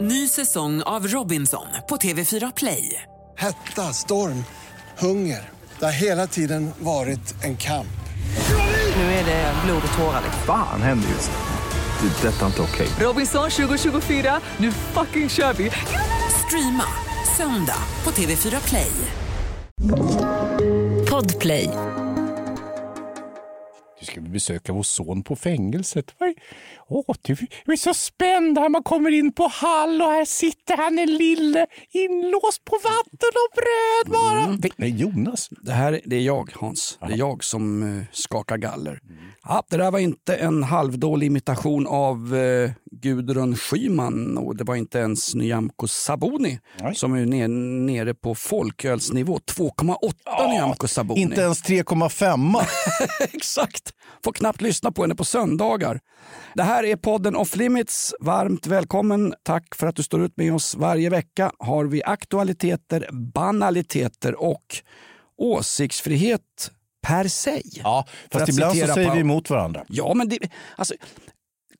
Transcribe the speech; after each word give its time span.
Ny 0.00 0.28
säsong 0.28 0.82
av 0.82 1.06
Robinson 1.08 1.66
på 1.88 1.96
TV4 1.96 2.52
Play. 2.56 3.02
Hetta, 3.38 3.82
storm, 3.92 4.44
hunger. 4.98 5.48
Det 5.78 5.84
har 5.84 5.92
hela 5.92 6.26
tiden 6.26 6.70
varit 6.78 7.44
en 7.44 7.56
kamp. 7.56 7.86
Nu 8.96 9.02
är 9.02 9.24
det 9.24 9.54
blod 9.64 9.82
och 9.92 9.98
tårar. 9.98 10.22
Fan 10.46 10.82
händer 10.82 11.08
just 11.08 11.30
nu. 11.30 12.08
Det. 12.08 12.28
är 12.28 12.32
Detta 12.32 12.42
är 12.42 12.46
inte 12.46 12.62
okej. 12.62 12.88
Robinson 13.06 13.50
2024, 13.50 14.40
nu 14.56 14.72
fucking 14.72 15.28
kör 15.28 15.52
vi! 15.52 15.70
Streama 16.46 16.84
söndag 17.36 17.82
på 18.02 18.10
TV4 18.10 18.68
Play. 18.68 18.90
Podplay. 21.10 21.70
Du 24.00 24.06
ska 24.06 24.20
besöka 24.20 24.72
vår 24.72 24.82
son 24.82 25.22
på 25.22 25.36
fängelset. 25.36 26.04
Vad 26.18 26.28
är- 26.28 26.34
Åh, 26.92 27.14
du, 27.22 27.36
jag 27.64 27.72
är 27.72 27.76
så 27.76 27.94
spänd 27.94 28.58
här. 28.58 28.68
Man 28.68 28.82
kommer 28.82 29.10
in 29.10 29.32
på 29.32 29.46
hall 29.46 30.02
och 30.02 30.08
här 30.08 30.24
sitter 30.24 30.76
han 30.76 30.98
en 30.98 31.14
lille 31.16 31.66
inlåst 31.92 32.64
på 32.64 32.76
vatten 32.84 33.30
och 33.34 33.54
bröd 33.56 34.12
bara. 34.12 34.46
Nej, 34.46 34.72
Nej, 34.76 34.90
Jonas. 35.00 35.48
Det 35.50 35.72
här 35.72 36.00
det 36.04 36.16
är 36.16 36.20
jag, 36.20 36.52
Hans. 36.54 36.98
Det 37.00 37.12
är 37.12 37.16
jag 37.16 37.44
som 37.44 37.82
eh, 37.98 38.04
skakar 38.12 38.56
galler. 38.56 39.00
Ja, 39.42 39.62
det 39.70 39.76
där 39.76 39.90
var 39.90 39.98
inte 39.98 40.36
en 40.36 40.62
halvdålig 40.62 41.26
imitation 41.26 41.86
av 41.86 42.36
eh, 42.36 42.70
Gudrun 42.92 43.56
Schyman 43.56 44.38
och 44.38 44.56
det 44.56 44.64
var 44.64 44.76
inte 44.76 44.98
ens 44.98 45.34
Nyamko 45.34 45.86
Sabuni 45.86 46.58
Nej. 46.80 46.94
som 46.94 47.14
är 47.14 47.26
ner, 47.26 47.48
nere 47.48 48.14
på 48.14 48.34
folkölsnivå. 48.34 49.38
2,8 49.38 50.48
Nyamko 50.48 50.88
Sabuni. 50.88 51.20
Inte 51.20 51.40
ens 51.40 51.64
3,5. 51.64 52.64
Exakt! 53.32 53.94
Får 54.24 54.32
knappt 54.32 54.60
lyssna 54.60 54.92
på 54.92 55.02
henne 55.02 55.14
på 55.14 55.24
söndagar. 55.24 56.00
Det 56.54 56.62
här 56.62 56.79
är 56.84 56.96
podden 56.96 57.36
Off 57.36 57.56
Limits. 57.56 58.14
Varmt 58.20 58.66
välkommen. 58.66 59.34
Tack 59.42 59.74
för 59.74 59.86
att 59.86 59.96
du 59.96 60.02
står 60.02 60.22
ut 60.24 60.36
med 60.36 60.54
oss. 60.54 60.74
Varje 60.74 61.10
vecka 61.10 61.52
har 61.58 61.84
vi 61.84 62.02
aktualiteter, 62.04 63.08
banaliteter 63.12 64.42
och 64.42 64.64
åsiktsfrihet 65.38 66.70
per 67.06 67.28
se. 67.28 67.62
Ja, 67.64 68.06
För 68.32 68.38
fast 68.38 68.42
att 68.42 68.48
ibland 68.48 68.76
så 68.76 68.86
säger 68.86 69.14
vi 69.14 69.20
emot 69.20 69.50
varandra. 69.50 69.84
Ja, 69.88 70.14
men 70.14 70.28
det, 70.28 70.38
alltså, 70.76 70.94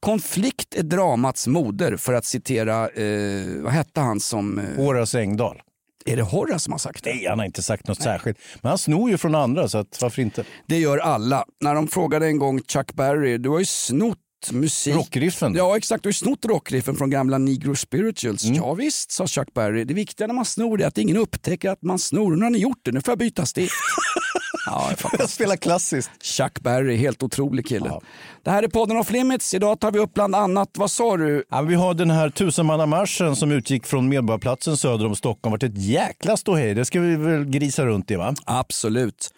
konflikt 0.01 0.75
är 0.75 0.83
dramats 0.83 1.47
moder 1.47 1.97
för 1.97 2.13
att 2.13 2.25
citera, 2.25 2.89
eh, 2.89 3.63
vad 3.63 3.73
hette 3.73 4.01
han 4.01 4.21
som, 4.21 4.59
eh, 4.59 4.65
Horace 4.77 5.21
Engdahl. 5.21 5.63
är 6.07 6.17
det 6.17 6.23
Horace 6.23 6.59
som 6.59 6.73
har 6.73 6.79
sagt 6.79 7.05
det? 7.05 7.15
Nej, 7.15 7.27
han 7.27 7.39
har 7.39 7.47
inte 7.47 7.63
sagt 7.63 7.89
något 7.89 8.03
särskilt. 8.03 8.39
Men 8.63 8.69
han 8.69 8.79
snor 8.79 9.11
ju 9.11 9.19
från 9.19 9.35
andra, 9.35 9.69
så 9.69 9.79
att, 9.79 9.99
varför 10.03 10.23
inte? 10.23 10.45
Det 10.67 10.79
gör 10.79 10.99
alla. 10.99 11.45
När 11.61 11.75
de 11.75 11.89
frågade 11.89 12.27
en 12.27 12.39
gång 12.39 12.61
Chuck 12.69 12.93
Berry, 12.93 13.39
du 13.39 13.49
har 13.49 13.59
ju 13.59 13.65
snott 13.65 14.19
musik. 14.53 14.95
Rockriffen. 14.95 15.55
Ja 15.55 15.77
exakt, 15.77 16.03
du 16.03 16.07
har 16.07 16.13
snott 16.13 16.45
rockriffen 16.45 16.97
från 16.97 17.11
gamla 17.11 17.39
Negro 17.39 17.77
Spirituals. 17.77 18.45
Mm. 18.45 18.57
Ja, 18.57 18.75
visst, 18.75 19.11
sa 19.11 19.27
Chuck 19.27 19.55
Berry. 19.55 19.85
Det 19.85 19.95
viktiga 19.95 20.27
när 20.27 20.35
man 20.35 20.45
snor 20.45 20.83
är 20.83 20.87
att 20.87 20.99
ingen 20.99 21.17
upptäcker 21.17 21.71
att 21.71 21.83
man 21.83 21.99
snor. 21.99 22.37
Nu 22.37 22.43
har 22.43 22.51
ni 22.51 22.59
gjort 22.59 22.81
det, 22.83 22.93
nu 22.93 23.01
får 23.01 23.13
jag 23.13 23.19
byta 23.19 23.47
stift. 23.47 23.75
ja, 24.67 24.91
Jag 25.19 25.29
spelar 25.31 25.57
klassiskt. 25.57 26.11
Chuck 26.23 26.61
Berry, 26.61 26.97
helt 26.97 27.23
otrolig 27.23 27.67
kille. 27.67 28.01
Det 28.43 28.51
här 28.51 28.63
är 28.63 28.69
podden 28.69 28.97
Off 28.97 29.11
Limits. 29.11 29.55
Idag 29.55 29.81
tar 29.81 29.93
vi 29.93 29.99
upp 29.99 30.15
bland 30.15 30.35
annat, 30.35 30.71
vad 30.75 30.91
sa 30.91 31.17
du? 31.17 31.45
Ja, 31.51 31.63
vi 31.63 31.75
har 31.75 31.95
den 31.95 32.11
här 32.11 32.31
tusenmannamarschen 32.31 33.37
som 33.37 33.53
utgick 33.53 33.87
från 33.87 34.09
Medborgarplatsen 34.09 34.77
söder 34.77 35.07
om 35.07 35.17
Stockholm. 35.17 35.59
Det 35.59 35.67
varit 35.67 35.77
ett 35.77 35.85
jäkla 35.85 36.37
ståhej. 36.37 36.75
Det 36.75 36.85
ska 36.85 37.01
vi 37.01 37.17
väl 37.17 37.45
grisa 37.45 37.87
runt 37.87 38.11
i 38.11 38.17
va? 38.17 38.35
Absolut. 38.45 39.31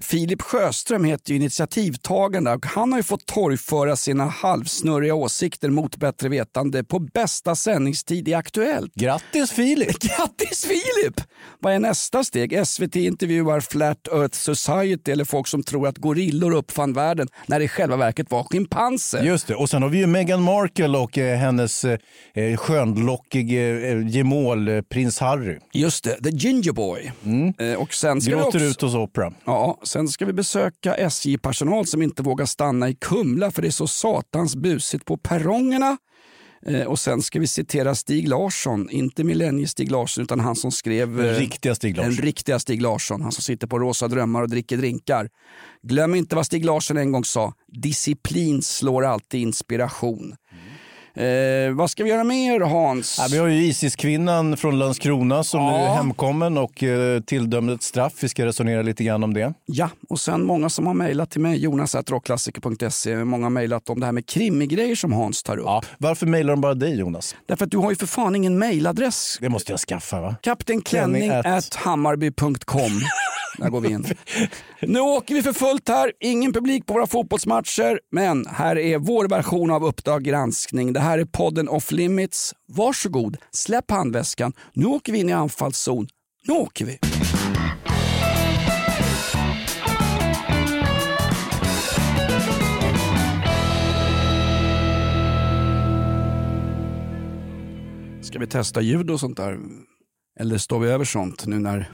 Filip 0.00 0.42
Sjöström 0.42 1.04
heter 1.04 1.30
ju 1.30 1.36
initiativtagaren 1.36 2.44
där 2.44 2.54
och 2.54 2.66
han 2.66 2.92
har 2.92 2.98
ju 2.98 3.02
fått 3.02 3.26
torgföra 3.26 3.96
sina 3.96 4.24
halvsnurriga 4.24 5.14
åsikter 5.14 5.68
mot 5.68 5.96
bättre 5.96 6.28
vetande 6.28 6.84
på 6.84 6.98
bästa 6.98 7.54
sändningstid 7.54 8.28
i 8.28 8.34
Aktuellt. 8.34 8.94
Grattis 8.94 9.50
Filip! 9.50 9.98
Grattis 10.00 10.64
Filip! 10.66 11.20
Vad 11.58 11.72
är 11.74 11.78
nästa 11.78 12.24
steg? 12.24 12.66
SVT 12.66 12.96
intervjuar 12.96 13.60
Flat 13.60 14.08
Earth 14.12 14.38
Society 14.38 15.12
eller 15.12 15.24
folk 15.24 15.46
som 15.46 15.62
tror 15.62 15.88
att 15.88 15.98
gorillor 15.98 16.54
uppfann 16.54 16.92
världen 16.92 17.28
när 17.46 17.58
det 17.58 17.64
i 17.64 17.68
själva 17.68 17.96
verket 17.96 18.30
var 18.30 18.44
schimpanser. 18.44 19.22
Just 19.22 19.46
det. 19.46 19.54
Och 19.54 19.70
sen 19.70 19.82
har 19.82 19.88
vi 19.88 19.98
ju 19.98 20.06
Meghan 20.06 20.42
Markle 20.42 20.98
och 20.98 21.18
eh, 21.18 21.38
hennes 21.38 21.84
eh, 21.84 21.98
skönlockige 22.56 23.90
eh, 23.92 24.08
gemål 24.08 24.68
eh, 24.68 24.80
prins 24.80 25.18
Harry. 25.20 25.58
Just 25.72 26.04
det, 26.04 26.16
The 26.22 26.30
Ginger 26.30 26.72
Boy. 26.72 27.12
Eh, 27.58 27.74
och 27.74 27.94
sen 27.94 28.20
ska 28.20 28.30
Gråter 28.30 28.46
också... 28.46 28.58
ut 28.58 28.80
hos 28.80 28.94
Oprah. 28.94 29.32
Ja, 29.44 29.78
sen 29.88 30.08
ska 30.08 30.24
vi 30.26 30.32
besöka 30.32 30.94
SJ-personal 30.94 31.86
som 31.86 32.02
inte 32.02 32.22
vågar 32.22 32.46
stanna 32.46 32.88
i 32.88 32.94
Kumla 32.94 33.50
för 33.50 33.62
det 33.62 33.68
är 33.68 33.72
så 33.72 33.86
satans 33.86 34.56
busigt 34.56 35.04
på 35.04 35.16
perrongerna. 35.16 35.96
Eh, 36.66 36.82
och 36.82 36.98
sen 36.98 37.22
ska 37.22 37.40
vi 37.40 37.46
citera 37.46 37.94
Stig 37.94 38.28
Larsson, 38.28 38.90
inte 38.90 39.24
millennie-Stig 39.24 39.90
Larsson 39.90 40.24
utan 40.24 40.40
han 40.40 40.56
som 40.56 40.72
skrev 40.72 41.16
Den 41.16 41.34
eh, 41.34 41.38
riktiga 41.38 41.74
Stig 41.74 41.94
den 41.94 42.04
Larsson. 42.04 42.24
riktiga 42.24 42.58
Stig 42.58 42.82
Larsson, 42.82 43.22
han 43.22 43.32
som 43.32 43.42
sitter 43.42 43.66
på 43.66 43.78
rosa 43.78 44.08
drömmar 44.08 44.42
och 44.42 44.48
dricker 44.48 44.76
drinkar. 44.76 45.28
Glöm 45.82 46.14
inte 46.14 46.36
vad 46.36 46.46
Stig 46.46 46.64
Larsson 46.64 46.96
en 46.96 47.12
gång 47.12 47.24
sa, 47.24 47.52
disciplin 47.72 48.62
slår 48.62 49.04
alltid 49.04 49.40
inspiration. 49.40 50.34
Eh, 51.18 51.72
vad 51.74 51.90
ska 51.90 52.04
vi 52.04 52.10
göra 52.10 52.24
mer 52.24 52.60
Hans? 52.60 53.16
Ja, 53.20 53.26
vi 53.30 53.38
har 53.38 53.46
ju 53.46 53.62
Isis-kvinnan 53.64 54.56
från 54.56 54.78
Landskrona 54.78 55.44
som 55.44 55.60
Ja. 55.60 55.70
nu 55.70 55.76
är 55.84 55.94
hemkommen 55.94 56.58
och 56.58 56.82
eh, 56.82 57.20
tilldömd 57.20 57.70
ett 57.70 57.82
straff. 57.82 58.12
Vi 58.20 58.28
ska 58.28 58.46
resonera 58.46 58.82
lite 58.82 59.04
grann 59.04 59.24
om 59.24 59.34
det. 59.34 59.52
Ja, 59.66 59.90
och 60.08 60.20
sen 60.20 60.44
många 60.44 60.68
som 60.70 60.86
har 60.86 60.94
mejlat 60.94 61.30
till 61.30 61.40
mig, 61.40 61.58
jonas.rockklassiker.se. 61.62 63.16
Många 63.24 63.44
har 63.44 63.50
mejlat 63.50 63.88
om 63.90 64.00
det 64.00 64.06
här 64.06 64.12
med 64.12 64.26
krimigrejer 64.26 64.94
som 64.96 65.12
Hans 65.12 65.42
tar 65.42 65.56
upp. 65.56 65.64
Ja. 65.66 65.82
Varför 65.98 66.26
mejlar 66.26 66.52
de 66.52 66.60
bara 66.60 66.74
dig 66.74 66.98
Jonas? 66.98 67.36
Därför 67.48 67.64
att 67.64 67.70
du 67.70 67.78
har 67.78 67.90
ju 67.90 67.96
för 67.96 68.06
fan 68.06 68.36
ingen 68.36 68.58
mejladress. 68.58 69.38
Det 69.40 69.48
måste 69.48 69.72
jag 69.72 69.80
skaffa 69.80 70.20
va? 70.20 70.36
Kapten 70.42 70.80
Klänning 70.82 71.22
Klänning 71.30 71.52
at- 71.54 71.64
at 71.70 71.74
hammarby.com. 71.74 73.00
Där 73.58 73.68
går 73.68 73.80
vi 73.80 73.88
in. 73.92 74.06
Nu 74.80 75.00
åker 75.00 75.34
vi 75.34 75.42
för 75.42 75.52
fullt 75.52 75.88
här. 75.88 76.12
Ingen 76.20 76.52
publik 76.52 76.86
på 76.86 76.92
våra 76.94 77.06
fotbollsmatcher. 77.06 78.00
Men 78.12 78.46
här 78.46 78.78
är 78.78 78.98
vår 78.98 79.28
version 79.28 79.70
av 79.70 79.84
Uppdrag 79.84 80.22
granskning. 80.22 80.92
Det 80.92 81.00
här 81.08 81.18
är 81.18 81.24
podden 81.24 81.68
Off 81.68 81.90
Limits. 81.90 82.54
Varsågod, 82.66 83.36
släpp 83.50 83.90
handväskan. 83.90 84.52
Nu 84.72 84.86
åker 84.86 85.12
vi 85.12 85.18
in 85.18 85.28
i 85.28 85.32
anfallszon. 85.32 86.08
Nu 86.48 86.54
åker 86.54 86.84
vi. 86.84 86.98
Ska 98.22 98.38
vi 98.38 98.46
testa 98.46 98.80
ljud 98.80 99.10
och 99.10 99.20
sånt 99.20 99.36
där? 99.36 99.58
Eller 100.40 100.58
står 100.58 100.78
vi 100.78 100.88
över 100.88 101.04
sånt 101.04 101.46
nu 101.46 101.58
när 101.58 101.90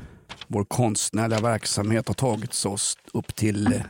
vår 0.48 0.64
konstnärliga 0.64 1.40
verksamhet 1.40 2.08
har 2.08 2.14
tagit 2.14 2.64
oss 2.66 2.98
upp 3.12 3.34
till 3.34 3.66
eh, 3.66 3.80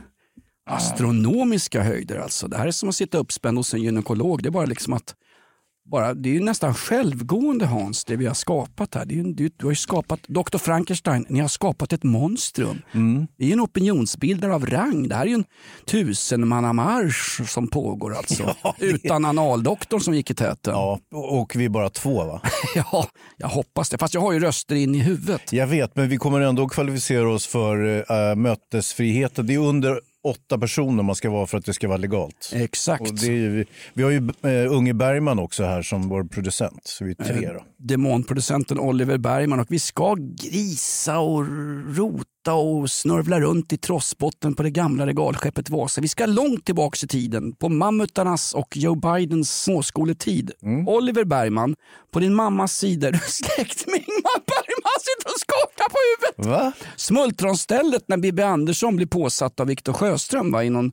astronomiska 0.65 1.83
höjder? 1.83 2.17
Alltså. 2.17 2.47
Det 2.47 2.57
här 2.57 2.67
är 2.67 2.71
som 2.71 2.89
att 2.89 2.95
sitta 2.95 3.17
uppspänd 3.17 3.57
hos 3.57 3.73
en 3.73 3.81
gynekolog. 3.81 4.43
Det 4.43 4.49
är 4.49 4.51
bara 4.51 4.65
liksom 4.65 4.93
att 4.93 5.15
bara, 5.91 6.13
det 6.13 6.29
är 6.29 6.33
ju 6.33 6.39
nästan 6.39 6.73
självgående 6.73 7.65
Hans, 7.65 8.05
det 8.05 8.15
vi 8.15 8.25
har 8.25 8.33
skapat 8.33 8.95
här. 8.95 9.05
Det 9.05 9.19
är 9.19 9.23
du, 9.23 9.49
du 9.57 9.65
har 9.65 9.73
skapat, 9.73 10.19
Dr. 10.27 10.57
Frankenstein, 10.57 11.25
ni 11.29 11.39
har 11.39 11.47
skapat 11.47 11.93
ett 11.93 12.03
monstrum. 12.03 12.81
Det 13.37 13.43
är 13.43 13.47
ju 13.47 13.53
en 13.53 13.61
opinionsbildare 13.61 14.53
av 14.55 14.65
rang. 14.65 15.07
Det 15.07 15.15
här 15.15 15.27
är 15.27 15.33
en 15.33 15.45
tusenmannamarsch 15.85 17.49
som 17.49 17.67
pågår 17.67 18.15
alltså. 18.15 18.55
Utan 18.79 19.25
analdoktorn 19.25 20.01
som 20.01 20.13
gick 20.13 20.31
i 20.31 20.33
täten. 20.33 20.73
Ja, 20.73 20.99
och 21.13 21.55
vi 21.55 21.65
är 21.65 21.69
bara 21.69 21.89
två 21.89 22.23
va? 22.23 22.41
Ja, 22.75 23.07
jag 23.37 23.47
hoppas 23.47 23.89
det. 23.89 23.97
Fast 23.97 24.13
jag 24.13 24.21
har 24.21 24.31
ju 24.31 24.39
röster 24.39 24.75
in 24.75 24.95
i 24.95 24.99
huvudet. 24.99 25.53
Jag 25.53 25.67
vet, 25.67 25.95
men 25.95 26.09
vi 26.09 26.17
kommer 26.17 26.41
ändå 26.41 26.67
kvalificera 26.67 27.29
oss 27.29 27.47
för 27.47 28.05
äh, 28.11 28.35
mötesfriheten. 28.35 29.47
Det 29.47 29.53
är 29.53 29.59
under 29.59 29.99
åtta 30.25 30.57
personer 30.57 31.03
man 31.03 31.15
ska 31.15 31.29
vara 31.29 31.47
för 31.47 31.57
att 31.57 31.65
det 31.65 31.73
ska 31.73 31.87
vara 31.87 31.97
legalt. 31.97 32.51
Exakt. 32.53 33.23
Ju, 33.23 33.65
vi 33.93 34.03
har 34.03 34.11
ju 34.11 34.29
äh, 34.43 34.73
Unge 34.73 34.93
Bergman 34.93 35.39
också 35.39 35.63
här 35.63 35.81
som 35.81 36.09
vår 36.09 36.23
producent, 36.23 36.81
så 36.83 37.05
vi 37.05 37.11
är 37.11 37.23
tre 37.23 37.49
då. 37.53 37.63
Demonproducenten 37.77 38.79
Oliver 38.79 39.17
Bergman 39.17 39.59
och 39.59 39.67
vi 39.69 39.79
ska 39.79 40.15
grisa 40.19 41.19
och 41.19 41.45
rota 41.97 42.34
och 42.53 42.91
snörvla 42.91 43.39
runt 43.39 43.73
i 43.73 43.77
trossbotten 43.77 44.53
på 44.55 44.63
det 44.63 44.69
gamla 44.69 45.05
regalskeppet 45.05 45.69
Vasa. 45.69 46.01
Vi 46.01 46.07
ska 46.07 46.25
långt 46.25 46.65
tillbaka 46.65 46.97
i 47.03 47.07
tiden, 47.07 47.55
på 47.55 47.69
mammutarnas 47.69 48.53
och 48.53 48.77
Joe 48.77 48.95
Bidens 48.95 49.63
småskoletid. 49.63 50.51
Oliver 50.87 51.23
Bergman, 51.23 51.75
på 52.11 52.19
din 52.19 52.33
mammas 52.33 52.77
sida 52.77 53.11
du 53.11 53.19
släkt 53.19 53.87
med 53.87 53.95
Ingmar 53.95 54.39
Bergman, 54.47 54.97
sitter 55.01 55.29
och 55.33 55.39
skakar 55.39 55.89
på 55.89 55.97
huvudet. 56.07 56.61
Va? 56.61 56.71
Smultronstället 56.95 58.07
när 58.07 58.17
Bibi 58.17 58.43
Andersson 58.43 58.95
blir 58.95 59.07
påsatt 59.07 59.59
av 59.59 59.67
Viktor 59.67 59.93
Sjöström 59.93 60.51
va, 60.51 60.63
i 60.63 60.69
någon 60.69 60.91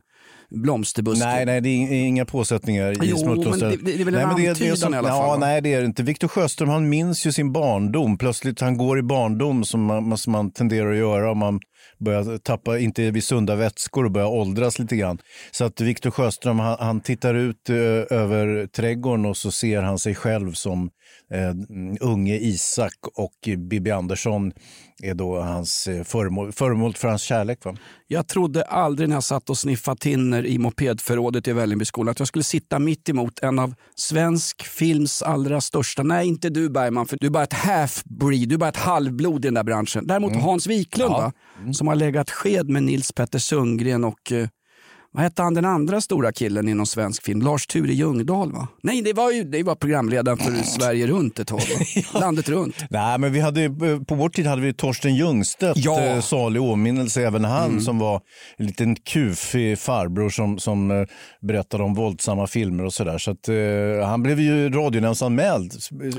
blomsterbuske. 0.55 1.25
Nej, 1.27 1.47
nej, 1.47 1.61
det 1.61 1.69
är 1.69 1.93
inga 1.93 2.25
påsättningar 2.25 2.95
Jo, 3.03 3.17
i 3.17 3.19
smultronstället. 3.19 3.77
men 3.77 3.85
det- 3.85 3.97
det 3.97 4.01
är 4.01 4.05
väl 4.05 4.15
en 4.15 4.29
nej, 4.37 4.49
antydan 4.49 4.77
som, 4.77 4.95
i 4.95 4.97
alla 4.97 5.09
ja, 5.09 5.19
fall, 5.19 5.41
va? 5.41 5.47
Nej, 5.47 5.61
det 5.61 5.75
är 5.75 5.81
det 5.81 5.87
inte. 5.87 6.03
Viktor 6.03 6.29
Sjöström 6.29 6.69
han 6.69 6.89
minns 6.89 7.27
ju 7.27 7.33
sin 7.33 7.53
barndom. 7.53 8.19
Plötsligt 8.19 8.61
han 8.61 8.77
går 8.77 8.99
i 8.99 9.03
barndom 9.03 9.65
som 9.65 9.85
man, 9.85 10.19
som 10.19 10.33
man 10.33 10.51
tenderar 10.53 10.91
att 10.91 10.97
göra 10.97 11.31
om 11.31 11.39
man 11.39 11.61
börjar 11.99 12.39
tappa, 12.39 12.79
inte 12.79 13.11
vid 13.11 13.25
sunda 13.25 13.55
vätskor 13.57 14.05
och 14.05 14.11
börjar 14.11 14.29
åldras 14.29 14.79
lite 14.79 14.97
grann. 14.97 15.19
Så 15.51 15.65
att 15.65 15.81
Viktor 15.81 16.11
Sjöström 16.11 16.59
han, 16.59 16.77
han 16.81 17.01
tittar 17.01 17.35
ut 17.35 17.71
ö, 17.71 18.07
över 18.11 18.67
trädgården 18.67 19.27
och 19.27 19.37
så 19.37 19.51
ser 19.51 19.83
han 19.83 19.99
sig 19.99 20.15
själv 20.15 20.53
som 20.53 20.91
unge 22.01 22.39
Isak 22.39 22.95
och 23.15 23.49
Bibi 23.59 23.91
Andersson 23.91 24.53
är 25.03 25.15
då 25.15 25.41
hans 25.41 25.87
eh, 25.87 26.05
föremål, 26.05 26.53
föremål 26.53 26.95
för 26.95 27.09
hans 27.09 27.23
kärlek. 27.23 27.65
Va? 27.65 27.77
Jag 28.07 28.29
trodde 28.29 28.63
aldrig 28.63 29.09
när 29.09 29.17
jag 29.17 29.25
satt 29.25 29.51
och 29.51 29.59
sniffade 29.59 30.01
tinner 30.01 30.47
i 30.47 30.59
mopedförrådet 30.59 31.49
i 31.49 31.53
Vällingbyskolan 31.53 32.13
att 32.13 32.19
jag 32.19 32.29
skulle 32.29 32.43
sitta 32.43 32.79
mitt 32.79 33.09
emot 33.09 33.39
en 33.39 33.59
av 33.59 33.75
svensk 33.95 34.63
films 34.63 35.23
allra 35.23 35.61
största, 35.61 36.03
nej 36.03 36.29
inte 36.29 36.51
du 36.51 36.71
Bergman, 36.71 37.07
för 37.07 37.19
du 37.21 37.27
är 37.27 37.31
bara 37.31 37.45
ett 37.45 37.55
half-breed, 37.55 38.49
du 38.49 38.55
är 38.55 38.59
bara 38.59 38.69
ett 38.69 38.77
halvblod 38.77 39.45
i 39.45 39.49
den 39.49 39.55
där 39.55 39.65
branschen. 39.65 40.07
Däremot 40.07 40.37
Hans 40.37 40.67
Wiklund 40.67 41.13
va? 41.13 41.33
som 41.73 41.89
har 41.89 41.95
legat 41.95 42.31
sked 42.31 42.69
med 42.69 42.83
Nils 42.83 43.13
Petter 43.13 43.39
Sundgren 43.39 44.05
och 44.05 44.33
eh, 44.33 44.49
vad 45.13 45.23
hette 45.25 45.43
han 45.43 45.55
den 45.55 45.65
andra 45.65 46.01
stora 46.01 46.33
killen 46.33 46.69
inom 46.69 46.87
svensk 46.87 47.23
film? 47.25 47.43
Lars-Ture 47.43 47.93
Ljungdahl 47.93 48.53
va? 48.53 48.69
Nej, 48.83 49.03
det 49.03 49.13
var 49.13 49.31
ju 49.31 49.45
det 49.45 49.63
var 49.63 49.75
programledaren 49.75 50.39
för 50.39 50.53
Sverige 50.53 51.07
runt 51.07 51.39
ett 51.39 51.49
tag. 51.49 51.61
Landet 52.21 52.49
runt. 52.49 52.75
Nej, 52.91 53.19
men 53.19 53.33
vi 53.33 53.41
hade, 53.41 53.71
på 54.09 54.15
vår 54.15 54.29
tid 54.29 54.47
hade 54.47 54.63
vi 54.63 54.75
Torsten 54.75 55.15
Ljungstedt, 55.17 55.77
Ja. 55.79 56.01
eh, 56.01 56.21
salig 56.21 56.63
åminnelse, 56.63 57.23
även 57.27 57.45
han 57.45 57.81
som 57.81 57.99
var 57.99 58.21
en 58.57 58.67
liten 58.67 58.97
kufig 58.97 59.79
farbror 59.79 60.31
som, 60.31 60.59
som 60.59 60.91
eh, 60.91 61.07
berättade 61.43 61.83
om 61.83 61.95
våldsamma 61.95 62.47
filmer 62.47 62.85
och 62.85 62.93
sådär. 62.93 63.19
Så 63.19 63.31
att, 63.31 63.49
eh, 63.49 64.09
han 64.09 64.23
blev 64.23 64.41
ju 64.41 64.69
radionämndsanmäld 64.71 65.73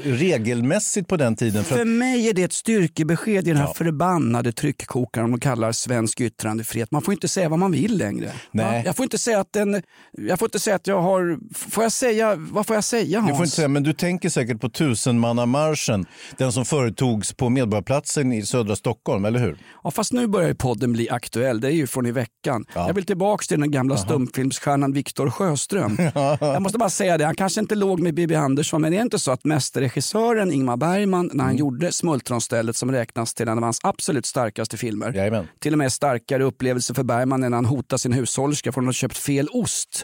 regelmässigt 0.03 1.07
på 1.07 1.17
den 1.17 1.35
tiden. 1.35 1.63
För 1.63 1.75
För 1.75 1.81
att, 1.81 1.87
mig 1.87 2.29
är 2.29 2.33
det 2.33 2.43
ett 2.43 2.53
styrkebesked 2.53 3.47
i 3.47 3.51
den 3.51 3.57
här 3.57 3.73
förbannade 3.73 4.51
tryckkokaren 4.51 5.31
de 5.31 5.39
kallar 5.39 5.71
svensk 5.71 6.21
yttrandefrihet. 6.21 6.91
Man 6.91 7.01
får 7.01 7.13
inte 7.13 7.27
säga 7.27 7.49
vad 7.49 7.59
man 7.59 7.71
vill 7.71 7.97
längre. 7.97 8.31
Nej. 8.51 8.82
Va? 8.82 8.82
Jag 8.85 8.95
får 8.95 9.03
inte 9.03 9.17
säga 9.17 9.39
att 9.39 9.53
den, 9.53 9.81
jag 10.11 10.39
får 10.39 10.45
inte 10.45 10.59
säga 10.59 10.75
att 10.75 10.87
jag 10.87 11.01
har, 11.01 11.39
får 11.69 11.83
jag 11.83 11.91
säga, 11.91 12.35
vad 12.35 12.67
får 12.67 12.75
jag 12.75 12.83
säga 12.83 13.19
Hans? 13.19 13.31
du 13.31 13.35
får 13.35 13.45
inte 13.45 13.55
säga, 13.55 13.67
men 13.67 13.83
du 13.83 13.93
tänker 13.93 14.29
säkert 14.29 14.61
på 14.61 14.69
tusenmannamarschen, 14.69 16.05
den 16.37 16.51
som 16.51 16.65
företogs 16.65 17.33
på 17.33 17.49
Medborgarplatsen 17.49 18.33
i 18.33 18.45
södra 18.45 18.75
Stockholm, 18.75 19.25
eller 19.25 19.39
hur? 19.39 19.57
Ja, 19.83 19.91
fast 19.91 20.13
nu 20.13 20.27
börjar 20.27 20.47
ju 20.47 20.55
podden 20.55 20.93
bli 20.93 21.09
aktuell. 21.09 21.61
Det 21.61 21.67
är 21.67 21.71
ju 21.71 21.87
från 21.87 22.05
i 22.05 22.11
veckan. 22.11 22.65
Jag 22.73 22.93
vill 22.93 23.05
tillbaka 23.05 23.43
till 23.43 23.59
den 23.59 23.71
gamla 23.71 23.97
stumfilmsstjärnan 23.97 24.93
Viktor 24.93 25.29
Sjöström. 25.29 25.97
jag 26.39 26.61
måste 26.61 26.77
bara 26.77 26.89
säga 26.89 27.17
det, 27.17 27.25
han 27.25 27.35
kanske 27.35 27.61
inte 27.61 27.75
låg 27.75 27.99
med 27.99 28.13
Bibi 28.13 28.35
Andersson, 28.35 28.81
men 28.81 28.91
det 28.91 28.97
är 28.97 29.01
inte 29.01 29.19
så 29.19 29.31
att 29.31 29.43
mästerregissören 29.43 30.51
Ingmar 30.51 30.77
Bergman, 30.77 31.29
när 31.33 31.43
han 31.43 31.57
gjorde 31.57 31.91
Smultronstället 31.91 32.75
som 32.75 32.91
räknas 32.91 33.33
till 33.33 33.47
en 33.47 33.57
av 33.57 33.63
hans 33.63 33.79
absolut 33.83 34.25
starkaste 34.25 34.77
filmer, 34.77 35.13
Jajamän. 35.13 35.47
till 35.59 35.73
och 35.73 35.77
med 35.77 35.93
starkare 35.93 36.43
upplevelse 36.43 36.93
för 36.93 37.03
Bergman 37.03 37.43
än 37.43 37.51
när 37.51 37.57
han 37.57 37.65
hotar 37.65 37.97
sin 37.97 38.13
hushållerska 38.13 38.71
för 38.73 38.81
att 38.81 38.85
har 38.87 38.93
köpt 38.93 39.17
fel 39.17 39.47
ost. 39.51 40.03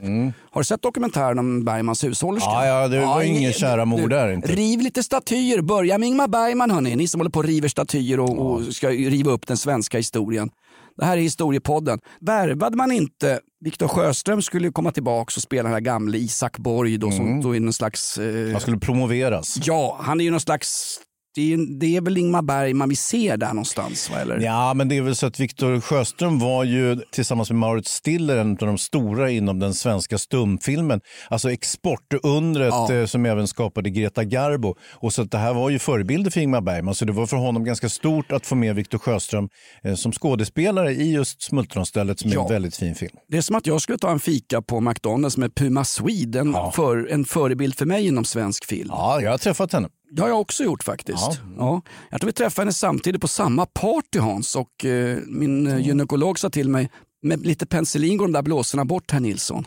Har 0.51 0.61
du 0.61 0.63
sett 0.65 0.81
dokumentären 0.81 1.39
om 1.39 1.65
Bergmans 1.65 2.03
hushållerska? 2.03 2.49
Ja, 2.49 2.65
ja, 2.65 2.87
det 2.87 2.99
var 3.05 3.21
ingen 3.21 3.37
ingen- 3.37 3.53
kära 3.53 3.85
mor 3.85 4.07
där 4.07 4.31
inte. 4.31 4.47
Riv 4.51 4.79
lite 4.79 5.03
statyer, 5.03 5.61
börja 5.61 5.97
med 5.97 6.07
Ingmar 6.09 6.27
Bergman 6.27 6.71
hörni. 6.71 6.95
Ni 6.95 7.07
som 7.07 7.19
håller 7.19 7.31
på 7.31 7.39
och 7.39 7.45
river 7.45 7.67
statyer 7.67 8.19
och, 8.19 8.39
och 8.39 8.63
ska 8.73 8.89
riva 8.89 9.31
upp 9.31 9.47
den 9.47 9.57
svenska 9.57 9.97
historien. 9.97 10.49
Det 10.97 11.05
här 11.05 11.17
är 11.17 11.21
historiepodden. 11.21 11.99
Värvade 12.21 12.77
man 12.77 12.91
inte 12.91 13.39
Viktor 13.65 13.87
Sjöström 13.87 14.41
skulle 14.41 14.67
ju 14.67 14.71
komma 14.71 14.91
tillbaka 14.91 15.33
och 15.37 15.41
spela 15.41 15.63
den 15.63 15.73
här 15.73 15.79
gamle 15.79 16.17
Isak 16.17 16.57
Borg 16.57 16.97
då, 16.97 17.11
som 17.11 17.41
då 17.41 17.55
är 17.55 17.59
någon 17.59 17.73
slags... 17.73 18.17
Eh, 18.17 18.51
Han 18.51 18.61
skulle 18.61 18.77
promoveras. 18.77 19.57
ja, 19.63 19.97
han 20.01 20.19
är 20.19 20.25
ju 20.25 20.31
någon 20.31 20.39
slags... 20.39 20.99
Det 21.35 21.53
är, 21.53 21.79
det 21.79 21.95
är 21.95 22.01
väl 22.01 22.17
Ingmar 22.17 22.41
Bergman 22.41 22.89
vi 22.89 22.95
ser 22.95 23.37
där 23.37 23.47
någonstans? 23.47 24.09
Va? 24.09 24.17
Eller? 24.19 24.39
Ja, 24.39 24.73
men 24.73 24.89
det 24.89 24.97
är 24.97 25.01
väl 25.01 25.15
så 25.15 25.25
att 25.27 25.39
Viktor 25.39 25.79
Sjöström 25.81 26.39
var 26.39 26.63
ju 26.63 26.95
tillsammans 27.11 27.49
med 27.49 27.59
Marit 27.59 27.87
Stiller 27.87 28.37
en 28.37 28.51
av 28.51 28.57
de 28.57 28.77
stora 28.77 29.29
inom 29.31 29.59
den 29.59 29.73
svenska 29.73 30.17
stumfilmen. 30.17 31.01
Alltså 31.29 31.51
exportundret 31.51 32.69
Ja. 32.69 32.93
eh, 32.93 33.05
som 33.05 33.25
även 33.25 33.47
skapade 33.47 33.89
Greta 33.89 34.23
Garbo. 34.23 34.75
Och 34.93 35.13
så 35.13 35.21
att 35.21 35.31
det 35.31 35.37
här 35.37 35.53
var 35.53 35.69
ju 35.69 35.79
förebilder 35.79 36.31
för 36.31 36.41
Ingmar 36.41 36.61
Bergman. 36.61 36.95
Så 36.95 37.05
det 37.05 37.13
var 37.13 37.25
för 37.27 37.37
honom 37.37 37.63
ganska 37.63 37.89
stort 37.89 38.31
att 38.31 38.45
få 38.45 38.55
med 38.55 38.75
Viktor 38.75 38.97
Sjöström 38.97 39.49
eh, 39.83 39.95
som 39.95 40.11
skådespelare 40.11 40.91
i 40.91 41.13
just 41.13 41.41
Smultronstället 41.41 42.19
som 42.19 42.29
är 42.31 42.35
Ja. 42.35 42.43
en 42.43 42.49
väldigt 42.53 42.75
fin 42.75 42.95
film. 42.95 43.15
Det 43.27 43.37
är 43.37 43.41
som 43.41 43.55
att 43.55 43.67
jag 43.67 43.81
skulle 43.81 43.97
ta 43.97 44.11
en 44.11 44.19
fika 44.19 44.61
på 44.61 44.79
McDonalds 44.81 45.37
med 45.37 45.55
Puma 45.55 45.85
Swede, 45.85 46.39
en, 46.39 46.55
för, 46.73 47.07
en 47.11 47.25
förebild 47.25 47.75
för 47.75 47.85
mig 47.85 48.07
inom 48.07 48.25
svensk 48.25 48.65
film. 48.65 48.89
Ja, 48.91 49.21
jag 49.21 49.31
har 49.31 49.37
träffat 49.37 49.73
henne. 49.73 49.87
Det 50.11 50.21
har 50.21 50.29
jag 50.29 50.41
också 50.41 50.63
gjort 50.63 50.83
faktiskt. 50.83 51.39
Ja. 51.57 51.81
Jag 52.09 52.21
tror 52.21 52.27
vi 52.27 52.33
träffade 52.33 52.61
henne 52.63 52.73
samtidigt 52.73 53.21
på 53.21 53.27
samma 53.27 53.65
party 53.65 54.19
Hans 54.19 54.55
och 54.55 54.85
eh, 54.85 55.17
min 55.27 55.67
eh, 55.67 55.77
gynekolog 55.87 56.39
sa 56.39 56.49
till 56.49 56.69
mig 56.69 56.89
med 57.21 57.45
lite 57.45 57.65
penicillin 57.65 58.17
går 58.17 58.25
de 58.25 58.31
där 58.31 58.41
blåsorna 58.41 58.85
bort 58.85 59.11
herr 59.11 59.19
Nilsson. 59.19 59.65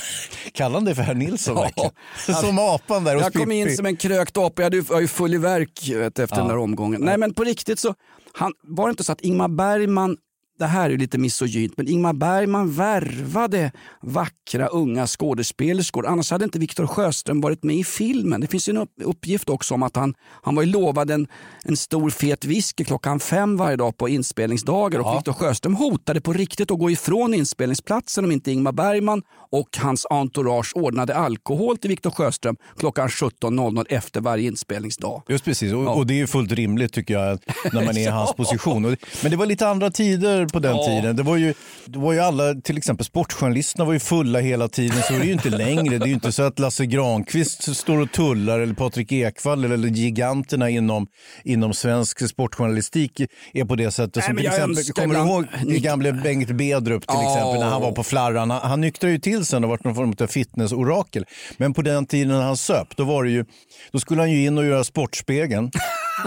Kallar 0.52 0.74
han 0.74 0.84
dig 0.84 0.94
för 0.94 1.02
herr 1.02 1.14
Nilsson 1.14 1.56
Ja. 1.56 1.62
verkligen? 1.62 1.90
Som 2.42 2.58
apan 2.58 3.04
där 3.04 3.14
hos 3.14 3.22
Jag 3.22 3.32
kom 3.32 3.52
in 3.52 3.64
Pippi. 3.66 3.76
som 3.76 3.86
en 3.86 3.96
krökt 3.96 4.36
apa, 4.36 4.62
jag 4.62 4.82
var 4.82 5.00
ju 5.00 5.08
full 5.08 5.34
i 5.34 5.38
verk 5.38 5.88
vet, 5.94 6.18
efter 6.18 6.36
den 6.36 6.48
där 6.48 6.58
omgången. 6.58 7.00
Nej 7.00 7.18
men 7.18 7.34
på 7.34 7.44
riktigt 7.44 7.78
så, 7.78 7.94
han, 8.32 8.52
var 8.62 8.86
det 8.86 8.90
inte 8.90 9.04
så 9.04 9.12
att 9.12 9.20
Ingmar 9.20 9.48
Bergman 9.48 10.16
det 10.58 10.66
här 10.66 10.90
är 10.90 10.98
lite 10.98 11.18
misogynt, 11.18 11.72
men 11.76 11.88
Ingmar 11.88 12.12
Bergman 12.12 12.72
värvade 12.72 13.72
vackra 14.02 14.66
unga 14.66 15.06
skådespelerskor. 15.06 16.06
Annars 16.06 16.30
hade 16.30 16.44
inte 16.44 16.58
Viktor 16.58 16.86
Sjöström 16.86 17.40
varit 17.40 17.62
med 17.62 17.76
i 17.76 17.84
filmen. 17.84 18.40
Det 18.40 18.46
finns 18.46 18.68
en 18.68 18.76
upp- 18.76 18.90
uppgift 19.04 19.48
också 19.48 19.74
om 19.74 19.82
att 19.82 19.96
han, 19.96 20.14
han 20.42 20.54
var 20.54 20.64
lovad 20.64 21.10
en, 21.10 21.26
en 21.64 21.76
stor 21.76 22.10
fet 22.10 22.44
whisky 22.44 22.84
klockan 22.84 23.20
fem 23.20 23.56
varje 23.56 23.76
dag 23.76 23.96
på 23.96 24.08
inspelningsdagar. 24.08 25.00
Och 25.00 25.16
Viktor 25.16 25.32
Sjöström 25.32 25.74
hotade 25.74 26.20
på 26.20 26.32
riktigt 26.32 26.70
att 26.70 26.78
gå 26.78 26.90
ifrån 26.90 27.34
inspelningsplatsen 27.34 28.24
om 28.24 28.32
inte 28.32 28.52
Ingmar 28.52 28.72
Bergman 28.72 29.22
och 29.50 29.68
hans 29.82 30.06
entourage 30.10 30.72
ordnade 30.74 31.14
alkohol 31.14 31.76
till 31.78 31.90
Viktor 31.90 32.10
Sjöström 32.10 32.56
klockan 32.78 33.08
17.00 33.08 33.86
efter 33.88 34.20
varje 34.20 34.46
inspelningsdag. 34.48 35.22
Just 35.28 35.44
precis, 35.44 35.72
och, 35.72 35.96
och 35.96 36.06
det 36.06 36.14
är 36.14 36.18
ju 36.18 36.26
fullt 36.26 36.52
rimligt 36.52 36.92
tycker 36.92 37.14
jag 37.14 37.38
när 37.72 37.84
man 37.84 37.96
är 37.96 38.00
i 38.00 38.06
hans 38.10 38.32
position. 38.32 38.96
Men 39.22 39.30
det 39.30 39.36
var 39.36 39.46
lite 39.46 39.68
andra 39.68 39.90
tider 39.90 40.46
på 40.54 40.60
den 40.60 40.76
Ja. 40.76 40.86
tiden. 40.86 41.16
Det 41.16 41.22
var, 41.22 41.36
ju, 41.36 41.54
det 41.86 41.98
var 41.98 42.12
ju 42.12 42.20
alla, 42.20 42.54
till 42.54 42.76
exempel 42.78 43.06
sportjournalisterna 43.06 43.84
var 43.84 43.92
ju 43.92 43.98
fulla 43.98 44.38
hela 44.40 44.68
tiden, 44.68 45.02
så 45.02 45.14
är 45.14 45.18
det 45.18 45.24
ju 45.26 45.32
inte 45.32 45.50
längre. 45.50 45.98
Det 45.98 46.04
är 46.04 46.08
ju 46.08 46.14
inte 46.14 46.32
så 46.32 46.42
att 46.42 46.58
Lasse 46.58 46.86
Granqvist 46.86 47.76
står 47.76 47.98
och 48.00 48.12
tullar 48.12 48.60
eller 48.60 48.74
Patrik 48.74 49.12
Ekwall 49.12 49.64
eller 49.64 49.88
giganterna 49.88 50.70
inom, 50.70 51.06
inom 51.44 51.74
svensk 51.74 52.28
sportjournalistik 52.28 53.20
är 53.52 53.64
på 53.64 53.76
det 53.76 53.90
sättet. 53.90 54.14
Nej, 54.16 54.24
Som 54.26 54.36
till 54.36 54.46
exempel, 54.46 54.84
kommer 54.94 55.14
du 55.14 55.20
ibland- 55.20 55.70
ihåg 55.72 55.82
gamle 55.82 56.12
Bengt 56.12 56.50
Bedrup 56.50 57.06
till 57.06 57.16
Ja. 57.22 57.32
exempel 57.36 57.60
när 57.60 57.68
han 57.70 57.82
var 57.82 57.92
på 57.92 58.02
flarran? 58.04 58.50
Han, 58.50 58.60
han 58.70 58.80
nyktrade 58.80 59.12
ju 59.12 59.18
till 59.18 59.44
sen 59.46 59.64
och 59.64 59.70
var 59.70 59.78
någon 59.84 59.94
form 59.94 60.14
av 60.20 60.26
fitnessorakel. 60.26 61.24
Men 61.56 61.74
på 61.74 61.82
den 61.82 62.06
tiden 62.06 62.28
när 62.28 62.42
han 62.42 62.56
söp, 62.56 62.96
då, 62.96 63.04
var 63.04 63.24
det 63.24 63.30
ju, 63.30 63.44
då 63.92 64.00
skulle 64.00 64.20
han 64.22 64.30
ju 64.32 64.44
in 64.46 64.58
och 64.58 64.64
göra 64.64 64.84
Sportspegeln. 64.84 65.70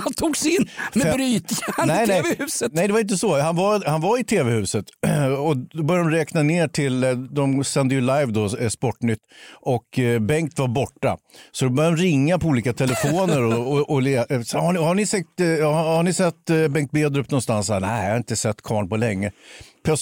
Han 0.04 0.14
togs 0.14 0.46
in 0.46 0.70
med 0.94 1.14
brytjärn 1.14 2.04
i. 2.04 2.08
TV-huset. 2.08 2.72
Nej, 2.74 2.88
det 2.88 2.94
var 2.94 3.00
inte 3.00 3.18
så. 3.18 3.40
Han 3.42 3.56
var, 3.56 3.84
han 3.86 4.02
var 4.02 4.07
var 4.08 4.20
i 4.20 4.24
tv-huset 4.24 4.86
och 5.40 5.58
då 5.58 5.84
började 5.84 6.10
de 6.10 6.18
räkna 6.18 6.44
ner 6.44 6.68
till, 6.68 7.04
eh, 7.04 7.12
de 7.12 7.64
sände 7.64 7.96
ju 7.96 8.02
live 8.02 8.26
då, 8.26 8.58
eh, 8.58 8.70
Sportnytt 8.70 9.20
och 9.52 10.00
eh, 10.00 10.20
Bengt 10.20 10.60
var 10.60 10.68
borta. 10.68 11.18
Så 11.52 11.66
då 11.66 11.72
började 11.72 11.96
de 11.96 12.02
ringa 12.02 12.40
på 12.40 12.48
olika 12.48 12.74
telefoner 12.74 13.44
och, 13.44 13.74
och, 13.74 13.90
och 13.90 14.02
le, 14.02 14.46
så, 14.46 14.58
har, 14.58 14.74
ni, 14.74 14.80
har, 14.80 14.96
ni 14.96 15.06
sett, 15.06 15.40
har, 15.64 16.04
ni 16.04 16.14
sett 16.14 16.46
Bengt 16.70 16.92
Bedrup 16.92 17.32
någonstans? 17.32 17.70
Nej, 17.70 18.04
jag 18.04 18.10
har 18.10 18.18
inte 18.18 18.36
sett 18.36 18.62
karln 18.62 18.90
på 18.90 18.98
länge. 18.98 19.32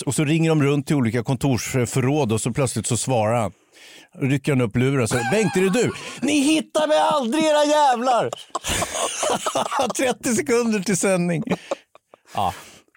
Och 0.05 0.15
så 0.15 0.25
ringer 0.25 0.49
de 0.49 0.63
runt 0.63 0.87
till 0.87 0.95
olika 0.95 1.23
kontorsförråd 1.23 2.31
och 2.31 2.41
så 2.41 2.51
plötsligt 2.51 2.87
så 2.87 2.97
svarar 2.97 3.41
han. 3.41 3.51
Rycker 4.21 4.51
han 4.51 4.61
upp 4.61 4.75
luren 4.75 5.03
och 5.03 5.09
säger 5.09 5.31
Bengt, 5.31 5.57
är 5.57 5.61
det 5.61 5.69
du? 5.69 5.91
Ni 6.21 6.39
hittar 6.39 6.87
mig 6.87 6.97
aldrig 6.97 7.43
era 7.43 7.65
jävlar! 7.65 8.29
30 9.97 10.35
sekunder 10.35 10.79
till 10.79 10.97
sändning. 10.97 11.43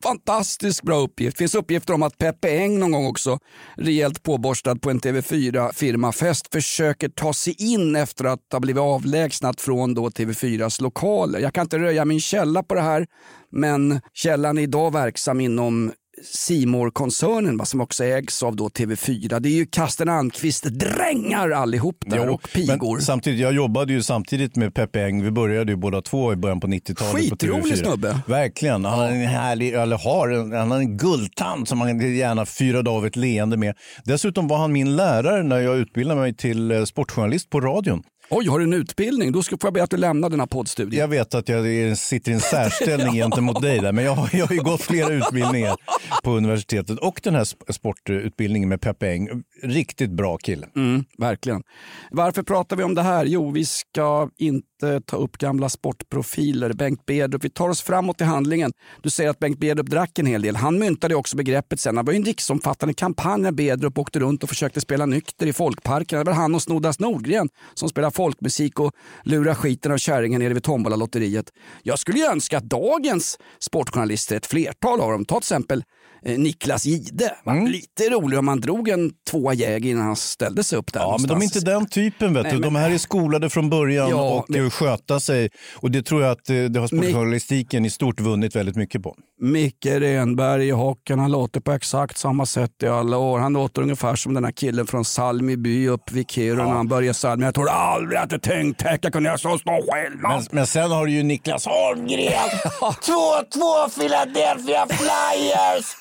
Fantastiskt 0.02 0.82
bra 0.82 0.96
uppgift. 0.96 1.36
Det 1.36 1.38
finns 1.38 1.54
uppgifter 1.54 1.94
om 1.94 2.02
att 2.02 2.18
Peppe 2.18 2.48
Eng 2.48 2.78
någon 2.78 2.92
gång 2.92 3.06
också, 3.06 3.38
rejält 3.76 4.22
påborstad 4.22 4.76
på 4.76 4.90
en 4.90 5.00
TV4 5.00 5.72
firmafest, 5.72 6.52
försöker 6.52 7.08
ta 7.08 7.32
sig 7.32 7.72
in 7.72 7.96
efter 7.96 8.24
att 8.24 8.40
ha 8.52 8.60
blivit 8.60 8.80
avlägsnat 8.80 9.60
från 9.60 9.94
då 9.94 10.08
TV4s 10.08 10.82
lokaler. 10.82 11.38
Jag 11.38 11.54
kan 11.54 11.62
inte 11.62 11.78
röja 11.78 12.04
min 12.04 12.20
källa 12.20 12.62
på 12.62 12.74
det 12.74 12.80
här, 12.80 13.06
men 13.52 14.00
källan 14.14 14.58
är 14.58 14.62
idag 14.62 14.92
verksam 14.92 15.40
inom 15.40 15.92
simor 16.24 16.90
koncernen 16.90 17.66
som 17.66 17.80
också 17.80 18.04
ägs 18.04 18.42
av 18.42 18.56
då 18.56 18.68
TV4. 18.68 19.40
Det 19.40 19.48
är 19.48 19.52
ju 19.52 19.66
Karsten 19.66 20.08
Almqvist 20.08 20.64
drängar 20.64 21.50
allihop 21.50 22.04
där 22.06 22.26
Jo, 22.26 22.34
och 22.34 22.48
pigor. 22.54 22.98
Samtidigt, 22.98 23.40
jag 23.40 23.52
jobbade 23.52 23.92
ju 23.92 24.02
samtidigt 24.02 24.56
med 24.56 24.74
Peppe 24.74 25.02
Eng. 25.04 25.24
Vi 25.24 25.30
började 25.30 25.72
ju 25.72 25.76
båda 25.76 26.02
två 26.02 26.32
i 26.32 26.36
början 26.36 26.60
på 26.60 26.66
90-talet. 26.66 27.12
på 27.12 27.18
Skitrolig 27.18 27.74
TV4. 27.74 27.84
snubbe. 27.84 28.20
Verkligen. 28.26 28.84
Han 28.84 28.98
har 28.98 29.06
en 29.08 29.26
härlig, 29.26 29.74
eller 29.74 29.98
har 29.98 30.28
en, 30.28 30.52
han 30.52 30.70
har 30.70 30.78
en 30.78 30.96
guldtand 30.96 31.68
som 31.68 31.78
man 31.78 32.16
gärna 32.16 32.46
fyrade 32.46 32.90
av 32.90 33.06
ett 33.06 33.16
leende 33.16 33.56
med. 33.56 33.74
Dessutom 34.04 34.48
var 34.48 34.58
han 34.58 34.72
min 34.72 34.96
lärare 34.96 35.42
när 35.42 35.58
jag 35.58 35.78
utbildade 35.78 36.20
mig 36.20 36.34
till 36.34 36.70
eh, 36.70 36.84
sportjournalist 36.84 37.50
på 37.50 37.60
radion. 37.60 38.02
Oj, 38.30 38.46
har 38.48 38.58
du 38.58 38.64
en 38.64 38.72
utbildning? 38.72 39.32
Då 39.32 39.42
ska, 39.42 39.56
får 39.60 39.66
jag 39.68 39.74
be 39.74 39.82
att 39.82 39.90
du 39.90 39.96
lämnar 39.96 40.30
den 40.30 40.40
här 40.40 40.46
poddstudion. 40.46 40.98
Jag 41.00 41.08
vet 41.08 41.34
att 41.34 41.48
jag 41.48 41.98
sitter 41.98 42.30
i 42.30 42.34
en 42.34 42.40
särställning 42.40 43.12
gentemot 43.22 43.62
dig 43.62 43.80
där, 43.80 43.92
men 43.92 44.04
jag, 44.04 44.12
har- 44.14 44.30
jag 44.32 44.46
har 44.46 44.54
ju 44.54 44.62
gått 44.62 44.80
flera 44.82 45.12
utbildningar 45.12 45.76
på 46.24 46.30
universitetet 46.30 46.98
och 46.98 47.20
den 47.24 47.34
här 47.34 47.44
sp- 47.44 47.72
sportutbildningen 47.72 48.68
med 48.68 48.80
Peppe 48.80 49.10
Eng. 49.10 49.28
Riktigt 49.62 50.10
bra 50.10 50.36
kille. 50.36 50.66
Mm, 50.76 51.04
verkligen. 51.18 51.62
Varför 52.10 52.42
pratar 52.42 52.76
vi 52.76 52.82
om 52.82 52.94
det 52.94 53.02
här? 53.02 53.24
Jo, 53.24 53.50
vi 53.50 53.64
ska 53.64 54.28
inte 54.38 55.00
ta 55.06 55.16
upp 55.16 55.38
gamla 55.38 55.68
sportprofiler. 55.68 56.72
Bengt 56.72 57.06
Bedrup, 57.06 57.44
vi 57.44 57.50
tar 57.50 57.68
oss 57.68 57.82
framåt 57.82 58.20
i 58.20 58.24
handlingen. 58.24 58.72
Du 59.02 59.10
säger 59.10 59.30
att 59.30 59.38
Bengt 59.38 59.58
Bedrup 59.58 59.86
drack 59.90 60.18
en 60.18 60.26
hel 60.26 60.42
del. 60.42 60.56
Han 60.56 60.78
myntade 60.78 61.14
också 61.14 61.36
begreppet 61.36 61.80
sen. 61.80 61.94
Det 61.94 62.02
var 62.02 62.12
ju 62.12 62.16
en 62.16 62.24
riksomfattande 62.24 62.94
kampanj 62.94 63.42
när 63.42 63.52
Bedrup 63.52 63.98
åkte 63.98 64.18
runt 64.18 64.42
och 64.42 64.48
försökte 64.48 64.80
spela 64.80 65.06
nykter 65.06 65.46
i 65.46 65.52
folkparkerna. 65.52 66.24
Det 66.24 66.30
var 66.30 66.36
han 66.36 66.54
och 66.54 66.62
Snoddas 66.62 66.98
Nordgren 67.00 67.48
som 67.74 67.88
spelar 67.88 68.10
folkmusik 68.22 68.80
och 68.80 68.92
lurar 69.24 69.54
skiten 69.54 69.92
av 69.92 69.98
kärringen 69.98 70.40
nere 70.40 70.54
vid 70.54 70.62
tombolalotteriet. 70.62 71.44
Jag 71.82 71.98
skulle 71.98 72.18
ju 72.18 72.24
önska 72.26 72.58
att 72.58 72.64
dagens 72.64 73.38
sportjournalister, 73.60 74.36
ett 74.36 74.46
flertal 74.46 75.00
av 75.00 75.10
dem, 75.12 75.24
ta 75.24 75.34
till 75.34 75.42
exempel 75.44 75.84
eh, 76.24 76.38
Niklas 76.38 76.86
Gide. 76.86 77.30
Mm. 77.46 77.66
Lite 77.66 78.02
roligare 78.10 78.38
om 78.38 78.44
man 78.46 78.60
drog 78.60 78.88
en 78.88 79.10
tvåa 79.30 79.54
Jäger 79.54 79.90
innan 79.90 80.04
han 80.06 80.16
ställde 80.16 80.64
sig 80.64 80.78
upp 80.78 80.92
där 80.92 81.00
Ja, 81.00 81.16
men 81.18 81.28
de 81.28 81.32
är 81.32 81.34
någonstans. 81.34 81.56
inte 81.62 81.70
den 81.70 81.86
typen. 81.86 82.34
Vet 82.34 82.42
du. 82.44 82.48
Nej, 82.50 82.52
men- 82.52 82.62
De 82.62 82.76
här 82.76 82.90
är 82.90 82.98
skolade 82.98 83.50
från 83.50 83.70
början 83.70 84.10
Ja, 84.10 84.30
och 84.38 84.44
men- 84.48 84.60
men... 84.60 84.70
sköta 84.70 85.20
sig. 85.20 85.50
Och 85.76 85.90
det 85.90 86.02
tror 86.02 86.22
jag 86.22 86.30
att 86.30 86.50
eh, 86.50 86.56
det 86.64 86.80
har 86.80 86.86
sportjournalistiken 86.86 87.84
i 87.84 87.90
stort 87.90 88.20
vunnit 88.20 88.56
väldigt 88.56 88.76
mycket 88.76 89.02
på. 89.02 89.14
Micke 89.40 89.86
Renberg 89.86 90.68
i 90.68 90.70
hockeyn, 90.70 91.18
han 91.18 91.32
låter 91.32 91.60
på 91.60 91.72
exakt 91.72 92.16
samma 92.18 92.46
sätt 92.46 92.70
i 92.82 92.86
alla 92.86 93.16
år. 93.18 93.38
Han 93.38 93.52
låter 93.52 93.82
ungefär 93.82 94.14
som 94.16 94.34
den 94.34 94.44
här 94.44 94.52
killen 94.52 94.86
från 94.86 95.04
Salmi 95.04 95.56
by 95.56 95.88
upp 95.88 96.12
vid 96.12 96.30
Kiruna 96.30 96.64
när 96.64 96.72
han 96.72 96.88
började 96.88 97.14
Salmi. 97.14 97.44
Jag 97.44 97.54
tror 97.54 97.68
aldrig 98.16 98.36
jag 98.36 98.42
tänkt 98.42 98.86
att 98.86 99.04
jag 99.04 99.12
kunde 99.12 99.28
göra 99.28 99.38
så 99.38 99.58
stor 99.58 99.92
skillnad. 99.92 100.32
Men, 100.32 100.46
men 100.50 100.66
sen 100.66 100.90
har 100.90 101.06
du 101.06 101.12
ju 101.12 101.22
Niklas 101.22 101.66
Holmgren. 101.66 102.32
2-2 102.80 104.00
Philadelphia 104.00 104.86
Flyers. 104.86 105.96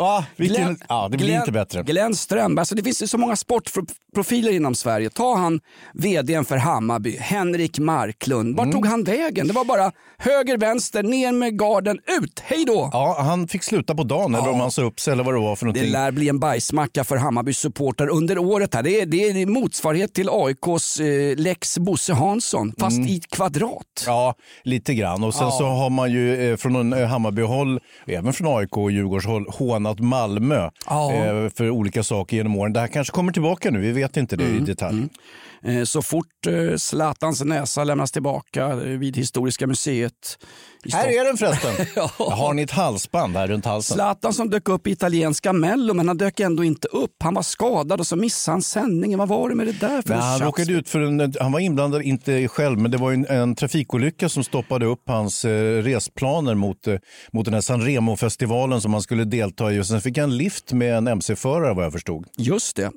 Va? 0.00 0.24
Vilken... 0.36 0.76
ja, 0.88 1.08
det 1.10 1.16
blir 1.16 1.26
Glenn, 1.26 1.40
inte 1.40 1.52
bättre. 1.52 1.82
Glenn 1.82 2.14
Strömberg, 2.14 2.60
alltså 2.60 2.74
det 2.74 2.82
finns 2.82 3.02
ju 3.02 3.06
så 3.06 3.18
många 3.18 3.36
sportprofiler 3.36 4.52
inom 4.52 4.74
Sverige. 4.74 5.10
Ta 5.10 5.34
han 5.36 5.60
vdn 5.94 6.44
för 6.44 6.56
Hammarby, 6.56 7.16
Henrik 7.16 7.78
Marklund. 7.78 8.56
Vart 8.56 8.64
Mm. 8.64 8.72
tog 8.74 8.86
han 8.86 9.04
vägen? 9.04 9.46
Det 9.46 9.52
var 9.52 9.64
bara 9.64 9.92
höger, 10.18 10.56
vänster, 10.58 11.02
ner 11.02 11.32
med 11.32 11.58
garden, 11.58 11.98
ut, 12.22 12.40
hej 12.44 12.64
då! 12.64 12.90
Ja, 12.92 13.16
han 13.20 13.48
fick 13.48 13.62
sluta 13.62 13.94
på 13.94 14.02
dagen 14.04 14.34
eller 14.34 14.48
om 14.50 14.60
han 14.60 14.70
sa 14.70 14.82
upp 14.82 15.00
sig 15.00 15.12
eller 15.12 15.24
vad 15.24 15.34
det 15.34 15.40
var 15.40 15.56
för 15.56 15.66
Det 15.66 15.72
någonting. 15.72 15.92
lär 15.92 16.10
bli 16.10 16.28
en 16.28 16.38
bajsmacka 16.38 17.04
för 17.04 17.16
Hammarbys 17.16 17.58
supportrar 17.58 18.08
under 18.08 18.38
året. 18.38 18.74
Här. 18.74 18.82
Det, 18.82 19.00
är, 19.00 19.06
det 19.06 19.16
är 19.30 19.46
motsvarighet 19.46 20.14
till 20.14 20.28
AIKs 20.32 21.00
eh, 21.00 21.36
lex 21.36 21.78
Bosse 21.78 22.12
Hansson, 22.12 22.72
fast 22.78 22.98
i 22.98 23.20
kvadrat. 23.30 24.04
Ja, 24.06 24.34
lite 24.64 24.94
grann. 24.94 25.24
Och 25.24 25.34
sen 25.34 25.50
så 25.52 25.64
har 25.64 25.90
man 25.90 26.12
ju 26.12 26.50
eh, 26.50 26.56
från 26.56 26.92
eh, 26.92 27.06
Hammarbyhåll, 27.08 27.80
även 28.06 28.32
från 28.32 28.58
AIK 28.58 28.76
och 28.76 28.90
Djurgårdshåll, 28.92 29.46
hånat 29.48 29.89
Malmö 29.98 30.70
Ja. 30.86 31.12
eh, 31.14 31.48
för 31.54 31.70
olika 31.70 32.02
saker 32.02 32.36
genom 32.36 32.56
åren. 32.56 32.72
Det 32.72 32.80
här 32.80 32.86
kanske 32.88 33.12
kommer 33.12 33.32
tillbaka 33.32 33.70
nu, 33.70 33.78
vi 33.80 33.92
vet 33.92 34.16
inte 34.16 34.36
det 34.36 34.44
i 34.44 34.58
detalj. 34.58 35.08
Eh, 35.64 35.82
Så 35.84 36.02
fort 36.02 36.46
eh, 36.46 36.76
Zlatans 36.76 37.44
näsa 37.44 37.84
lämnas 37.84 38.12
tillbaka 38.12 38.66
eh, 38.66 38.76
vid 38.76 39.16
Historiska 39.16 39.66
museet 39.66 40.38
Här 40.92 41.08
är 41.08 41.24
den 41.24 41.36
förresten. 41.36 41.86
Ja. 41.96 42.10
Har 42.18 42.54
ni 42.54 42.62
ett 42.62 42.70
halsband 42.70 43.36
här 43.36 43.46
runt 43.48 43.64
halsen? 43.64 43.94
Zlatan 43.94 44.32
som 44.32 44.50
dök 44.50 44.68
upp 44.68 44.86
i 44.86 44.90
italienska 44.90 45.52
Mello, 45.52 45.94
men 45.94 46.08
han 46.08 46.16
dök 46.16 46.40
ändå 46.40 46.64
inte 46.64 46.88
upp. 46.88 47.10
Han 47.24 47.34
var 47.34 47.42
skadad 47.42 48.00
och 48.00 48.06
så 48.06 48.16
missade 48.16 48.54
han 48.54 48.62
sändningen. 48.62 49.18
Vad 49.18 49.28
var 49.28 49.48
det 49.48 49.54
med 49.54 49.66
det 49.66 49.80
där 49.80 50.02
för 50.02 50.08
Nej, 50.08 50.18
han 50.18 50.40
råkade 50.40 50.72
ut 50.72 50.88
för 50.88 51.00
en, 51.00 51.34
han 51.40 51.52
var 51.52 51.60
inblandad, 51.60 52.02
inte 52.02 52.48
själv, 52.48 52.78
men 52.78 52.90
det 52.90 52.96
var 52.96 53.12
en, 53.12 53.26
en 53.26 53.54
trafikolycka 53.54 54.28
som 54.28 54.44
stoppade 54.44 54.86
upp 54.86 55.02
hans 55.06 55.44
eh, 55.44 55.82
resplaner 55.82 56.54
mot, 56.54 56.86
eh, 56.86 56.94
mot 57.32 57.44
den 57.44 57.54
här 57.54 57.60
San 57.60 57.82
Remo-festivalen 57.82 58.80
som 58.80 58.92
han 58.92 59.02
skulle 59.02 59.24
delta 59.24 59.72
i. 59.72 59.80
Och 59.80 59.86
sen 59.86 60.00
fick 60.00 60.18
han 60.18 60.36
lift 60.36 60.72
med 60.72 60.94
en 60.96 61.06
MC-förare 61.08 61.74
vad 61.74 61.84
jag 61.84 61.92
förstod. 61.92 62.26
Just 62.38 62.76
det. 62.76 62.90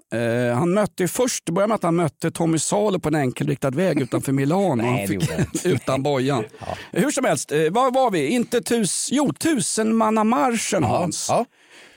Eh, 0.50 0.56
han 0.58 0.74
mötte 0.74 1.08
först, 1.08 1.46
det 1.46 1.52
började 1.52 1.68
med 1.68 1.76
att 1.76 1.84
han 1.84 1.96
mötte 1.96 2.32
Tommy 2.32 2.60
Salo 2.60 3.00
på 3.00 3.10
en 3.10 3.16
enkelriktad 3.16 3.70
väg 3.70 4.02
utanför 4.02 4.32
Milano. 4.32 4.76
Nej, 4.76 4.86
Han 4.86 4.96
det 4.96 5.08
fick, 5.08 5.14
gjorde 5.22 5.34
han 5.34 5.46
utan 5.72 6.04
bojan. 6.04 6.44
Hur 6.92 7.12
som 7.12 7.26
helst, 7.26 7.52
eh, 7.52 7.70
var 7.74 7.92
var 7.92 8.12
vi? 8.12 8.28
Inte 8.28 8.62
tus, 8.62 9.10
jo, 9.12 9.34
tusenmannamarschen 9.34 10.84
Hans. 10.84 11.30
Ja. 11.30 11.46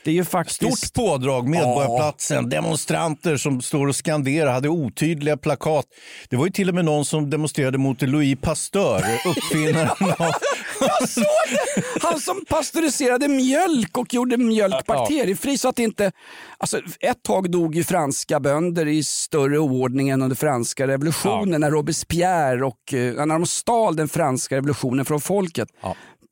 Det 0.06 0.10
är 0.10 0.14
ju 0.14 0.24
faktiskt... 0.24 0.56
Stort 0.56 0.94
pådrag, 0.94 1.48
Medborgarplatsen, 1.48 2.48
demonstranter 2.48 3.36
som 3.36 3.62
står 3.62 3.86
och 3.86 3.96
skanderar, 3.96 4.52
hade 4.52 4.68
otydliga 4.68 5.36
plakat. 5.36 5.86
Det 6.28 6.36
var 6.36 6.46
ju 6.46 6.52
till 6.52 6.68
och 6.68 6.74
med 6.74 6.84
någon 6.84 7.04
som 7.04 7.30
demonstrerade 7.30 7.78
mot 7.78 8.02
Louis 8.02 8.38
Pasteur, 8.40 9.02
uppfinnaren 9.26 9.88
av... 10.18 10.32
Jag 10.80 11.08
såg 11.08 11.24
det! 11.48 11.82
Han 12.02 12.20
som 12.20 12.44
pasteuriserade 12.48 13.28
mjölk 13.28 13.98
och 13.98 14.14
gjorde 14.14 14.36
mjölk 14.36 14.86
bakteriefri 14.86 15.58
så 15.58 15.68
att 15.68 15.78
inte... 15.78 16.12
Alltså, 16.58 16.80
ett 17.00 17.22
tag 17.22 17.50
dog 17.50 17.74
ju 17.74 17.84
franska 17.84 18.40
bönder 18.40 18.86
i 18.88 19.04
större 19.04 19.58
oordning 19.58 20.08
än 20.08 20.22
under 20.22 20.36
franska 20.36 20.86
revolutionen 20.86 21.60
när 21.60 21.70
Robespierre 21.70 22.64
och 22.64 22.94
eh, 22.94 23.26
när 23.26 23.34
de 23.34 23.46
stal 23.46 23.96
den 23.96 24.08
franska 24.08 24.56
revolutionen 24.56 25.04
från 25.04 25.20
folket. 25.20 25.68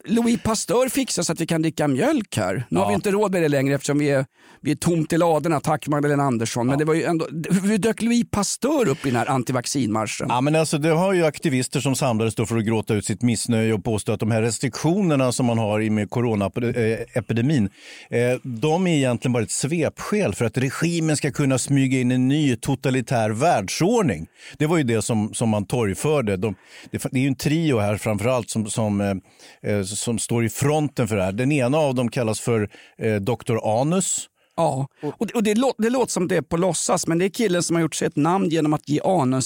Louis 0.07 0.43
Pasteur 0.43 0.89
fixar 0.89 1.23
så 1.23 1.33
att 1.33 1.41
vi 1.41 1.47
kan 1.47 1.63
dricka 1.63 1.89
mjölk 1.89 2.37
här. 2.37 2.65
Nu 2.69 2.79
har 2.79 2.89
vi 2.89 2.95
inte 2.95 3.11
råd 3.11 3.33
med 3.33 3.43
det 3.43 3.49
längre 3.49 3.75
eftersom 3.75 3.99
vi 3.99 4.11
är, 4.11 4.27
vi 4.61 4.71
är 4.71 4.75
tomt 4.77 5.13
i 5.13 5.19
ladorna. 5.19 5.61
Tack 5.61 5.89
Magdalena 5.89 6.23
Andersson. 6.23 6.67
Men 6.67 6.79
det 6.79 6.85
var 6.85 6.95
ju 6.95 7.03
ändå, 7.03 7.27
hur 7.63 7.79
dök 7.79 8.03
Louis 8.03 8.25
Pasteur 8.31 8.89
upp 8.89 9.07
i 9.07 9.11
den 9.11 9.17
här 9.17 9.31
antivaccinmarschen? 9.31 10.27
Ja, 10.29 10.41
men 10.41 10.57
alltså, 10.57 10.79
det 10.79 10.89
har 10.89 11.13
ju 11.13 11.25
aktivister 11.25 11.81
som 11.81 11.97
samlades 11.97 12.35
för 12.35 12.57
att 12.57 12.65
gråta 12.65 12.95
ut 12.95 13.05
sitt 13.05 13.23
missnöje 13.23 13.73
och 13.73 13.85
påstå 13.85 14.13
att 14.13 14.21
de 14.21 14.31
här 14.31 14.43
restriktionerna 14.43 15.33
som 15.33 15.47
man 15.47 15.59
har 15.59 15.81
i 15.81 15.91
med 15.91 16.11
coronaepidemin, 16.11 17.69
eh, 18.11 18.21
de 18.43 18.87
är 18.87 18.97
egentligen 18.97 19.33
bara 19.33 19.43
ett 19.43 19.51
svepskäl 19.51 20.35
för 20.35 20.45
att 20.45 20.59
regimen 20.59 21.17
ska 21.17 21.31
kunna 21.31 21.59
smyga 21.59 22.01
in 22.01 22.11
en 22.11 22.29
ny 22.29 22.57
totalitär 22.57 23.31
världsordning. 23.31 24.27
Det 24.59 24.67
var 24.67 24.77
ju 24.77 24.83
det 24.83 25.03
som, 25.03 25.35
som 25.35 25.49
man 25.49 25.67
torgförde. 25.67 26.37
De, 26.37 26.55
det, 26.91 27.03
det 27.11 27.19
är 27.19 27.23
ju 27.23 27.29
en 27.29 27.35
trio 27.35 27.79
här 27.79 27.97
framförallt 27.97 28.51
som, 28.51 28.71
som, 28.71 29.01
eh, 29.01 29.73
eh, 29.73 29.83
som 29.95 30.19
står 30.19 30.45
i 30.45 30.49
fronten 30.49 31.09
för 31.09 31.17
det 31.17 31.23
här. 31.23 31.33
Den 31.33 31.53
ena 31.53 31.79
av 31.79 31.95
dem 31.95 32.09
kallas 32.11 32.41
för 32.41 32.69
eh, 32.99 33.15
Dr. 33.15 33.81
Anus. 33.81 34.29
Ja, 34.57 34.89
och, 35.19 35.27
det, 35.27 35.35
och 35.35 35.43
det, 35.43 35.55
lå, 35.55 35.73
det 35.79 35.91
låter 35.91 36.13
som 36.13 36.29
det 36.29 36.37
är 36.37 36.43
på 36.43 36.57
låtsas, 36.57 37.07
men 37.07 37.19
det 37.19 37.25
är 37.25 37.29
killen 37.29 37.63
som 37.63 37.77
har 37.77 37.81
gjort 37.83 37.95
sig 37.95 38.07
ett 38.09 38.17
namn 38.17 38.49
genom 38.49 38.75
att 38.75 38.89
ge 38.89 39.01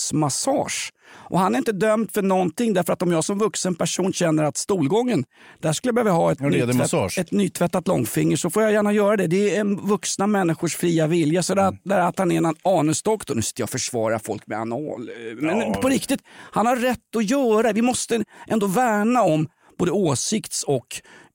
anusmassage. 0.08 0.92
Och 1.10 1.38
han 1.38 1.54
är 1.54 1.58
inte 1.58 1.72
dömd 1.72 2.10
för 2.12 2.22
någonting 2.22 2.74
därför 2.74 2.92
att 2.92 3.02
om 3.02 3.12
jag 3.12 3.24
som 3.24 3.38
vuxen 3.38 3.74
person 3.74 4.12
känner 4.12 4.44
att 4.44 4.56
stolgången, 4.56 5.24
där 5.60 5.72
skulle 5.72 5.88
jag 5.88 5.94
behöva 5.94 6.10
ha 6.22 6.32
ett, 6.32 6.38
Ja, 6.40 6.48
det 6.50 6.66
det 6.66 6.72
nytvätt, 6.74 7.18
ett 7.18 7.32
nytvättat 7.32 7.88
långfinger 7.88 8.36
så 8.36 8.50
får 8.50 8.62
jag 8.62 8.72
gärna 8.72 8.92
göra 8.92 9.16
det. 9.16 9.26
Det 9.26 9.56
är 9.56 9.60
en 9.60 9.76
vuxna 9.86 10.26
människors 10.26 10.76
fria 10.76 11.06
vilja. 11.06 11.42
Så 11.42 11.54
där, 11.54 11.76
där 11.84 12.00
att 12.00 12.18
han 12.18 12.32
är 12.32 12.36
en 12.36 12.54
anusdoktor, 12.64 13.34
nu 13.34 13.42
sitter 13.42 13.60
jag 13.60 13.66
och 13.66 13.70
försvarar 13.70 14.18
folk 14.18 14.46
med 14.46 14.58
anal. 14.58 15.08
eh, 15.08 15.36
Men 15.36 15.72
på 15.72 15.88
riktigt, 15.88 16.20
han 16.52 16.66
har 16.66 16.76
rätt 16.76 17.16
att 17.16 17.30
göra 17.30 17.62
det. 17.62 17.72
Vi 17.72 17.82
måste 17.82 18.24
ändå 18.48 18.66
värna 18.66 19.22
om 19.22 19.48
både 19.78 19.90
åsikts 19.90 20.62
och 20.62 20.86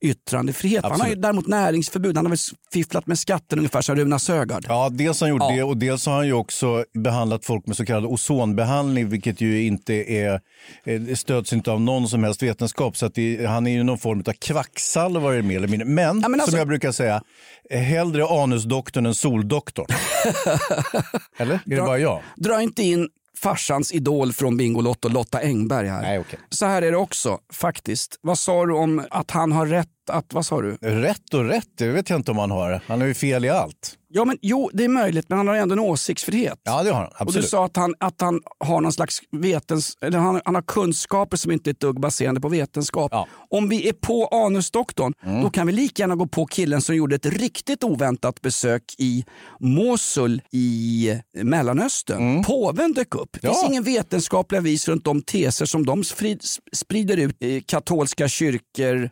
yttrandefrihet. 0.02 0.84
Han 0.84 0.92
har 0.92 0.98
ju 0.98 1.04
Absolut. 1.04 1.22
däremot 1.22 1.48
näringsförbud. 1.48 2.16
Han 2.18 2.26
har 2.26 2.30
väl 2.30 2.38
fifflat 2.74 3.08
med 3.08 3.20
skatten 3.20 3.60
ungefär 3.60 3.82
som 3.82 3.96
Runa 3.96 4.20
Sögaard. 4.20 4.66
Ja, 4.68 4.90
dels 4.92 5.22
har 5.22 5.28
han 5.28 5.38
gjort 5.38 5.50
Ja. 5.50 5.56
det 5.56 5.64
och 5.64 5.78
dels 5.78 6.06
har 6.06 6.14
han 6.14 6.28
ju 6.28 6.34
också 6.34 6.86
behandlat 6.94 7.46
folk 7.46 7.68
med 7.68 7.78
så 7.78 7.86
kallad 7.86 8.06
ozonbehandling, 8.06 9.10
vilket 9.10 9.42
ju 9.42 9.64
inte 9.64 9.94
är, 9.94 10.40
eh, 10.86 11.16
stöds 11.16 11.54
inte 11.54 11.72
av 11.72 11.82
någon 11.82 12.08
som 12.08 12.24
helst 12.24 12.44
vetenskap. 12.44 12.98
Så 12.98 13.06
att 13.06 13.16
det, 13.16 13.46
han 13.46 13.68
är 13.68 13.72
ju 13.72 13.84
någon 13.84 13.98
form 13.98 14.24
av 14.28 14.34
kvacksalvare 14.34 15.42
mer 15.42 15.58
eller 15.58 15.68
mindre. 15.68 15.88
Men, 15.88 16.20
Ja, 16.22 16.28
men 16.30 16.40
alltså- 16.40 16.52
som 16.52 16.58
jag 16.60 16.68
brukar 16.68 16.92
säga, 16.92 17.22
hellre 17.70 18.26
anusdoktorn 18.26 19.06
än 19.06 19.16
soldoktorn. 19.16 19.86
eller? 21.38 21.54
Är 21.56 21.60
det 21.76 21.78
bara 21.82 22.00
jag? 22.00 22.22
Dra 22.36 22.62
inte 22.62 22.84
in 22.84 23.10
farsans 23.44 23.92
idol 23.92 24.34
från 24.34 24.58
Bingolotto, 24.58 25.10
Lotta 25.10 25.40
Engberg 25.40 25.88
här. 25.88 26.02
Nej, 26.02 26.20
okej. 26.20 26.40
Så 26.50 26.66
här 26.66 26.82
är 26.82 26.92
det 26.92 26.98
också 26.98 27.40
faktiskt. 27.54 28.20
Vad 28.22 28.40
sa 28.40 28.66
du 28.66 28.74
om 28.74 29.06
att 29.10 29.32
han 29.32 29.52
har 29.52 29.66
rätt 29.66 29.90
att, 30.10 30.34
vad 30.34 30.46
sa 30.46 30.62
du? 30.62 30.78
Rätt 30.82 31.34
och 31.34 31.46
rätt, 31.46 31.68
det 31.78 31.88
vet 31.88 32.10
jag 32.10 32.20
inte 32.20 32.32
om 32.32 32.38
han 32.38 32.52
har. 32.52 32.82
Han 32.88 33.02
har 33.02 33.08
ju 33.08 33.14
fel 33.14 33.46
i 33.46 33.50
allt. 33.50 33.98
Ja, 34.16 34.26
men 34.26 34.38
jo, 34.42 34.70
det 34.74 34.84
är 34.84 34.88
möjligt, 34.90 35.30
men 35.30 35.38
han 35.38 35.48
har 35.48 35.56
ändå 35.56 35.74
en 35.74 35.80
åsiktsfrihet. 35.80 36.60
Ja, 36.64 36.84
det 36.84 36.92
har 36.92 37.00
han. 37.00 37.08
Och 37.08 37.16
du 37.18 37.24
Absolut. 37.24 37.50
sa 37.50 37.66
att 37.66 37.76
han, 37.78 37.96
att 38.00 38.22
han 38.22 38.42
har 38.60 38.82
någon 38.82 38.94
slags 38.94 39.20
vetens, 39.32 39.98
eller 40.02 40.18
han, 40.20 40.42
han 40.46 40.56
har 40.56 40.62
kunskaper 40.62 41.38
som 41.38 41.52
inte 41.52 41.70
är 41.70 41.72
ett 41.72 41.80
dugg 41.80 42.00
baserade 42.00 42.42
på 42.42 42.50
vetenskap. 42.50 43.10
Ja. 43.12 43.28
Om 43.50 43.70
vi 43.70 43.90
är 43.90 43.94
på 43.94 44.28
anusdoktorn, 44.28 45.14
då 45.44 45.50
kan 45.50 45.68
vi 45.68 45.74
lika 45.74 46.04
gärna 46.04 46.16
gå 46.16 46.28
på 46.28 46.46
killen 46.46 46.82
som 46.82 46.96
gjorde 46.96 47.16
ett 47.16 47.26
riktigt 47.26 47.84
oväntat 47.84 48.42
besök 48.42 48.84
i 48.98 49.26
Mosul 49.60 50.42
i 50.52 51.10
Mellanöstern. 51.34 52.44
Påven 52.44 52.94
dök 52.94 53.16
upp. 53.16 53.30
Det 53.34 53.40
finns 53.40 53.60
Ja. 53.64 53.68
ingen 53.70 53.84
vetenskapliga 53.84 54.62
vis 54.62 54.88
runt 54.88 55.06
de 55.06 55.22
teser 55.22 55.66
som 55.66 55.86
de 55.86 56.04
sprid, 56.04 56.42
sprider 56.74 57.18
ut 57.18 57.42
i 57.44 57.62
katolska 57.62 58.28
kyrkor 58.28 59.10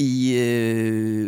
i, 0.00 0.32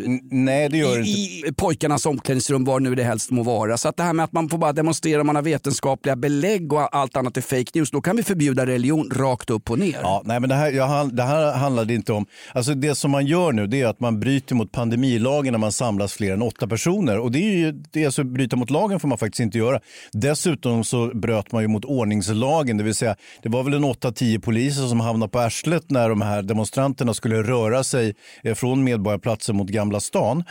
eh, 0.05 0.11
Nej, 0.31 0.69
det 0.69 0.79
gör 0.79 0.93
det 0.93 0.99
inte. 0.99 1.11
i, 1.11 1.45
i 1.49 1.53
pojkarnas 1.53 2.07
omklädningsrum, 2.07 2.65
var 2.65 2.81
nu 2.81 2.95
det 2.95 3.05
helst 3.05 3.31
må 3.31 3.43
vara. 3.43 3.77
Så 3.77 3.89
att 3.89 3.97
det 3.97 4.03
här 4.03 4.13
med 4.13 4.25
att 4.25 4.33
man 4.33 4.49
får 4.49 4.59
bara 4.59 4.73
demonstrera 4.73 5.21
om 5.21 5.27
man 5.27 5.37
har 5.37 5.43
vetenskapliga 5.43 6.17
belägg 6.17 6.73
och 6.73 6.97
allt 6.97 7.17
annat 7.17 7.37
är 7.37 7.41
fake 7.41 7.71
news, 7.75 7.91
då 7.91 8.01
kan 8.01 8.17
vi 8.17 8.23
förbjuda 8.23 8.67
religion 8.67 9.11
rakt 9.11 9.51
upp 9.51 9.71
och 9.71 9.79
ner. 9.79 9.99
Ja, 10.03 10.23
nej, 10.25 10.41
men 10.41 10.49
det, 10.49 10.55
här, 10.55 10.73
jag, 10.73 11.17
det 11.17 11.23
här 11.23 11.53
handlade 11.53 11.95
inte 11.95 12.13
om... 12.13 12.27
Alltså 12.53 12.75
det 12.75 12.95
som 12.95 13.11
man 13.11 13.27
gör 13.27 13.53
nu 13.53 13.67
det 13.67 13.81
är 13.81 13.87
att 13.87 14.01
man 14.01 14.21
bryter 14.21 14.55
mot 14.55 14.73
pandemilagen 14.73 15.53
när 15.53 15.59
man 15.59 15.73
samlas 15.73 16.13
fler 16.13 16.33
än 16.33 16.43
åtta 16.43 16.67
personer. 16.67 17.19
Och 17.19 17.33
det 17.33 17.39
är 17.39 17.57
ju, 17.57 17.73
det 17.73 18.03
är 18.03 18.07
alltså, 18.07 18.25
bryta 18.25 18.57
mot 18.57 18.71
lagen 18.71 19.01
får 19.01 19.09
man 19.09 19.19
faktiskt 19.19 19.41
inte 19.41 19.59
göra. 19.59 19.81
Dessutom 20.13 20.85
så 20.85 21.11
bröt 21.15 21.53
man 21.53 21.63
ju 21.63 21.69
mot 21.69 21.85
ordningslagen, 21.85 22.77
det 22.77 22.85
vill 22.85 22.95
säga 22.95 23.17
det 23.43 23.49
var 23.49 23.63
väl 23.63 23.75
en 23.75 23.85
8-10 23.85 24.41
poliser 24.41 24.87
som 24.87 25.01
hamnade 25.01 25.31
på 25.31 25.39
arslet 25.39 25.91
när 25.91 26.09
de 26.09 26.21
här 26.21 26.43
demonstranterna 26.43 27.15
skulle 27.15 27.43
röra 27.43 27.85
sig 27.85 28.15
eh, 28.43 28.55
från 28.63 28.85
Medborgarplatsen 28.85 29.57
mot 29.57 29.69
Gamla 29.69 30.01
stan. 30.01 30.45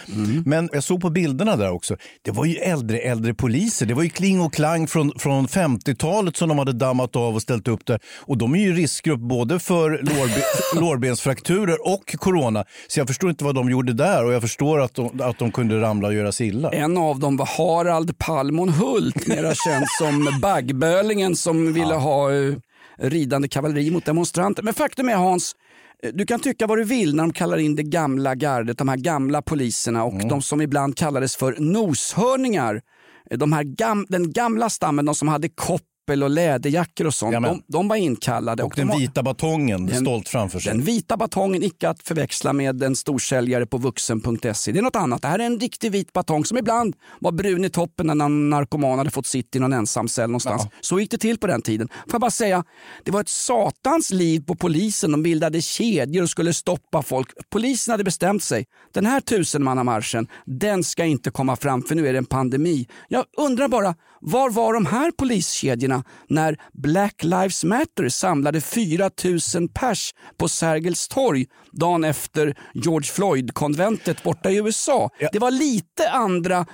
Men 0.46 0.70
jag 0.74 0.84
såg 0.84 1.02
på 1.02 1.10
bilderna 1.10 1.56
där 1.56 1.72
också, 1.72 1.98
det 2.22 2.32
var 2.32 2.46
ju 2.46 2.56
äldre, 2.56 2.98
äldre 2.98 3.34
poliser. 3.34 3.86
Det 3.86 3.94
var 3.94 4.04
ju 4.04 4.10
kling 4.10 4.42
och 4.42 4.54
klang 4.54 4.88
från, 4.88 5.12
från 5.20 5.48
50-talet 5.48 6.38
som 6.38 6.50
de 6.50 6.60
hade 6.60 6.74
dammat 6.74 7.16
av 7.16 7.36
och 7.36 7.42
ställt 7.42 7.68
upp 7.68 7.86
där. 7.86 8.00
Och 8.20 8.38
de 8.38 8.56
är 8.56 8.60
ju 8.60 8.74
riskgrupp 8.74 9.20
både 9.20 9.60
för 9.60 9.90
lårbe 9.90 10.44
lårbensfrakturer 10.82 11.88
och 11.88 12.16
corona. 12.18 12.66
Så 12.88 13.00
jag 13.00 13.08
förstår 13.08 13.30
inte 13.30 13.44
vad 13.44 13.56
de 13.56 13.70
gjorde 13.70 13.94
där 13.94 14.26
och 14.26 14.34
jag 14.34 14.42
förstår 14.42 14.80
att 14.80 14.94
de, 14.96 15.22
att 15.22 15.40
de 15.40 15.52
kunde 15.52 15.82
ramla 15.82 16.08
och 16.08 16.14
göra 16.14 16.32
sig 16.32 16.48
illa. 16.48 16.70
En 16.72 16.98
av 16.98 17.20
dem 17.20 17.38
var 17.38 17.46
Harald 17.58 18.18
Palmon 18.18 18.70
Hult, 18.70 19.28
mera 19.28 19.54
känd 19.56 19.86
som 20.00 20.30
baggbölingen 20.42 21.36
som 21.36 21.74
ville 21.74 21.94
ha 21.94 22.34
eh, 22.34 22.54
ridande 23.02 23.48
kavalleri 23.48 23.92
mot 23.92 24.06
demonstranter. 24.06 24.64
Men 24.64 24.74
faktum 24.74 25.10
är 25.10 25.16
Hans, 25.16 25.56
eh, 26.04 26.12
du 26.14 26.26
kan 26.26 26.40
tycka 26.40 26.68
vad 26.68 26.78
du 26.78 26.84
vill 26.84 27.16
när 27.16 27.24
de 27.24 27.34
kallar 27.34 27.58
in 27.58 27.76
det 27.76 27.84
gamla 27.84 28.36
gardet, 28.36 28.78
de 28.78 28.90
här 28.90 28.98
gamla 28.98 29.42
poliserna 29.42 30.04
och 30.04 30.28
de 30.30 30.42
som 30.42 30.62
ibland 30.62 30.98
kallades 30.98 31.36
för 31.36 31.56
noshörningar. 31.60 32.82
De 33.30 33.54
här 33.54 33.64
gam, 33.64 34.06
den 34.10 34.32
gamla 34.32 34.70
stammen, 34.70 35.06
de 35.06 35.16
som 35.16 35.28
hade 35.28 35.50
koppel 35.50 35.91
och 36.24 36.30
läderjackor 36.30 37.08
och 37.08 37.14
sånt, 37.14 37.34
Jamen. 37.34 37.50
de, 37.50 37.64
de 37.68 37.88
var 37.88 37.96
inkallade. 37.96 38.64
Och 38.64 38.74
de 38.76 38.82
den 38.82 38.88
var- 38.88 39.00
vita 39.00 39.24
batongen 39.24 39.86
Den- 39.86 40.02
stolt 40.02 40.28
framför 40.30 40.60
sig. 40.60 40.74
Den 40.74 40.82
vita 40.84 41.18
batongen, 41.18 41.64
icke 41.64 41.90
att 41.90 42.04
förväxla 42.04 42.54
med 42.54 42.84
en 42.84 42.96
storsäljare 42.96 43.66
på 43.66 43.78
vuxen.se. 43.78 44.72
Det 44.72 44.80
är 44.80 44.84
något 44.84 44.96
annat. 44.96 45.22
Det 45.22 45.28
här 45.28 45.40
är 45.40 45.44
en 45.46 45.60
riktig 45.60 45.92
vit 45.92 46.14
batong 46.14 46.46
som 46.46 46.58
ibland 46.58 46.96
var 47.20 47.32
brun 47.32 47.66
i 47.66 47.70
toppen 47.70 48.08
när 48.08 48.16
någon 48.16 48.50
narkoman 48.50 48.98
hade 48.98 49.12
fått 49.12 49.26
sitt 49.26 49.56
i 49.56 49.60
någon 49.60 49.74
ensamcell 49.74 50.30
någonstans. 50.30 50.64
Så 50.82 51.00
gick 51.00 51.12
det 51.12 51.18
till 51.18 51.38
på 51.38 51.48
den 51.48 51.62
tiden. 51.62 51.88
Får 51.88 52.12
jag 52.14 52.22
bara 52.22 52.32
säga, 52.32 52.64
det 53.06 53.12
var 53.12 53.22
ett 53.22 53.30
satans 53.30 54.12
liv 54.12 54.44
på 54.46 54.56
polisen. 54.56 55.12
De 55.12 55.24
bildade 55.24 55.62
kedjor 55.62 56.24
och 56.24 56.30
skulle 56.30 56.54
stoppa 56.54 57.02
folk. 57.02 57.28
Polisen 57.50 57.92
hade 57.92 58.04
bestämt 58.04 58.44
sig. 58.44 58.66
Den 58.94 59.06
här 59.06 59.20
tusenmannamarschen, 59.22 60.28
den 60.46 60.84
ska 60.84 61.06
inte 61.06 61.32
komma 61.32 61.56
fram 61.56 61.84
för 61.84 61.96
nu 61.96 62.08
är 62.08 62.12
det 62.14 62.18
en 62.18 62.26
pandemi. 62.26 62.88
Jag 63.08 63.26
undrar 63.38 63.68
bara, 63.68 63.96
var 64.22 64.50
var 64.50 64.74
de 64.74 64.86
här 64.86 65.12
poliskedjorna 65.12 66.04
när 66.30 66.58
Black 66.74 67.24
Lives 67.24 67.64
Matter 67.64 68.10
samlade 68.10 68.62
4 68.62 69.10
000 69.56 69.70
pers 69.74 70.14
på 70.38 70.48
Sergels 70.48 71.08
torg 71.08 71.46
dagen 71.72 72.04
efter 72.04 72.58
George 72.74 73.12
Floyd-konventet 73.12 74.24
borta 74.24 74.50
i 74.50 74.56
USA? 74.58 75.10
Det 75.34 75.40
var 75.40 75.52
lite 75.52 76.10
andra 76.10 76.66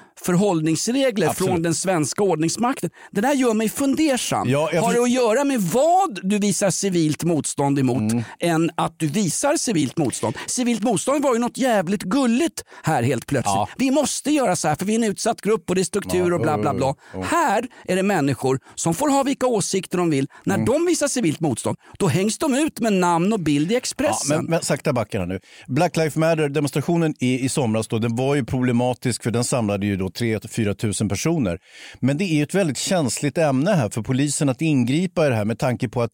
förhållningsregler 0.42 1.28
Absolut. 1.28 1.50
från 1.52 1.62
den 1.64 1.76
svenska 1.76 2.24
ordningsmakten. 2.24 2.90
Det 3.12 3.22
där 3.22 3.34
gör 3.34 3.54
mig 3.54 3.70
fundersam. 3.70 4.50
Ja, 4.50 4.70
Har 4.82 4.94
det 4.94 5.00
att 5.04 5.12
göra 5.12 5.44
med 5.44 5.62
vad 5.62 6.20
du 6.24 6.40
visar 6.40 6.70
civilt 6.70 7.24
motstånd 7.24 7.80
emot 7.80 7.98
Mm. 8.12 8.24
än 8.40 8.70
att 8.78 9.00
du 9.00 9.08
visar 9.08 9.58
civilt 9.58 9.98
motstånd? 9.98 10.38
Civilt 10.48 10.84
motstånd 10.84 11.24
var 11.24 11.34
ju 11.34 11.40
något 11.40 11.58
jävligt 11.58 12.04
gulligt 12.04 12.64
här 12.84 13.04
helt 13.04 13.26
plötsligt. 13.28 13.56
Ja. 13.56 13.70
Vi 13.78 13.92
måste 13.92 14.32
göra 14.32 14.56
så 14.56 14.68
här 14.68 14.76
för 14.76 14.86
vi 14.86 14.94
är 14.94 14.98
en 15.00 15.04
utsatt 15.04 15.42
grupp 15.42 15.70
och 15.70 15.76
det 15.76 15.82
är 15.82 15.84
struktur 15.86 16.34
och 16.34 16.42
bla 16.42 16.58
bla 16.58 16.74
bla. 16.74 16.96
Här 17.38 17.66
är 17.86 17.96
det 17.96 18.04
människor 18.04 18.60
som 18.76 18.94
får 18.94 19.10
ha 19.10 19.24
vilka 19.24 19.48
åsikter 19.48 19.98
de 19.98 20.10
vill. 20.10 20.28
När 20.44 20.56
Mm. 20.56 20.66
de 20.66 20.86
visar 20.86 21.08
civilt 21.08 21.40
motstånd, 21.40 21.78
då 22.00 22.08
hängs 22.08 22.38
de 22.38 22.54
ut 22.56 22.80
med 22.80 22.94
namn 22.94 23.34
och 23.34 23.40
bild 23.40 23.72
i 23.72 23.74
Ja, 23.74 23.78
Expressen. 23.78 24.38
men, 24.38 24.46
men 24.46 24.62
sakta 24.62 24.94
backarna 24.94 25.26
nu. 25.26 25.40
Black 25.68 25.98
Lives 25.98 26.16
Matter-demonstrationen 26.16 27.14
i, 27.20 27.40
i 27.46 27.50
somras 27.50 27.88
då, 27.88 28.00
den 28.00 28.16
var 28.16 28.36
ju 28.36 28.46
problematisk 28.46 29.24
för 29.24 29.32
den 29.32 29.44
samlade 29.44 29.86
ju 29.86 29.96
då 29.98 30.08
3-4 30.08 30.74
tusen 30.74 31.10
personer. 31.10 31.60
Men 32.00 32.18
det 32.18 32.24
är 32.24 32.44
ett 32.44 32.54
väldigt 32.54 32.78
känsligt 32.78 33.38
ämne 33.38 33.72
här 33.72 33.90
för 33.90 34.02
polisen 34.02 34.50
att 34.50 34.62
ingripa 34.62 35.26
i 35.28 35.30
det 35.30 35.36
här 35.36 35.46
med 35.46 35.60
tanke 35.60 35.90
på 35.90 36.02
att, 36.02 36.12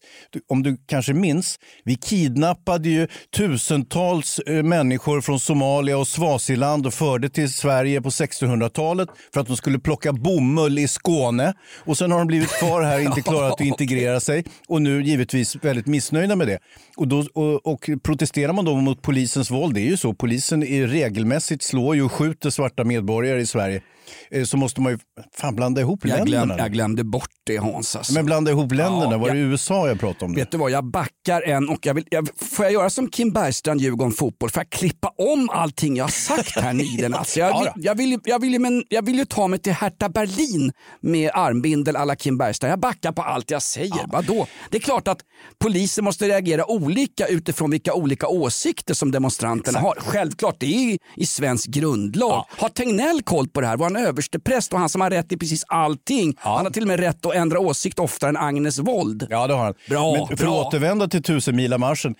om 0.48 0.62
du 0.62 0.76
kanske 0.86 1.12
minns, 1.12 1.58
vi 1.84 1.94
kidnappade 1.96 2.88
ju 2.88 3.08
tusentals 3.36 4.38
eh, 4.38 4.62
människor 4.62 5.20
från 5.20 5.40
Somalia 5.40 5.98
och 5.98 6.08
Swaziland 6.08 6.86
och 6.86 6.94
förde 6.94 7.28
till 7.28 7.52
Sverige 7.52 8.02
på 8.02 8.10
1600-talet 8.10 9.08
för 9.34 9.40
att 9.40 9.46
de 9.46 9.56
skulle 9.56 9.78
plocka 9.78 10.12
bomull 10.12 10.78
i 10.78 10.88
Skåne. 11.14 11.54
Och 11.78 11.98
sen 11.98 12.10
har 12.10 12.18
de 12.18 12.26
blivit 12.26 12.58
kvar 12.58 12.82
här, 12.82 12.98
inte 12.98 13.22
klarat 13.30 13.52
att 13.52 13.60
integrera 13.60 14.20
sig 14.20 14.44
och 14.68 14.82
nu 14.82 15.02
givetvis 15.02 15.56
väldigt 15.56 15.86
missnöjda 15.86 16.36
med 16.36 16.46
det. 16.46 16.58
Och, 16.96 17.08
då, 17.08 17.24
och, 17.32 17.66
och 17.66 17.90
protesterar 18.02 18.52
man 18.52 18.64
då 18.64 18.74
mot 18.74 19.02
polisens 19.02 19.50
våld, 19.50 19.74
det 19.74 19.80
är 19.80 19.90
ju 19.90 19.96
så, 19.96 20.14
polisen 20.14 20.62
är 20.62 20.86
regelmässigt 20.86 21.62
slår 21.62 21.94
ju 21.94 22.02
och 22.02 22.12
skjuter 22.12 22.50
svarta 22.50 22.84
medborgare 22.84 23.40
i 23.40 23.46
Sverige. 23.46 23.82
Eh, 24.30 24.44
Så 24.44 24.56
måste 24.56 24.80
man 24.80 24.92
ju 24.92 24.98
fan 25.36 25.56
blanda 25.56 25.80
ihop 25.80 26.00
jag, 26.02 26.08
länderna. 26.18 26.44
glöm, 26.46 26.58
jag 26.58 26.72
glömde 26.72 27.04
bort 27.04 27.30
det 27.46 27.56
Hans. 27.56 27.96
Alltså. 27.96 28.12
Men 28.14 28.26
blanda 28.26 28.50
ihop 28.50 28.72
länderna, 28.72 29.12
Ja, 29.12 29.18
var 29.18 29.30
det 29.30 29.38
jag- 29.38 29.50
USA 29.50 29.88
jag 29.88 30.00
pratade 30.00 30.24
om? 30.24 30.34
Det? 30.34 30.40
Vet 30.40 30.50
du 30.50 30.58
vad, 30.58 30.70
jag 30.70 30.84
backar 30.84 31.42
en 31.42 31.68
och 31.68 31.86
jag 31.86 31.94
vill, 31.94 32.04
jag, 32.10 32.28
får 32.36 32.64
jag 32.64 32.72
göra 32.72 32.90
som 32.90 33.08
Kim 33.08 33.32
Bergstrand, 33.32 33.80
Djurgården 33.80 34.12
Fotboll? 34.12 34.50
Får 34.50 34.60
jag 34.60 34.70
klippa 34.70 35.08
om 35.18 35.50
allting 35.50 35.96
jag 35.96 36.04
har 36.04 36.10
sagt 36.10 36.56
här 36.60 36.72
nyligen? 36.72 37.14
Alltså 37.14 37.40
jag, 37.40 37.72
jag, 37.76 37.94
vill, 37.94 38.18
jag, 38.24 38.38
vill, 38.40 38.60
men 38.60 38.84
jag 38.88 39.04
vill 39.06 39.18
ju 39.18 39.24
ta 39.24 39.46
mig 39.48 39.58
till 39.58 39.72
Hertha 39.72 40.08
Berlin 40.08 40.72
med 41.00 41.30
armbindel 41.34 41.96
alla 41.96 42.16
Kim 42.16 42.38
Bergstrand. 42.38 42.72
Jag 42.72 42.80
backar 42.80 43.12
på 43.12 43.22
allt 43.22 43.50
jag 43.50 43.62
säger. 43.62 44.06
Vadå? 44.12 44.46
Det 44.70 44.76
är 44.76 44.80
klart 44.80 45.08
att 45.08 45.18
polisen 45.58 46.04
måste 46.04 46.28
reagera 46.28 46.70
olika 46.70 47.26
utifrån 47.26 47.70
vilka 47.70 47.94
olika 47.94 48.28
åsikter 48.28 48.94
som 48.94 49.10
demonstranterna 49.10 49.78
har. 49.78 49.94
Självklart, 50.00 50.56
det 50.58 50.66
är 50.66 50.78
i, 50.92 50.98
i 51.16 51.26
svensk 51.26 51.66
grundlag. 51.70 52.44
Har 52.58 52.68
Tegnell 52.68 53.22
koll 53.22 53.48
på 53.48 53.60
det 53.60 53.66
här? 53.66 53.76
Var 53.76 53.90
han 53.94 54.06
överstepräst 54.06 54.72
och 54.72 54.78
han 54.78 54.88
som 54.88 55.00
har 55.00 55.10
rätt 55.10 55.32
i 55.32 55.36
precis 55.36 55.64
allting? 55.68 56.34
Han 56.38 56.64
har 56.64 56.70
till 56.72 56.82
och 56.82 56.88
med 56.88 57.00
rätt 57.00 57.26
att 57.26 57.34
ändra 57.34 57.58
åsikt 57.58 57.98
oftare 57.98 58.28
än 58.28 58.36
Agnes 58.36 58.78
Wold. 58.78 59.26
Ja, 59.30 59.46
det 59.46 59.54
har 59.54 59.64
han. 59.64 59.74
Bra, 59.88 60.12
Men 60.28 60.36
för 60.36 60.44
bra. 60.44 60.60
att 60.60 60.66
återvända 60.66 61.08
till 61.08 61.22
tusenmilamarschen, 61.22 62.14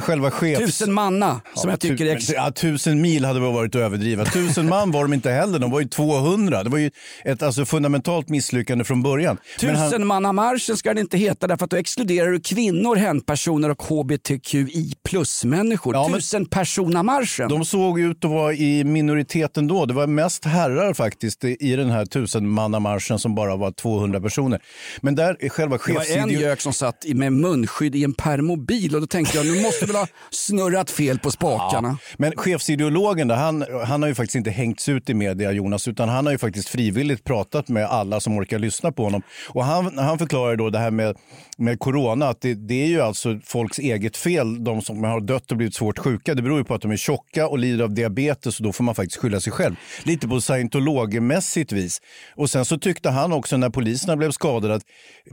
själva 0.00 0.30
chefs... 0.30 0.60
Tusen 0.64 0.92
manna 0.92 1.40
som 1.54 1.70
jag 1.70 1.80
tycker 1.80 2.06
är... 2.06 2.16
Ex- 2.16 2.30
ja, 2.32 2.50
tusen 2.50 3.00
mil 3.00 3.24
hade 3.24 3.40
väl 3.40 3.52
varit 3.52 3.74
att 3.74 3.80
överdriva. 3.80 4.24
Tusen 4.24 4.68
man 4.68 4.90
var 4.90 5.02
de 5.02 5.12
inte 5.12 5.30
heller, 5.30 5.58
de 5.58 5.70
var 5.70 5.80
ju 5.80 5.88
200. 5.88 6.62
Det 6.64 6.70
var 6.70 6.78
ju 6.78 6.90
ett 7.24 7.42
alltså, 7.42 7.64
fundamentalt 7.64 8.28
misslyckande 8.28 8.84
från 8.84 9.02
början. 9.02 9.38
Men 9.62 9.76
han- 9.76 9.90
Tusenmannamarschen 9.90 10.76
ska 10.76 10.94
det 10.94 11.00
inte 11.00 11.18
heta 11.18 11.46
därför 11.46 11.64
att 11.64 11.70
då 11.70 11.76
exkluderar 11.76 12.30
du 12.30 12.40
kvinnor, 12.40 12.96
hempersoner 12.96 13.70
och 13.70 13.82
hbtqi 13.82 14.92
plus-människor. 15.04 15.94
Ja, 15.94 16.08
men- 16.08 16.20
Tusenpersonamarschen. 16.20 17.48
De 17.48 17.64
såg 17.64 18.00
ut 18.00 18.24
att 18.24 18.30
vara 18.30 18.52
i 18.54 18.84
minoriteten 18.84 19.66
då. 19.66 19.86
Det 19.86 19.94
var 19.94 20.06
mest 20.06 20.44
herrar 20.44 20.94
faktiskt 20.98 21.44
i 21.44 21.76
den 21.76 21.90
här 21.90 22.06
tusenmannamarschen 22.06 23.18
som 23.18 23.34
bara 23.34 23.56
var 23.56 23.70
200 23.70 24.20
personer. 24.20 24.60
Men 25.00 25.14
där 25.14 25.36
är 25.40 25.48
själva 25.48 25.78
det 25.86 25.92
var 25.92 26.16
en 26.16 26.30
gök 26.30 26.60
som 26.60 26.72
satt 26.72 27.04
med 27.06 27.32
munskydd 27.32 27.94
i 27.96 28.04
en 28.04 28.14
permobil 28.14 28.94
och 28.94 29.00
då 29.00 29.06
tänkte 29.06 29.36
jag 29.36 29.46
nu 29.46 29.62
måste 29.62 29.86
väl 29.86 29.96
ha 29.96 30.06
snurrat 30.30 30.90
fel 30.90 31.18
på 31.18 31.30
spakarna. 31.30 31.98
Men 32.16 32.32
chefsideologen, 32.36 33.28
där, 33.28 33.36
han, 33.36 33.64
han 33.86 34.02
har 34.02 34.08
ju 34.08 34.14
faktiskt 34.14 34.34
inte 34.34 34.50
hängts 34.50 34.88
ut 34.88 35.10
i 35.10 35.14
media, 35.14 35.52
Jonas, 35.52 35.88
utan 35.88 36.08
han 36.08 36.26
har 36.26 36.32
ju 36.32 36.38
faktiskt 36.38 36.68
frivilligt 36.68 37.24
pratat 37.24 37.68
med 37.68 37.86
alla 37.86 38.20
som 38.20 38.38
orkar 38.38 38.58
lyssna 38.58 38.92
på 38.92 39.04
honom. 39.04 39.22
Och 39.48 39.64
han, 39.64 39.98
han 39.98 40.18
förklarar 40.18 40.56
då 40.56 40.70
det 40.70 40.78
här 40.78 40.90
med, 40.90 41.16
med 41.58 41.78
corona, 41.78 42.28
att 42.28 42.40
det, 42.40 42.54
det 42.54 42.82
är 42.82 42.86
ju 42.86 43.00
alltså 43.00 43.38
folks 43.44 43.78
eget 43.78 44.16
fel, 44.16 44.64
de 44.64 44.82
som 44.82 45.04
har 45.04 45.20
dött 45.20 45.50
och 45.50 45.56
blivit 45.56 45.74
svårt 45.74 45.98
sjuka. 45.98 46.34
Det 46.34 46.42
beror 46.42 46.58
ju 46.58 46.64
på 46.64 46.74
att 46.74 46.82
de 46.82 46.90
är 46.90 46.96
tjocka 46.96 47.48
och 47.48 47.58
lider 47.58 47.84
av 47.84 47.94
diabetes 47.94 48.58
och 48.60 48.64
då 48.66 48.72
får 48.72 48.84
man 48.84 48.94
faktiskt 48.94 49.16
skylla 49.20 49.40
sig 49.40 49.52
själv. 49.52 49.74
Lite 50.04 50.28
på 50.28 50.40
scientologmässigt 50.40 51.72
vis. 51.72 52.00
Och 52.36 52.50
sen 52.50 52.64
så 52.64 52.78
tyckte 52.78 53.10
han 53.10 53.32
också 53.32 53.56
när 53.56 53.70
poliserna 53.70 54.16
blev 54.16 54.30
skadade 54.30 54.74
att 54.74 54.82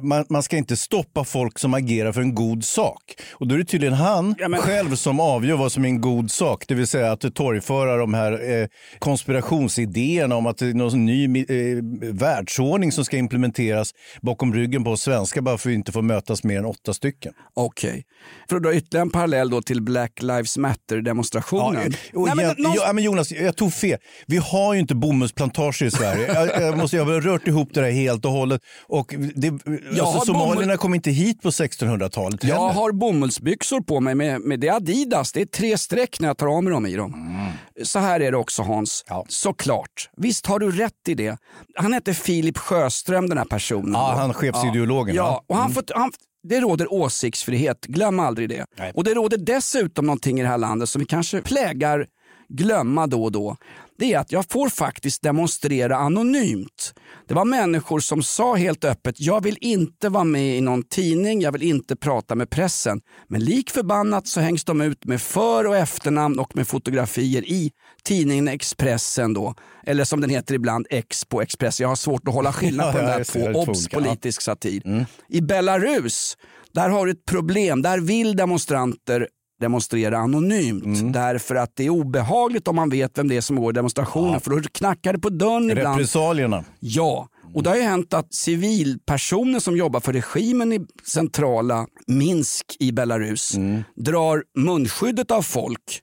man, 0.02 0.26
man 0.30 0.44
ska 0.44 0.58
inte 0.58 0.78
stoppa 0.78 1.24
folk 1.24 1.60
som 1.60 1.74
agerar 1.74 2.12
för 2.12 2.22
en 2.22 2.36
god 2.36 2.64
sak. 2.66 3.02
Och 3.34 3.48
då 3.48 3.56
är 3.56 3.60
det 3.60 3.66
tydligen 3.66 3.94
han 3.94 4.36
Ja, 4.38 4.48
men- 4.48 4.62
själv 4.62 4.96
som 4.96 5.20
avgör 5.20 5.56
vad 5.58 5.72
som 5.72 5.84
är 5.86 5.90
en 5.90 6.02
god 6.02 6.32
sak. 6.32 6.66
Det 6.68 6.76
vill 6.76 6.88
säga 6.88 7.12
att 7.12 7.36
torgföra 7.36 7.98
de 7.98 8.14
här 8.14 8.32
eh, 8.62 8.68
konspirationsidéerna 9.00 10.36
om 10.36 10.46
att 10.46 10.58
det 10.58 10.66
är 10.68 10.74
någon 10.74 11.06
ny 11.06 11.26
eh, 11.40 11.84
världsordning 12.14 12.92
som 12.92 13.06
ska 13.06 13.18
implementeras 13.18 13.92
bakom 14.22 14.54
ryggen 14.54 14.84
på 14.84 14.92
oss 14.92 15.02
svenskar 15.02 15.42
bara 15.42 15.58
för 15.58 15.70
att 15.70 15.72
vi 15.72 15.76
inte 15.76 15.92
får 15.92 16.02
mötas 16.16 16.44
mer 16.44 16.58
än 16.60 16.66
åtta 16.66 16.94
stycken. 16.94 17.34
Okej. 17.54 18.04
För 18.50 18.56
att 18.56 18.64
dra 18.64 18.74
ytterligare 18.74 19.02
en 19.02 19.10
parallell 19.10 19.50
då 19.50 19.62
till 19.62 19.82
Black 19.82 20.22
Lives 20.22 20.58
Matter-demonstrationen. 20.58 21.94
och 22.14 22.26
Nej, 22.26 22.36
men 22.36 22.46
igen- 22.46 22.56
någonstans- 22.58 22.88
ja, 22.88 22.94
men 22.94 23.04
Jonas, 23.04 23.32
jag 23.32 23.56
tog 23.58 23.74
fel. 23.74 23.98
Vi 24.28 24.38
har 24.38 24.74
ju 24.74 24.80
inte 24.80 24.96
bomullsplantager 24.96 25.86
i 25.86 25.92
Sverige. 25.92 26.34
jag, 26.34 26.62
jag, 26.62 26.78
måste, 26.78 26.98
jag 26.98 27.06
har 27.06 27.22
rört 27.22 27.48
ihop 27.48 27.70
det 27.74 27.82
där 27.82 27.92
helt 27.92 28.26
och 28.26 28.32
hållet. 28.32 28.62
Och 28.88 29.16
det, 29.36 29.48
Jag 29.48 30.00
alltså, 30.08 30.26
somalierna 30.26 30.74
bomull- 30.74 30.78
kom 30.78 30.94
inte 30.96 31.12
hit 31.12 31.42
på 31.42 31.50
1600-talet 31.52 32.44
Jag 32.44 32.56
heller. 32.56 32.74
har 32.74 32.92
bomullsbyxor 32.92 33.82
på 33.82 34.00
mig 34.00 34.16
med, 34.16 34.42
med 34.42 34.60
det 34.60 34.68
är 34.68 34.74
Adidas. 34.76 35.32
Det 35.32 35.42
är 35.42 35.46
tre 35.46 35.78
streck 35.78 36.20
när 36.20 36.28
jag 36.28 36.38
tar 36.38 36.48
av 36.48 36.64
mig 36.64 36.74
dem 36.74 36.86
i 36.86 36.96
dem. 36.96 37.36
Så 37.84 38.00
här 38.00 38.20
är 38.20 38.32
det 38.32 38.38
också 38.38 38.62
Hans. 38.64 39.04
Mm. 39.10 39.18
Ja. 39.18 39.26
Såklart. 39.30 40.10
Visst 40.18 40.46
har 40.46 40.60
du 40.60 40.72
rätt 40.72 40.92
i 41.08 41.14
det. 41.14 41.38
Han 41.76 41.94
hette 41.94 42.14
Filip 42.14 42.58
Sjöström 42.58 43.30
den 43.30 43.38
här 43.38 43.46
personen. 43.46 43.92
Ja, 43.94 44.12
då. 44.12 44.18
han 44.20 44.34
chefsideologen, 44.34 45.16
Ja? 45.16 45.24
Mm. 45.24 45.34
ja 45.34 45.44
och 45.48 45.56
han 45.58 45.72
fått, 45.74 45.92
han, 45.96 46.05
det 46.50 46.60
råder 46.60 46.94
åsiktsfrihet. 46.94 47.86
Glöm 47.86 48.20
aldrig 48.20 48.50
det. 48.50 48.66
Nej. 48.78 48.92
Och 48.96 49.04
det 49.04 49.14
råder 49.14 49.38
dessutom 49.38 50.06
någonting 50.06 50.40
i 50.40 50.42
det 50.42 50.48
här 50.48 50.58
landet 50.58 50.90
som 50.90 51.00
vi 51.00 51.06
kanske 51.06 51.42
plägar 51.42 52.08
glömma 52.50 53.08
då 53.08 53.24
och 53.24 53.32
då. 53.32 53.58
Det 53.98 54.14
är 54.14 54.20
att 54.20 54.32
jag 54.32 54.46
får 54.50 54.70
faktiskt 54.70 55.22
demonstrera 55.22 55.98
anonymt. 55.98 56.94
Det 57.28 57.34
var 57.34 57.46
människor 57.46 58.00
som 58.00 58.24
sa 58.24 58.56
helt 58.56 58.84
öppet, 58.84 59.16
jag 59.20 59.44
vill 59.44 59.58
inte 59.62 60.10
vara 60.10 60.24
med 60.24 60.58
i 60.58 60.62
någon 60.62 60.84
tidning, 60.84 61.42
jag 61.42 61.52
vill 61.52 61.64
inte 61.64 61.96
prata 61.96 62.36
med 62.36 62.50
pressen. 62.50 63.02
Men 63.28 63.44
lik 63.44 63.70
förbannat 63.70 64.28
så 64.28 64.40
hängs 64.40 64.64
de 64.64 64.82
ut 64.82 65.06
med 65.06 65.22
för 65.22 65.68
och 65.68 65.78
efternamn 65.78 66.40
och 66.40 66.56
med 66.56 66.68
fotografier 66.68 67.42
i 67.50 67.72
tidningen 68.04 68.48
Expressen 68.48 69.34
då. 69.34 69.56
Eller 69.86 70.04
som 70.04 70.22
den 70.22 70.30
heter 70.30 70.56
ibland, 70.56 70.88
X 70.90 71.26
på 71.26 71.42
Expressen. 71.42 71.84
Jag 71.84 71.90
har 71.90 71.96
svårt 71.96 72.28
att 72.28 72.34
hålla 72.34 72.54
skillnad 72.54 72.92
på 72.94 73.00
Ja, 73.00 73.02
de 73.02 73.08
där 73.08 73.24
två. 73.54 73.60
Obs! 73.60 73.88
Politisk 73.88 74.42
satir. 74.42 75.06
I 75.30 75.42
Belarus, 75.42 76.38
där 76.74 76.90
har 76.90 77.06
du 77.06 77.12
ett 77.12 77.26
problem. 77.26 77.82
Där 77.82 78.00
vill 78.00 78.36
demonstranter 78.36 79.28
demonstrera 79.60 80.18
anonymt 80.18 80.84
Mm. 80.86 81.12
därför 81.12 81.56
att 81.56 81.72
det 81.76 81.86
är 81.86 81.90
obehagligt 81.90 82.68
om 82.68 82.76
man 82.76 82.90
vet 82.90 83.18
vem 83.18 83.28
det 83.28 83.38
är 83.38 83.42
som 83.42 83.56
går 83.56 83.72
i 83.72 83.76
demonstrationen 83.76 84.40
för 84.42 84.52
då 84.52 84.62
knackar 84.72 85.14
det 85.14 85.20
på 85.20 85.30
dörren 85.30 85.72
ibland. 85.72 85.98
Repressalierna. 85.98 86.64
Ja, 86.80 87.28
och 87.54 87.64
det 87.64 87.70
har 87.70 87.78
ju 87.78 87.84
hänt 87.84 88.14
att 88.14 88.34
civilpersoner 88.34 89.60
som 89.60 89.78
jobbar 89.78 90.00
för 90.00 90.14
regimen 90.14 90.74
i 90.74 90.86
centrala 91.12 91.88
Minsk 92.08 92.66
i 92.80 92.92
Belarus 92.92 93.56
drar 93.96 94.44
munskyddet 94.58 95.32
av 95.32 95.42
folk 95.42 96.02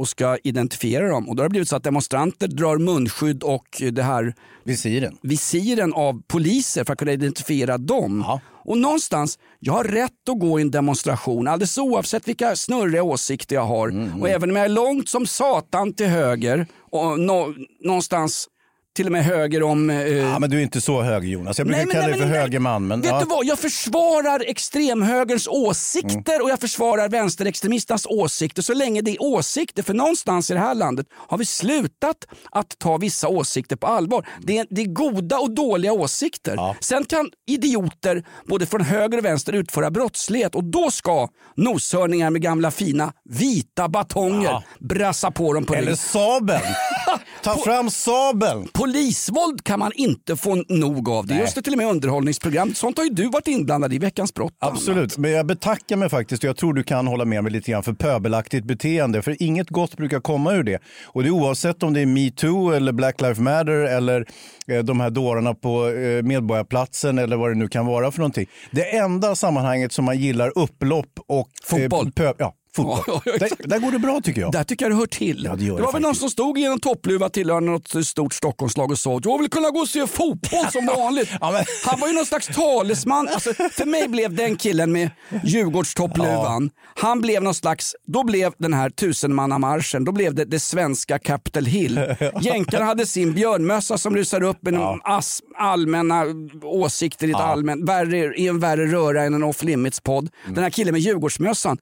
och 0.00 0.08
ska 0.08 0.36
identifiera 0.44 1.08
dem. 1.08 1.28
Och 1.28 1.36
då 1.36 1.42
har 1.42 1.48
det 1.48 1.50
blivit 1.50 1.68
så 1.68 1.76
att 1.76 1.84
demonstranter 1.84 2.48
drar 2.48 2.78
munskydd 2.78 3.42
och 3.42 3.82
det 3.92 4.02
här 4.02 4.34
Visiren. 4.64 5.18
visiren 5.22 5.92
av 5.94 6.22
poliser 6.26 6.84
för 6.84 6.92
att 6.92 6.98
kunna 6.98 7.12
identifiera 7.12 7.78
dem. 7.78 8.24
Ja. 8.26 8.40
Och 8.64 8.78
någonstans, 8.78 9.38
jag 9.58 9.72
har 9.72 9.84
rätt 9.84 10.28
att 10.30 10.38
gå 10.40 10.58
i 10.58 10.62
en 10.62 10.70
demonstration 10.70 11.48
alldeles 11.48 11.78
oavsett 11.78 12.28
vilka 12.28 12.56
snurriga 12.56 13.02
åsikter 13.02 13.56
jag 13.56 13.66
har. 13.66 13.88
Mm, 13.88 14.20
Och 14.22 14.28
även 14.28 14.50
om 14.50 14.56
jag 14.56 14.64
är 14.64 14.68
långt 14.68 15.08
som 15.08 15.26
satan 15.26 15.92
till 15.92 16.06
höger 16.06 16.66
och 16.90 17.20
nå, 17.20 17.54
någonstans 17.84 18.48
till 18.96 19.06
och 19.06 19.12
med 19.12 19.24
höger 19.24 19.62
om... 19.62 19.90
eh, 19.90 20.06
Ja, 20.08 20.38
men 20.38 20.50
du 20.50 20.58
är 20.58 20.62
inte 20.62 20.80
så 20.80 21.02
hög 21.02 21.24
Jonas. 21.24 21.58
Jag 21.58 21.66
brukar 21.66 21.78
Nej, 21.78 21.86
men- 21.86 21.94
kalla 21.94 22.06
nej, 22.06 22.12
dig 22.12 22.20
för 22.20 22.26
men- 22.28 22.40
högerman. 22.40 22.86
Men, 22.86 23.00
Vet 23.00 23.10
ja. 23.10 23.20
du 23.20 23.26
vad? 23.26 23.44
Jag 23.46 23.58
försvarar 23.58 24.44
extremhögerns 24.46 25.48
åsikter 25.48 26.42
och 26.42 26.50
jag 26.50 26.60
försvarar 26.60 27.08
vänsterextremisternas 27.08 28.06
åsikter 28.06 28.62
så 28.62 28.74
länge 28.74 29.00
det 29.02 29.10
är 29.10 29.22
åsikter. 29.22 29.82
För 29.82 29.94
någonstans 29.94 30.50
i 30.50 30.54
det 30.54 30.60
här 30.60 30.74
landet 30.74 31.06
har 31.28 31.38
vi 31.38 31.44
slutat 31.46 32.16
att 32.50 32.78
ta 32.78 32.96
vissa 32.96 33.28
åsikter 33.28 33.76
på 33.76 33.86
allvar. 33.86 34.28
Det 34.40 34.58
är, 34.58 34.66
det 34.70 34.80
är 34.82 34.86
goda 34.86 35.38
och 35.38 35.50
dåliga 35.54 35.92
åsikter. 35.92 36.76
Sen 36.80 37.04
kan 37.04 37.30
idioter 37.46 38.24
både 38.48 38.66
från 38.66 38.80
höger 38.80 39.18
och 39.18 39.24
vänster 39.24 39.52
utföra 39.52 39.90
brottslighet 39.90 40.54
och 40.54 40.64
då 40.64 40.90
ska 40.90 41.28
noshörningar 41.56 42.30
med 42.30 42.42
gamla 42.42 42.70
fina 42.70 43.12
vita 43.30 43.88
batonger 43.88 44.62
brassa 44.80 45.30
på 45.30 45.52
dem 45.52 45.64
på 45.64 45.74
Eller 45.74 45.82
ryggen. 45.82 45.96
sabeln. 45.96 46.60
Ta 47.42 47.56
fram 47.56 47.90
sabeln. 47.90 48.68
Polisvåld 48.72 49.64
kan 49.64 49.78
man 49.78 49.92
inte 49.94 50.36
få 50.36 50.64
nog 50.68 51.08
av. 51.08 51.26
Det 51.26 51.34
just 51.34 51.54
det 51.54 51.62
till 51.62 51.72
och 51.72 51.78
med 51.78 51.86
underhållningsprogram. 51.86 52.74
Sånt 52.74 52.96
har 52.98 53.04
ju 53.04 53.10
du 53.10 53.28
varit 53.28 53.48
inblandad 53.48 53.92
i 53.92 53.98
Veckans 53.98 54.34
brott. 54.34 54.52
och 54.60 54.66
annat. 54.66 54.76
Absolut, 54.78 55.18
men 55.18 55.30
jag 55.30 55.46
betackar 55.46 55.96
mig 55.96 56.08
faktiskt 56.08 56.42
jag 56.42 56.56
tror 56.56 56.74
du 56.74 56.82
kan 56.82 57.06
hålla 57.06 57.24
med 57.24 57.42
mig 57.44 57.52
lite 57.52 57.70
grann 57.70 57.82
för 57.82 57.92
pöbelaktigt 57.92 58.64
beteende. 58.66 59.22
För 59.22 59.42
inget 59.42 59.70
gott 59.70 59.96
brukar 59.96 60.20
komma 60.20 60.52
ur 60.54 60.62
det. 60.62 60.78
Och 61.06 61.22
det 61.22 61.28
är 61.28 61.30
oavsett 61.30 61.82
om 61.82 61.92
det 61.92 62.00
är 62.00 62.06
metoo 62.06 62.70
eller 62.72 62.92
Black 62.92 63.20
Lives 63.20 63.38
Matter 63.38 63.72
eller 63.72 64.26
eh, 64.68 64.78
de 64.78 65.00
här 65.00 65.10
dårarna 65.10 65.54
på 65.54 65.88
eh, 65.88 66.22
Medborgarplatsen 66.22 67.18
eller 67.18 67.36
vad 67.36 67.50
det 67.50 67.54
nu 67.58 67.68
kan 67.68 67.86
vara 67.86 68.10
för 68.10 68.18
någonting. 68.18 68.46
Det 68.70 68.96
enda 68.96 69.34
sammanhanget 69.36 69.92
som 69.92 70.04
man 70.04 70.18
gillar 70.18 70.58
upplopp 70.58 71.18
och... 71.28 71.48
Fotboll. 71.64 72.06
Eh, 72.06 72.10
pö- 72.10 72.34
ja, 72.38 72.54
fotboll. 72.76 73.00
Ja, 73.06 73.22
ja, 73.24 73.32
där, 73.38 73.68
där 73.68 73.78
går 73.78 73.92
det 73.92 73.98
bra 73.98 74.20
tycker 74.20 74.40
jag. 74.40 74.52
Där 74.52 74.64
tycker 74.64 74.84
jag 74.84 74.92
det 74.92 74.96
hör 74.96 75.06
till. 75.06 75.44
Ja, 75.44 75.56
det 75.56 75.64
det 75.64 75.70
var 75.82 75.92
väl 75.92 76.02
någon 76.02 76.14
som 76.14 76.30
stod 76.30 76.58
i 76.58 76.64
en 76.64 76.80
toppluva 76.80 77.28
tillhörande 77.28 77.70
något 77.70 78.06
stort 78.06 78.34
Stockholmslag 78.34 78.90
och 78.90 78.98
sa 78.98 79.20
jag 79.24 79.38
vill 79.38 79.50
kunna 79.50 79.70
gå 79.70 79.78
och 79.80 79.88
se 79.88 80.06
fotboll 80.06 80.66
som 80.72 80.86
vanligt. 80.96 81.30
Men- 81.40 81.64
Han 81.84 82.00
var 82.00 82.08
ju 82.08 82.14
någon 82.14 82.26
slags 82.26 82.46
talesman. 82.46 83.28
Alltså, 83.28 83.54
för 83.54 83.84
mig 83.84 84.08
blev 84.08 84.34
den 84.34 84.56
killen 84.56 84.92
med 84.92 85.10
Djurgårdstoppluvan, 85.44 86.70
han 86.94 87.20
blev 87.20 87.42
någon 87.42 87.54
slags, 87.54 87.94
då 88.06 88.24
blev 88.24 88.52
den 88.58 88.74
här 88.74 88.90
tusenmannamarschen, 88.90 90.04
då 90.04 90.12
blev 90.12 90.34
det 90.34 90.44
det 90.44 90.60
svenska 90.60 91.18
Capitol 91.18 91.64
Hill. 91.64 92.00
Jänkarna 92.40 92.84
hade 92.84 93.06
sin 93.06 93.32
björnmössa 93.34 93.98
som 93.98 94.16
rusar 94.16 94.42
upp 94.42 94.62
med 94.62 94.74
ja. 94.74 94.98
as, 95.04 95.40
allmänna 95.58 96.24
åsikter 96.62 97.28
i, 97.28 97.30
ett 97.30 97.36
allmän, 97.36 97.84
värre, 97.84 98.34
i 98.34 98.48
en 98.48 98.60
värre 98.60 98.86
röra 98.86 99.22
än 99.22 99.34
en 99.34 99.42
off 99.44 99.62
limits-podd. 99.62 100.28
Mm. 100.44 100.54
Den 100.54 100.64
här 100.64 100.70
killen 100.70 100.92
med 100.92 101.00
Djurgårdsmössan. 101.00 101.78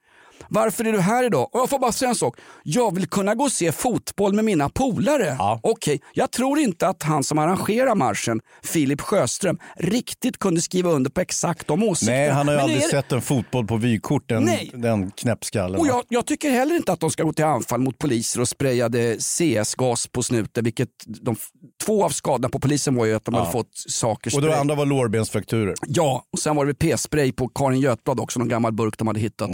Varför 0.48 0.84
är 0.84 0.92
du 0.92 1.00
här 1.00 1.24
idag? 1.24 1.54
Och 1.54 1.60
jag 1.60 1.70
får 1.70 1.78
bara 1.78 1.92
säga 1.92 2.08
en 2.08 2.14
sak. 2.14 2.36
Jag 2.62 2.94
vill 2.94 3.06
kunna 3.08 3.34
gå 3.34 3.44
och 3.44 3.52
se 3.52 3.72
fotboll 3.72 4.32
med 4.32 4.44
mina 4.44 4.68
polare. 4.68 5.36
Ja. 5.38 5.60
Okej, 5.62 6.00
jag 6.14 6.30
tror 6.30 6.58
inte 6.58 6.88
att 6.88 7.02
han 7.02 7.24
som 7.24 7.38
arrangerar 7.38 7.94
marschen, 7.94 8.40
Filip 8.62 9.00
Sjöström, 9.00 9.58
riktigt 9.76 10.38
kunde 10.38 10.62
skriva 10.62 10.90
under 10.90 11.10
på 11.10 11.20
exakt 11.20 11.66
de 11.66 11.82
åsikterna. 11.82 12.18
Nej, 12.18 12.30
han 12.30 12.48
har 12.48 12.54
ju 12.54 12.60
aldrig 12.60 12.82
är- 12.82 12.88
sett 12.88 13.12
en 13.12 13.22
fotboll 13.22 13.66
på 13.66 13.76
vykort, 13.76 14.28
den, 14.28 14.42
Nej. 14.44 14.70
den 14.74 15.10
knäppskallen. 15.10 15.80
Och 15.80 15.86
jag, 15.86 16.02
jag 16.08 16.26
tycker 16.26 16.50
heller 16.50 16.76
inte 16.76 16.92
att 16.92 17.00
de 17.00 17.10
ska 17.10 17.22
gå 17.22 17.32
till 17.32 17.44
anfall 17.44 17.80
mot 17.80 17.98
poliser 17.98 18.40
och 18.40 18.48
sprayade 18.48 19.16
CS-gas 19.20 20.06
på 20.06 20.22
snuten. 20.22 20.64
Vilket 20.64 20.88
de, 21.06 21.36
två 21.84 22.04
av 22.04 22.10
skadorna 22.10 22.48
på 22.48 22.60
polisen 22.60 22.94
var 22.94 23.04
ju 23.04 23.14
att 23.14 23.24
de 23.24 23.34
hade 23.34 23.50
fått 23.52 23.70
saker 23.88 24.36
och 24.36 24.42
spray- 24.42 24.60
andra 24.60 24.74
var 24.74 24.86
lårbensfrakturer. 24.86 25.74
Ja, 25.86 26.24
och 26.32 26.38
sen 26.38 26.56
var 26.56 26.66
det 26.66 26.74
p-spray 26.74 27.32
på 27.32 27.48
Karin 27.48 27.80
Götblad 27.80 28.20
också, 28.20 28.38
någon 28.38 28.48
gammal 28.48 28.72
burk 28.72 28.98
de 28.98 29.06
hade 29.06 29.20
hittat. 29.20 29.50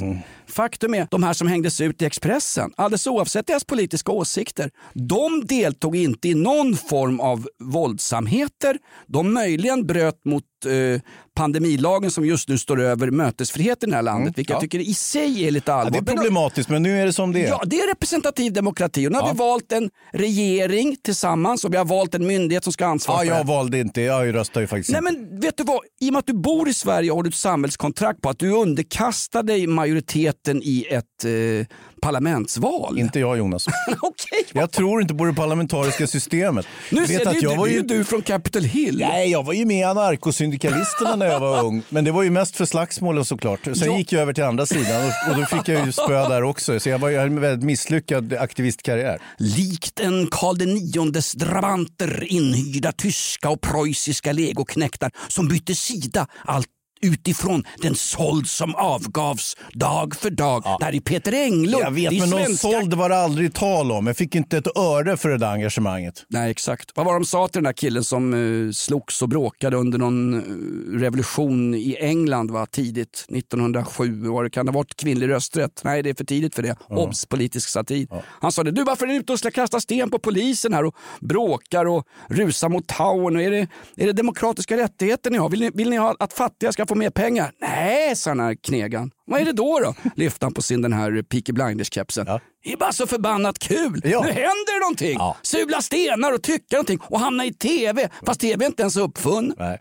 Faktum 0.74 0.94
är, 0.94 1.08
de 1.10 1.22
här 1.22 1.32
som 1.32 1.48
hängdes 1.48 1.80
ut 1.80 2.02
i 2.02 2.04
Expressen, 2.04 2.72
alldeles 2.76 3.06
oavsett 3.06 3.46
deras 3.46 3.64
politiska 3.64 4.12
åsikter, 4.12 4.70
de 4.92 5.44
deltog 5.46 5.96
inte 5.96 6.28
i 6.28 6.34
någon 6.34 6.76
form 6.76 7.20
av 7.20 7.46
våldsamheter. 7.62 8.78
De 9.06 9.34
möjligen 9.34 9.86
bröt 9.86 10.24
mot 10.24 10.44
eh, 10.66 11.00
pandemilagen 11.36 12.10
som 12.10 12.26
just 12.26 12.48
nu 12.48 12.58
står 12.58 12.80
över 12.80 13.10
mötesfriheten 13.10 13.88
i 13.88 13.90
det 13.90 13.96
här 13.96 14.02
landet, 14.02 14.38
vilket 14.38 14.52
jag 14.52 14.60
tycker 14.60 14.78
i 14.78 14.94
sig 14.94 15.46
är 15.46 15.50
lite 15.50 15.70
Ja, 15.70 15.74
allvarligt. 15.76 16.06
det 16.06 16.12
är 16.12 16.16
problematiskt, 16.16 16.68
men 16.70 16.82
nu 16.82 17.00
är 17.00 17.06
det 17.06 17.12
som 17.12 17.32
det 17.32 17.44
är. 17.44 17.48
Ja, 17.48 17.62
det 17.66 17.80
är 17.80 17.88
representativ 17.88 18.52
demokrati. 18.52 19.06
Och 19.08 19.12
nu 19.12 19.18
har 19.18 19.32
vi 19.32 19.38
valt 19.38 19.72
en 19.72 19.90
regering 20.12 20.96
tillsammans 21.04 21.64
och 21.64 21.72
vi 21.72 21.76
har 21.76 21.84
valt 21.84 22.14
en 22.14 22.26
myndighet 22.26 22.64
som 22.64 22.72
ska 22.72 22.86
ansvara 22.86 23.16
Ja, 23.16 23.20
för 23.24 23.30
det 23.30 23.38
jag 23.38 23.44
valde 23.56 23.78
inte. 23.80 24.00
Jag 24.00 24.34
röstar 24.34 24.60
ju 24.60 24.66
faktiskt 24.66 24.92
Nej 24.92 25.02
men 25.02 25.40
vet 25.40 25.56
du 25.56 25.64
vad, 25.64 25.80
i 26.00 26.08
och 26.08 26.12
med 26.12 26.18
att 26.18 26.26
du 26.26 26.34
bor 26.34 26.68
i 26.68 26.74
Sverige 26.74 27.12
har 27.12 27.22
du 27.22 27.28
ett 27.28 27.34
samhällskontrakt 27.34 28.20
på 28.20 28.28
att 28.28 28.38
du 28.38 28.50
underkastar 28.50 29.42
dig 29.42 29.66
majoriteten 29.66 30.60
i 30.62 30.86
ett 30.90 31.24
eh, 31.24 31.66
parlamentsval. 32.04 32.98
Inte 32.98 33.20
jag 33.20 33.38
Jonas. 33.38 33.66
Okej, 34.00 34.44
Jag 34.52 34.70
tror 34.72 35.02
inte 35.02 35.14
på 35.14 35.24
det 35.24 35.34
parlamentariska 35.34 36.06
systemet. 36.06 36.66
nu 36.90 37.00
Vet 37.00 37.08
ser 37.08 37.26
att 37.28 37.32
du, 37.34 37.40
jag 37.40 37.56
var 37.56 37.66
ju... 37.66 37.82
du 37.82 38.04
från 38.04 38.22
Capitol 38.22 38.62
Hill. 38.62 38.98
Nej, 38.98 39.30
jag 39.30 39.42
var 39.42 39.52
ju 39.52 39.64
med 39.64 39.78
i 39.80 39.82
anarkosyndikalisterna 39.82 41.16
när 41.16 41.26
jag 41.26 41.40
var 41.40 41.64
ung. 41.64 41.82
Men 41.88 42.04
det 42.04 42.12
var 42.12 42.22
ju 42.22 42.30
mest 42.30 42.56
för 42.56 42.64
slagsmålen 42.64 43.24
såklart. 43.24 43.60
Sen 43.64 43.74
Ja. 43.84 43.98
gick 43.98 44.12
jag 44.12 44.22
över 44.22 44.32
till 44.32 44.44
andra 44.44 44.66
sidan 44.66 45.02
och, 45.06 45.30
och 45.32 45.40
då 45.40 45.46
fick 45.46 45.68
jag 45.68 45.86
ju 45.86 45.92
spö 45.92 46.28
där 46.28 46.42
också. 46.42 46.80
Så 46.80 46.88
jag 46.88 46.98
var 46.98 47.08
ju 47.08 47.16
en 47.16 47.40
väldigt 47.40 47.64
misslyckad 47.64 48.32
aktivistkarriär. 48.34 49.18
Likt 49.38 50.00
en 50.00 50.26
Karl 50.30 50.62
IXs 50.62 51.32
drabanter 51.32 52.24
inhyrda 52.32 52.92
tyska 52.92 53.50
och 53.50 53.60
preussiska 53.60 54.32
legoknektar 54.32 55.10
som 55.28 55.48
bytte 55.48 55.74
sida 55.74 56.26
allt 56.44 56.66
utifrån 57.04 57.64
den 57.82 57.94
såld 57.94 58.48
som 58.48 58.74
avgavs 58.74 59.56
dag 59.72 60.16
för 60.16 60.30
dag. 60.30 60.62
Det 60.78 60.84
här 60.84 60.94
är 60.94 61.00
Peter 61.00 61.32
Englund. 61.32 61.84
Jag 61.84 61.90
vet, 61.90 62.12
men 62.12 62.30
någon 62.30 62.44
svenska- 62.44 62.68
såld 62.68 62.94
var 62.94 63.08
det 63.08 63.16
aldrig 63.16 63.54
tal 63.54 63.92
om. 63.92 64.06
Jag 64.06 64.16
fick 64.16 64.34
inte 64.34 64.58
ett 64.58 64.76
öre 64.76 65.16
för 65.16 65.28
det 65.28 65.38
där 65.38 65.52
engagemanget. 65.52 66.24
Nej, 66.28 66.50
exakt. 66.50 66.90
Vad 66.94 67.06
var 67.06 67.14
de 67.14 67.24
sa 67.24 67.48
till 67.48 67.58
den 67.58 67.64
där 67.64 67.72
killen 67.72 68.04
som 68.04 68.34
uh, 68.34 68.72
slogs 68.72 69.22
och 69.22 69.28
bråkade 69.28 69.76
under 69.76 69.98
någon 69.98 70.34
eh, 70.34 71.00
revolution 71.00 71.74
i 71.74 71.96
England 72.00 72.50
va? 72.50 72.66
tidigt 72.66 73.26
1907? 73.28 74.28
Var 74.28 74.44
det, 74.44 74.50
kan 74.50 74.66
det 74.66 74.72
ha 74.72 74.78
varit 74.78 74.96
kvinnlig 74.96 75.28
rösträtt? 75.28 75.80
Nej, 75.84 76.02
det 76.02 76.10
är 76.10 76.14
för 76.14 76.24
tidigt 76.24 76.54
för 76.54 76.62
det. 76.62 76.76
Obs! 76.88 77.26
Politisk 77.26 77.68
satir. 77.68 78.08
Han 78.40 78.52
sa 78.52 78.62
det, 78.62 78.70
du 78.70 78.84
varför 78.84 79.06
är 79.06 79.08
ni 79.08 79.16
ute 79.16 79.32
och 79.32 79.38
ska 79.38 79.50
kasta 79.50 79.80
sten 79.80 80.10
på 80.10 80.18
polisen 80.18 80.72
här 80.72 80.84
och 80.84 80.96
bråkar 81.20 81.84
och 81.84 82.06
rusar 82.28 82.68
mot? 82.68 82.84
Och 82.98 83.40
är, 83.40 83.50
det, 83.50 83.68
är 83.96 84.06
det 84.06 84.12
demokratiska 84.12 84.76
rättigheter 84.76 85.30
ni 85.30 85.38
har? 85.38 85.48
Vill 85.48 85.60
ni, 85.60 85.70
vill 85.74 85.90
ni 85.90 85.96
ha 85.96 86.16
att 86.18 86.32
fattiga 86.32 86.72
ska 86.72 86.86
få 86.86 86.93
mer 86.94 87.10
pengar? 87.10 87.52
Nej, 87.60 88.16
sa 88.16 88.30
den 88.30 88.40
här 88.40 88.54
knegan. 88.54 89.10
Vad 89.26 89.40
är 89.40 89.44
det 89.44 89.52
då? 89.52 89.80
då? 89.80 89.94
Lyfte 90.16 90.46
han 90.46 90.54
på 90.54 90.62
sin 90.62 90.82
den 90.82 90.92
här 90.92 91.22
Peaky 91.22 91.52
Blinders-kepsen. 91.52 92.24
Ja. 92.26 92.40
Det 92.64 92.72
är 92.72 92.76
bara 92.76 92.92
så 92.92 93.06
förbannat 93.06 93.58
kul. 93.58 94.00
Ja. 94.04 94.20
Nu 94.20 94.28
händer 94.28 94.74
det 94.74 94.80
någonting. 94.80 95.16
Ja. 95.18 95.36
Sula 95.42 95.82
stenar 95.82 96.32
och 96.32 96.42
tycka 96.42 96.76
någonting 96.76 96.98
och 97.02 97.20
hamna 97.20 97.44
i 97.44 97.52
tv. 97.52 98.08
Fast 98.26 98.40
tv 98.40 98.64
är 98.64 98.66
inte 98.68 98.82
ens 98.82 98.96
uppfunn. 98.96 99.54
Nej. 99.58 99.80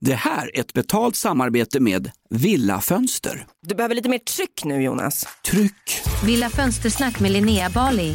Det 0.00 0.14
här 0.14 0.56
är 0.56 0.60
ett 0.60 0.72
betalt 0.72 1.16
samarbete 1.16 1.80
med 1.80 2.10
Villa 2.30 2.80
Fönster. 2.80 3.46
Du 3.66 3.74
behöver 3.74 3.94
lite 3.94 4.08
mer 4.08 4.18
tryck 4.18 4.64
nu 4.64 4.82
Jonas. 4.82 5.26
Tryck! 5.44 6.02
Villa 6.24 6.50
Fönstersnack 6.50 7.20
med 7.20 7.30
Linnea 7.30 7.70
Bali. 7.70 8.14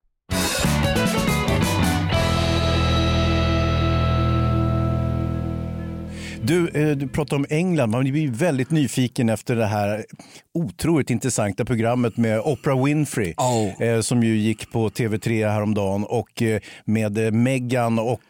Du, 6.43 6.67
eh, 6.67 6.97
du 6.97 7.07
pratar 7.07 7.35
om 7.35 7.45
England. 7.49 7.89
Man 7.89 8.03
blir 8.03 8.27
väldigt 8.31 8.71
nyfiken 8.71 9.29
efter 9.29 9.55
det 9.55 9.65
här 9.65 10.05
otroligt 10.53 11.09
intressanta 11.09 11.65
programmet 11.65 12.17
med 12.17 12.39
Oprah 12.39 12.83
Winfrey 12.85 13.33
Oh. 13.37 13.81
eh, 13.83 14.01
som 14.01 14.23
ju 14.23 14.37
gick 14.37 14.71
på 14.71 14.89
TV3 14.89 15.49
häromdagen 15.49 16.03
och 16.03 16.41
eh, 16.41 16.59
med 16.85 17.33
Meghan 17.33 17.99
och 17.99 18.21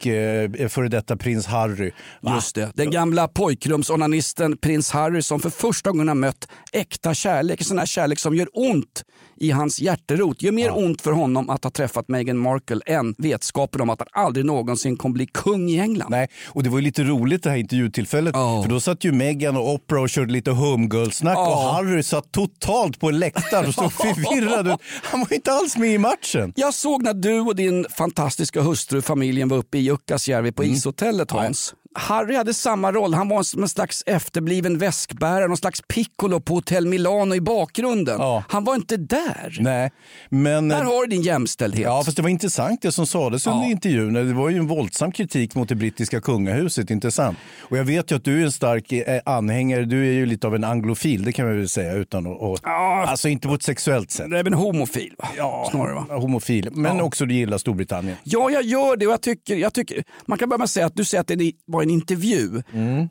före 0.69 0.87
detta 0.87 1.17
prins 1.17 1.45
Harry. 1.45 1.91
Va? 2.21 2.35
Just 2.35 2.55
det. 2.55 2.71
Den 2.75 2.91
gamla 2.91 3.27
pojkrumsonanisten 3.27 4.57
prins 4.57 4.91
Harry 4.91 5.21
som 5.21 5.39
för 5.39 5.49
första 5.49 5.91
gången 5.91 6.07
har 6.07 6.15
mött 6.15 6.47
äkta 6.73 7.13
kärlek. 7.13 7.63
Sån 7.63 7.79
här 7.79 7.85
kärlek 7.85 8.19
som 8.19 8.35
gör 8.35 8.47
ont 8.53 9.03
i 9.37 9.51
hans 9.51 9.81
hjärterot. 9.81 10.41
Gör 10.41 10.51
mer 10.51 10.77
ont 10.77 11.01
för 11.01 11.11
honom 11.11 11.49
att 11.49 11.63
ha 11.63 11.71
träffat 11.71 12.07
Meghan 12.07 12.37
Markle 12.37 12.81
än 12.85 13.15
vetskapen 13.17 13.81
om 13.81 13.89
att 13.89 13.99
han 13.99 14.23
aldrig 14.25 14.45
någonsin 14.45 14.97
kommer 14.97 15.13
bli 15.13 15.25
kung 15.33 15.69
i 15.69 15.79
England. 15.79 16.09
Nej, 16.11 16.27
och 16.47 16.63
det 16.63 16.69
var 16.69 16.77
ju 16.77 16.83
lite 16.83 17.03
roligt 17.03 17.43
det 17.43 17.49
här 17.49 17.57
intervjutillfället. 18.01 18.35
Ja. 18.35 18.61
För 18.63 18.69
då 18.69 18.79
satt 18.79 19.03
ju 19.03 19.11
Meghan 19.11 19.57
och 19.57 19.73
Oprah 19.73 20.01
och 20.01 20.09
körde 20.09 20.33
lite 20.33 20.51
humgirl-snack 20.51 21.37
Ja. 21.37 21.47
och 21.55 21.73
Harry 21.73 22.03
satt 22.03 22.31
totalt 22.31 22.99
på 22.99 23.11
läktaren 23.11 23.67
och 23.67 23.73
såg 23.73 23.93
förvirrad 23.93 24.67
ut. 24.67 24.79
Han 25.03 25.19
var 25.19 25.33
inte 25.33 25.51
alls 25.51 25.77
med 25.77 25.93
i 25.93 25.97
matchen. 25.97 26.53
Jag 26.55 26.73
såg 26.73 27.03
när 27.03 27.13
du 27.13 27.39
och 27.39 27.55
din 27.55 27.85
fantastiska 27.97 28.61
hustru 28.61 29.01
familjen 29.01 29.49
var 29.49 29.57
uppe 29.57 29.77
i 29.77 29.81
Jukkasjärvi 29.81 30.51
på 30.51 30.63
ishotellet 30.63 31.31
Hans. 31.31 31.73
Harry 31.93 32.35
hade 32.35 32.53
samma 32.53 32.91
roll. 32.91 33.13
Han 33.13 33.29
var 33.29 33.43
som 33.43 33.63
en 33.63 33.69
slags 33.69 34.03
efterbliven 34.05 34.77
väskbärare, 34.77 35.47
någon 35.47 35.57
slags 35.57 35.81
piccolo 35.81 36.39
på 36.39 36.53
Hotell 36.53 36.87
Milano 36.87 37.35
i 37.35 37.41
bakgrunden. 37.41 38.19
Ja. 38.19 38.43
Han 38.47 38.63
var 38.63 38.75
inte 38.75 38.97
där. 38.97 39.57
Nej, 39.59 39.91
men... 40.29 40.67
Där 40.67 40.83
har 40.83 41.01
du 41.01 41.07
din 41.07 41.21
jämställdhet. 41.21 41.83
Ja, 41.83 42.03
fast 42.03 42.17
det 42.17 42.23
var 42.23 42.29
intressant 42.29 42.81
det 42.81 42.91
som 42.91 43.07
sades 43.07 43.47
under 43.47 43.67
intervjun. 43.67 44.13
Det 44.13 44.33
var 44.33 44.49
ju 44.49 44.57
en 44.57 44.67
våldsam 44.67 45.11
kritik 45.11 45.55
mot 45.55 45.69
det 45.69 45.75
brittiska 45.75 46.21
kungahuset. 46.21 46.89
Intressant. 46.89 47.37
Och 47.59 47.77
jag 47.77 47.83
vet 47.83 48.11
ju 48.11 48.15
att 48.15 48.23
du 48.23 48.41
är 48.41 48.45
en 48.45 48.51
stark 48.51 48.91
eh, 48.91 49.21
anhängare. 49.25 49.85
Du 49.85 50.07
är 50.07 50.13
ju 50.13 50.25
lite 50.25 50.47
av 50.47 50.55
en 50.55 50.63
anglofil, 50.63 51.23
det 51.23 51.31
kan 51.31 51.45
man 51.45 51.57
väl 51.57 51.69
säga. 51.69 51.93
Utan 51.93 52.27
att, 52.27 52.37
och, 52.41 52.59
Alltså 52.63 53.29
inte 53.29 53.47
på 53.47 53.53
ett 53.53 53.63
sexuellt 53.63 54.11
sätt. 54.11 54.29
Det 54.29 54.39
är 54.39 54.43
väl 54.43 54.53
en 54.53 54.59
homofil 54.59 55.15
va? 55.17 55.27
Snarare 55.71 55.93
va? 55.93 56.05
Homofil, 56.09 56.69
men 56.71 57.01
också 57.01 57.25
du 57.25 57.33
gillar 57.33 57.57
Storbritannien. 57.57 58.17
Ja, 58.23 58.49
jag 58.49 58.63
gör 58.63 58.97
det 58.97 59.07
och 59.07 59.13
jag 59.13 59.21
tycker, 59.21 59.55
jag 59.55 59.73
tycker 59.73 60.03
man 60.25 60.37
kan 60.37 60.49
börja 60.49 60.57
med 60.57 60.63
att 60.63 60.69
säga 60.69 60.85
att 60.85 60.95
du 60.95 61.05
säger 61.05 61.21
att 61.21 61.27
det 61.27 61.51
var 61.65 61.80
en 61.81 61.89
intervju. 61.89 62.63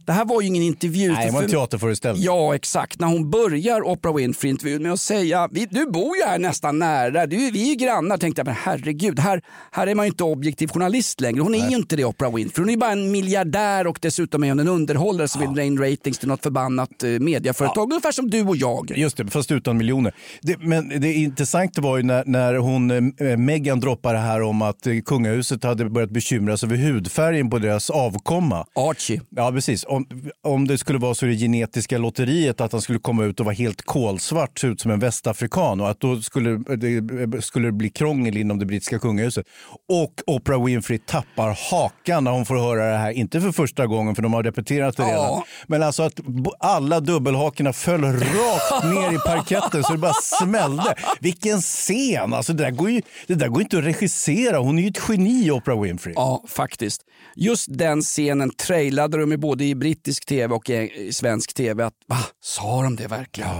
Det 0.04 0.12
här 0.12 0.24
var 0.24 0.40
ju 0.40 0.46
ingen 0.46 0.62
intervju. 0.62 1.04
Mm. 1.04 1.14
Nej, 1.14 1.26
det 1.26 1.32
var 1.32 1.42
en 1.42 1.48
för- 1.48 1.56
teaterföreställning. 1.56 2.24
Ja, 2.24 2.54
exakt. 2.54 3.00
När 3.00 3.06
hon 3.06 3.30
börjar 3.30 3.88
Oprah 3.88 4.14
Winfrey-intervjun 4.14 4.82
med 4.82 4.92
att 4.92 5.00
säga 5.00 5.48
du 5.70 5.86
bor 5.86 6.16
ju 6.16 6.22
här 6.22 6.38
nästan 6.38 6.78
nära, 6.78 7.26
du, 7.26 7.36
vi 7.50 7.62
är 7.62 7.68
ju 7.68 7.74
grannar. 7.74 8.16
tänkte 8.16 8.40
jag, 8.40 8.46
men 8.46 8.54
herregud, 8.54 9.18
här, 9.18 9.42
här 9.70 9.86
är 9.86 9.94
man 9.94 10.06
ju 10.06 10.10
inte 10.10 10.24
objektiv 10.24 10.68
journalist 10.68 11.20
längre. 11.20 11.40
Hon 11.42 11.54
är 11.54 11.70
ju 11.70 11.76
inte 11.76 11.96
det, 11.96 12.04
Oprah 12.04 12.34
Winfrey. 12.34 12.62
Hon 12.62 12.68
är 12.68 12.72
ju 12.72 12.78
bara 12.78 12.92
en 12.92 13.10
miljardär 13.10 13.86
och 13.86 13.98
dessutom 14.02 14.44
är 14.44 14.48
hon 14.48 14.60
en 14.60 14.68
underhållare 14.68 15.28
som 15.28 15.40
vill 15.40 15.54
dra 15.54 15.62
in 15.62 15.78
ratings 15.78 16.18
till 16.18 16.28
något 16.28 16.42
förbannat 16.42 17.02
eh, 17.02 17.10
mediaföretag. 17.10 17.90
Ungefär 17.92 18.12
som 18.12 18.30
du 18.30 18.42
och 18.42 18.56
jag. 18.56 18.92
Just 18.96 19.16
det, 19.16 19.26
fast 19.26 19.52
utan 19.52 19.76
miljoner. 19.76 20.14
Det, 20.42 20.58
men 20.58 21.00
det 21.00 21.12
intressanta 21.12 21.80
var 21.80 21.96
ju 21.96 22.02
när, 22.02 22.24
när 22.26 22.54
hon, 22.54 22.90
eh, 22.90 23.36
Meghan 23.36 23.80
droppade 23.80 24.14
det 24.14 24.22
här 24.22 24.42
om 24.42 24.62
att 24.62 24.86
eh, 24.86 24.94
kungahuset 25.04 25.64
hade 25.64 25.90
börjat 25.90 26.10
bekymra 26.10 26.56
sig 26.56 26.66
över 26.66 26.76
hudfärgen 26.76 27.50
på 27.50 27.58
deras 27.58 27.90
avkomma. 27.90 28.59
Archie. 28.74 29.20
Ja, 29.30 29.52
precis. 29.52 29.84
Om, 29.88 30.06
om 30.42 30.66
det 30.68 30.78
skulle 30.78 30.98
vara 30.98 31.14
så 31.14 31.26
det 31.26 31.34
genetiska 31.36 31.98
lotteriet 31.98 32.60
att 32.60 32.72
han 32.72 32.80
skulle 32.80 32.98
komma 32.98 33.24
ut 33.24 33.40
och 33.40 33.46
vara 33.46 33.54
helt 33.54 33.82
kolsvart, 33.82 34.58
se 34.58 34.66
ut 34.66 34.80
som 34.80 34.90
en 34.90 34.98
västafrikan 34.98 35.80
och 35.80 35.90
att 35.90 36.00
då 36.00 36.22
skulle 36.22 36.50
det, 36.76 37.42
skulle 37.42 37.72
bli 37.72 37.90
krångel 37.90 38.36
inom 38.36 38.58
det 38.58 38.66
brittiska 38.66 38.98
kungahuset. 38.98 39.46
Och 39.88 40.14
Oprah 40.26 40.64
Winfrey 40.64 40.98
tappar 40.98 41.58
hakan 41.70 42.24
när 42.24 42.30
hon 42.30 42.46
får 42.46 42.56
höra 42.56 42.92
det 42.92 42.98
här, 42.98 43.10
inte 43.10 43.40
för 43.40 43.52
första 43.52 43.86
gången 43.86 44.14
för 44.14 44.22
de 44.22 44.32
har 44.32 44.42
repeterat 44.42 44.96
det 44.96 45.02
redan, 45.02 45.42
men 45.66 45.82
alltså 45.82 46.02
att 46.02 46.20
alla 46.58 47.00
dubbelhakorna 47.00 47.72
föll 47.72 48.04
rakt 48.04 48.84
ner 48.84 49.14
i 49.14 49.18
parketten 49.18 49.84
så 49.84 49.92
det 49.92 49.98
bara 49.98 50.12
smällde. 50.12 50.94
Vilken 51.20 51.60
scen! 51.60 52.34
Alltså 52.34 52.52
det, 52.52 52.64
där 52.64 52.70
går 52.70 52.90
ju, 52.90 53.02
det 53.26 53.34
där 53.34 53.48
går 53.48 53.62
inte 53.62 53.78
att 53.78 53.84
regissera. 53.84 54.58
Hon 54.58 54.78
är 54.78 54.82
ju 54.82 54.88
ett 54.88 55.00
geni, 55.08 55.50
Oprah 55.50 55.80
Winfrey. 55.80 56.14
Ja, 56.16 56.44
faktiskt. 56.48 57.02
Just 57.36 57.66
den 57.78 58.00
scenen 58.00 58.49
trailade 58.52 59.18
de 59.18 59.30
ju 59.30 59.36
både 59.36 59.64
i 59.64 59.74
brittisk 59.74 60.26
tv 60.26 60.54
och 60.54 60.70
i 60.70 61.12
svensk 61.12 61.54
tv. 61.54 61.84
Att, 61.84 61.94
va, 62.06 62.18
sa 62.40 62.82
de 62.82 62.96
det 62.96 63.06
verkligen? 63.06 63.50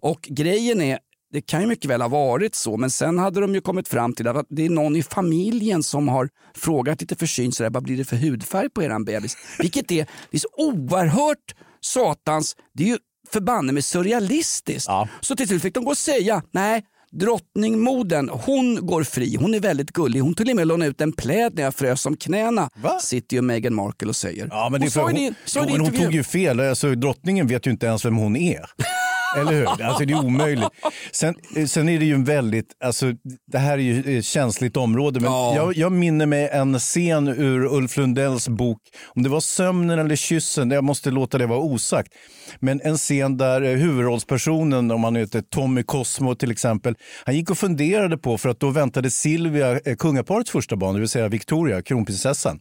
Och 0.00 0.20
grejen 0.20 0.80
är, 0.80 0.98
det 1.32 1.40
kan 1.40 1.60
ju 1.60 1.66
mycket 1.66 1.90
väl 1.90 2.00
ha 2.00 2.08
varit 2.08 2.54
så, 2.54 2.76
men 2.76 2.90
sen 2.90 3.18
hade 3.18 3.40
de 3.40 3.54
ju 3.54 3.60
kommit 3.60 3.88
fram 3.88 4.12
till 4.12 4.28
att 4.28 4.46
det 4.48 4.66
är 4.66 4.70
någon 4.70 4.96
i 4.96 5.02
familjen 5.02 5.82
som 5.82 6.08
har 6.08 6.28
frågat 6.54 7.00
lite 7.00 7.16
försynt 7.16 7.54
sådär, 7.54 7.70
vad 7.70 7.82
blir 7.82 7.96
det 7.96 8.04
för 8.04 8.16
hudfärg 8.16 8.70
på 8.70 8.82
eran 8.82 9.04
bebis? 9.04 9.36
Vilket 9.58 9.92
är, 9.92 10.06
det 10.30 10.36
är 10.36 10.38
så 10.38 10.48
oerhört 10.56 11.54
satans, 11.80 12.56
det 12.74 12.82
är 12.82 12.88
ju 12.88 12.98
förbanne 13.32 13.72
med 13.72 13.84
surrealistiskt. 13.84 14.88
Så 15.20 15.36
till 15.36 15.48
slut 15.48 15.62
fick 15.62 15.74
de 15.74 15.84
gå 15.84 15.90
och 15.90 15.98
säga, 15.98 16.42
nej, 16.50 16.84
drottningmodern, 17.10 18.28
hon 18.28 18.86
går 18.86 19.02
fri. 19.04 19.36
Hon 19.40 19.54
är 19.54 19.60
väldigt 19.60 19.90
gullig. 19.92 20.20
Hon 20.20 20.34
till 20.34 20.50
och 20.50 20.56
med 20.56 20.66
lånade 20.66 20.90
ut 20.90 21.00
en 21.00 21.12
pläd 21.12 21.54
när 21.54 21.62
jag 21.62 21.74
frös 21.74 22.06
om 22.06 22.16
knäna. 22.16 22.70
Sitter 23.02 23.36
ju 23.36 23.42
Meghan 23.42 23.74
Markle 23.74 24.08
och 24.08 24.16
säger. 24.16 24.48
Ja, 24.50 24.68
men 24.72 24.80
det 24.80 24.84
Hon 24.86 24.90
för, 24.90 25.00
hon, 25.00 25.14
det- 25.14 25.34
jo, 25.54 25.62
men 25.70 25.80
hon 25.80 25.92
tog 25.92 26.14
ju 26.14 26.24
fel. 26.24 26.60
Alltså, 26.60 26.94
drottningen 26.94 27.46
vet 27.46 27.66
ju 27.66 27.70
inte 27.70 27.86
ens 27.86 28.04
vem 28.04 28.16
hon 28.16 28.36
är. 28.36 28.60
Eller 29.36 29.52
hur? 29.52 29.66
Alltså, 29.82 30.04
det 30.04 30.12
är 30.12 30.24
omöjligt. 30.24 30.68
Sen, 31.12 31.34
sen 31.66 31.88
är 31.88 31.98
det 31.98 32.04
ju 32.04 32.14
en 32.14 32.24
väldigt, 32.24 32.66
alltså, 32.84 33.06
det 33.52 33.58
här 33.58 33.72
är 33.72 33.82
ju 33.82 34.18
ett 34.18 34.24
känsligt 34.24 34.76
område, 34.76 35.20
men 35.20 35.32
jag, 35.32 35.76
jag 35.76 35.92
minner 35.92 36.26
mig 36.26 36.48
en 36.52 36.78
scen 36.78 37.28
ur 37.28 37.64
Ulf 37.66 37.96
Lundells 37.96 38.48
bok, 38.48 38.78
om 39.06 39.22
det 39.22 39.28
var 39.28 39.40
Sömnen 39.40 39.98
eller 39.98 40.16
Kyssen, 40.16 40.70
jag 40.70 40.84
måste 40.84 41.10
låta 41.10 41.38
det 41.38 41.46
vara 41.46 41.58
osagt. 41.58 42.12
Men 42.60 42.80
en 42.84 42.96
scen 42.96 43.36
där 43.36 43.62
eh, 43.62 43.76
huvudrollspersonen, 43.76 44.90
om 44.90 45.04
han 45.04 45.16
heter 45.16 45.40
Tommy 45.40 45.82
Cosmo 45.82 46.34
till 46.34 46.50
exempel, 46.50 46.94
han 47.24 47.36
gick 47.36 47.50
och 47.50 47.58
funderade 47.58 48.18
på, 48.18 48.38
för 48.38 48.48
att 48.48 48.60
då 48.60 48.70
väntade 48.70 49.10
Silvia 49.10 49.80
eh, 49.80 49.96
kungaparets 49.96 50.50
första 50.50 50.76
barn, 50.76 50.94
det 50.94 51.00
vill 51.00 51.08
säga 51.08 51.28
Victoria, 51.28 51.82
kronprinsessan. 51.82 52.58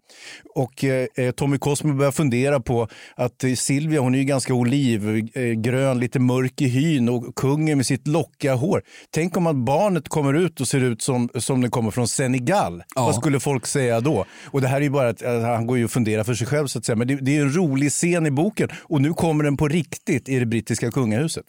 Och 0.55 0.83
eh, 0.83 1.07
eh, 1.15 1.31
Tommy 1.31 1.57
Cosmo 1.57 1.93
började 1.93 2.15
fundera 2.15 2.59
på 2.59 2.87
att 3.15 3.43
eh, 3.43 3.53
Silvia, 3.53 4.01
hon 4.01 4.15
är 4.15 4.19
ju 4.19 4.23
ganska 4.23 4.53
olivgrön, 4.53 5.99
lite 5.99 6.19
mörk 6.19 6.61
i 6.61 6.66
hyn 6.67 7.09
och 7.09 7.35
kungen 7.35 7.77
med 7.77 7.85
sitt 7.85 8.07
lockiga 8.07 8.55
hår. 8.55 8.81
Tänk 9.11 9.37
om 9.37 9.47
att 9.47 9.55
barnet 9.55 10.09
kommer 10.09 10.33
ut 10.33 10.61
och 10.61 10.67
ser 10.67 10.81
ut 10.81 11.01
som, 11.01 11.29
som 11.35 11.61
det 11.61 11.69
kommer 11.69 11.91
från 11.91 12.07
Senegal. 12.07 12.83
Vad 12.95 13.15
skulle 13.15 13.39
folk 13.39 13.65
säga 13.65 13.99
då? 13.99 14.25
Och 14.45 14.61
det 14.61 14.67
här 14.67 14.77
är 14.77 14.81
ju 14.81 14.89
bara 14.89 15.09
att 15.09 15.21
eh, 15.21 15.41
han 15.41 15.67
går 15.67 15.77
ju 15.77 15.85
och 15.85 15.91
funderar 15.91 16.23
för 16.23 16.33
sig 16.33 16.47
själv 16.47 16.67
så 16.67 16.79
att 16.79 16.85
säga. 16.85 16.95
Men 16.95 17.07
det, 17.07 17.15
det 17.15 17.37
är 17.37 17.41
en 17.41 17.55
rolig 17.55 17.91
scen 17.91 18.25
i 18.25 18.31
boken 18.31 18.69
och 18.73 19.01
nu 19.01 19.13
kommer 19.13 19.43
den 19.43 19.57
på 19.57 19.67
riktigt 19.67 20.29
i 20.29 20.39
det 20.39 20.45
brittiska 20.45 20.91
kungahuset. 20.91 21.45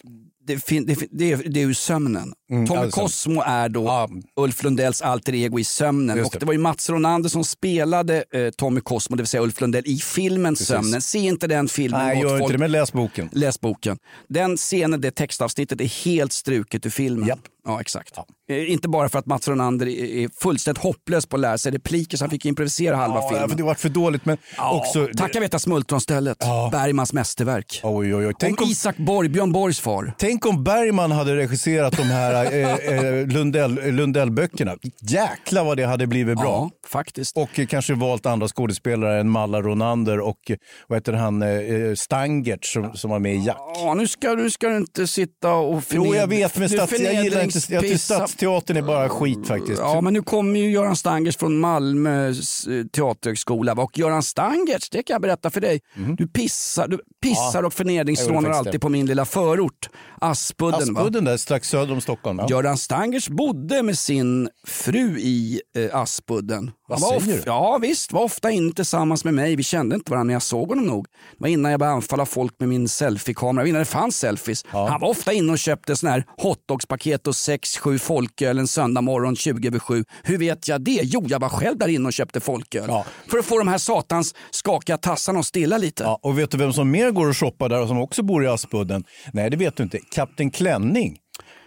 det, 0.46 0.64
fin, 0.64 0.86
det, 0.86 0.98
det, 1.10 1.32
är, 1.32 1.42
det 1.46 1.62
är 1.62 1.66
ju 1.66 1.74
sömnen. 1.74 2.32
Tommy 2.48 2.76
alltså. 2.80 3.00
Cosmo 3.00 3.42
är 3.46 3.68
då 3.68 4.08
Ulf 4.36 4.62
Lundells 4.62 5.02
alter 5.02 5.34
ego 5.34 5.58
i 5.58 5.64
sömnen. 5.64 6.16
Just 6.16 6.26
Och 6.26 6.32
det. 6.32 6.38
det 6.38 6.46
var 6.46 6.52
ju 6.52 6.58
Mats 6.58 6.90
Ronander 6.90 7.28
som 7.28 7.44
spelade 7.44 8.24
eh, 8.34 8.50
Tommy 8.56 8.80
Cosmo, 8.80 9.16
det 9.16 9.22
vill 9.22 9.28
säga 9.28 9.42
Ulf 9.42 9.60
Lundell, 9.60 9.82
i 9.86 9.96
filmen 9.98 10.56
Sömnen. 10.56 11.00
Se 11.00 11.18
inte 11.18 11.46
den 11.46 11.68
filmen. 11.68 12.06
Nej, 12.06 12.20
gör 12.20 12.28
inte 12.32 12.38
folk. 12.38 12.52
det, 12.52 12.58
men 12.58 12.72
läs 12.72 12.92
boken. 12.92 13.28
Läs 13.32 13.60
boken. 13.60 13.98
Den 14.28 14.56
scenen, 14.56 15.00
det 15.00 15.10
textavsnittet 15.10 15.80
är 15.80 16.04
helt 16.04 16.32
struket 16.32 16.86
ur 16.86 16.90
filmen. 16.90 17.38
Ja, 17.66 17.80
exakt. 17.80 18.14
Eh, 18.50 18.72
Inte 18.72 18.88
bara 18.88 19.08
för 19.08 19.18
att 19.18 19.26
Mats 19.26 19.48
Ronander 19.48 19.86
är 19.88 20.28
fullständigt 20.42 20.82
hopplös 20.82 21.26
på 21.26 21.36
att 21.36 21.40
lära 21.40 21.58
sig 21.58 21.72
repliker 21.72 22.16
så 22.16 22.24
han 22.24 22.30
fick 22.30 22.46
improvisera 22.46 22.96
halva 22.96 23.16
Ja, 23.16 23.28
filmen. 23.28 23.48
för 23.48 23.56
det 23.56 23.62
var 23.62 23.74
för 23.74 23.88
dåligt, 23.88 24.24
men 24.24 24.36
också... 24.58 25.08
Tacka 25.16 25.40
veta 25.40 25.58
Smultronstället, 25.58 26.38
Bergmans 26.72 27.12
mästerverk. 27.12 27.80
Oj, 27.82 28.14
oj, 28.14 28.26
oj. 28.26 28.34
Tänk 28.38 28.60
om 28.60 28.64
om- 28.64 28.70
Isak 28.70 28.96
Borg, 28.96 29.28
Björn 29.28 29.52
Borgs 29.52 29.80
far. 29.80 30.14
Tänk 30.18 30.46
om 30.46 30.64
Bergman 30.64 31.10
hade 31.12 31.36
regisserat 31.36 31.96
de 31.96 32.02
här 32.02 32.37
eh, 32.44 32.74
eh, 32.74 33.26
Lundell, 33.26 33.92
Lundell-böckerna. 33.92 34.76
Jäklar 35.00 35.64
vad 35.64 35.76
det 35.76 35.84
hade 35.86 36.06
blivit 36.06 36.38
bra. 36.38 36.44
Ja, 36.44 36.88
faktiskt. 36.88 37.36
Och 37.36 37.58
eh, 37.58 37.66
kanske 37.66 37.94
valt 37.94 38.26
andra 38.26 38.48
skådespelare 38.48 39.20
än 39.20 39.30
Malla 39.30 39.62
Ronander 39.62 40.20
och 40.20 40.50
eh, 40.50 40.56
vad 40.88 40.96
heter 40.96 41.12
han, 41.12 41.42
eh, 41.42 41.94
Stangert 41.94 42.64
som, 42.64 42.94
som 42.94 43.10
var 43.10 43.18
med 43.18 43.34
i 43.34 43.44
Jack. 43.46 43.56
Ja, 43.74 43.94
nu 43.94 44.06
ska, 44.08 44.34
nu 44.34 44.50
ska 44.50 44.68
du 44.68 44.76
inte 44.76 45.06
sitta 45.06 45.54
och 45.54 45.82
Jo, 45.90 46.14
jag 46.14 46.26
vet, 46.26 46.58
men 46.58 46.68
stats, 46.68 46.92
jag 47.00 47.24
gillar 47.24 47.44
inte... 47.44 47.58
Jag 47.68 47.82
tycker. 47.82 47.98
Stadsteatern 47.98 48.76
är 48.76 48.82
bara 48.82 49.08
skit 49.08 49.46
faktiskt. 49.46 49.78
Ja, 49.78 50.00
men 50.00 50.12
nu 50.12 50.22
kommer 50.22 50.60
ju 50.60 50.70
Göran 50.70 50.96
Stangers 50.96 51.36
från 51.36 51.58
Malmö 51.58 52.28
eh, 52.28 52.34
teaterhögskola. 52.92 53.72
Och 53.72 53.98
Göran 53.98 54.22
Stangers, 54.22 54.90
det 54.90 55.02
kan 55.02 55.14
jag 55.14 55.22
berätta 55.22 55.50
för 55.50 55.60
dig. 55.60 55.80
Du 56.18 56.28
pissar, 56.28 56.88
du 56.88 57.00
pissar. 57.22 57.62
Ja, 57.62 57.66
och 57.66 57.74
förnedringsrånar 57.74 58.50
alltid 58.50 58.72
det. 58.72 58.78
på 58.78 58.88
min 58.88 59.06
lilla 59.06 59.24
förort. 59.24 59.88
Aspudden. 60.20 60.94
va? 60.94 61.00
Aspudden 61.00 61.24
där 61.24 61.36
strax 61.36 61.68
söder 61.68 61.92
om 61.92 62.00
Stockholm. 62.00 62.27
Ja. 62.36 62.46
Göran 62.50 62.78
Stangers 62.78 63.28
bodde 63.28 63.82
med 63.82 63.98
sin 63.98 64.48
fru 64.66 65.18
i 65.18 65.60
eh, 65.76 65.96
Aspudden. 66.00 66.70
Vad 66.88 67.00
säger 67.00 67.20
du? 67.36 67.42
Ja 67.46 67.78
visst, 67.82 68.12
var 68.12 68.22
ofta 68.22 68.50
inne 68.50 68.72
tillsammans 68.72 69.24
med 69.24 69.34
mig. 69.34 69.56
Vi 69.56 69.62
kände 69.62 69.94
inte 69.94 70.10
varandra 70.10 70.24
men 70.24 70.32
jag 70.32 70.42
såg 70.42 70.68
honom 70.68 70.86
nog. 70.86 71.06
Det 71.06 71.36
var 71.38 71.48
innan 71.48 71.70
jag 71.70 71.80
började 71.80 71.96
anfalla 71.96 72.26
folk 72.26 72.54
med 72.58 72.68
min 72.68 72.88
selfiekamera, 72.88 73.66
innan 73.66 73.78
det 73.78 73.84
fanns 73.84 74.16
selfies. 74.18 74.64
Han 74.68 75.00
var 75.00 75.08
ofta 75.08 75.32
inne 75.32 75.52
och 75.52 75.58
köpte 75.58 75.96
sån 75.96 76.08
här 76.10 76.24
hotdogspaket 76.36 77.26
och 77.26 77.32
6-7 77.32 77.98
folköl 77.98 78.58
en 78.58 78.68
söndag 78.68 79.00
morgon 79.00 79.36
20 79.36 79.68
över 79.68 79.78
7. 79.78 80.04
Hur 80.22 80.38
vet 80.38 80.68
jag 80.68 80.80
det? 80.80 81.00
Jo, 81.02 81.24
jag 81.28 81.40
var 81.40 81.48
själv 81.48 81.78
där 81.78 81.88
inne 81.88 82.06
och 82.06 82.12
köpte 82.12 82.40
folköl. 82.40 82.90
För 83.30 83.38
att 83.38 83.44
få 83.44 83.58
de 83.58 83.68
här 83.68 83.78
satans 83.78 84.34
skakiga 84.50 84.96
tassarna 84.98 85.38
att 85.40 85.46
stilla 85.46 85.78
lite. 85.78 86.02
Ja, 86.02 86.18
och 86.22 86.38
vet 86.38 86.50
du 86.50 86.58
vem 86.58 86.72
som 86.72 86.90
mer 86.90 87.10
går 87.10 87.28
och 87.28 87.36
shoppar 87.36 87.68
där 87.68 87.82
och 87.82 87.88
som 87.88 87.98
också 87.98 88.22
bor 88.22 88.44
i 88.44 88.46
Aspudden? 88.46 89.04
Nej, 89.32 89.50
det 89.50 89.56
vet 89.56 89.76
du 89.76 89.82
inte. 89.82 89.98
Kapten 90.14 90.50
Klänning. 90.50 91.18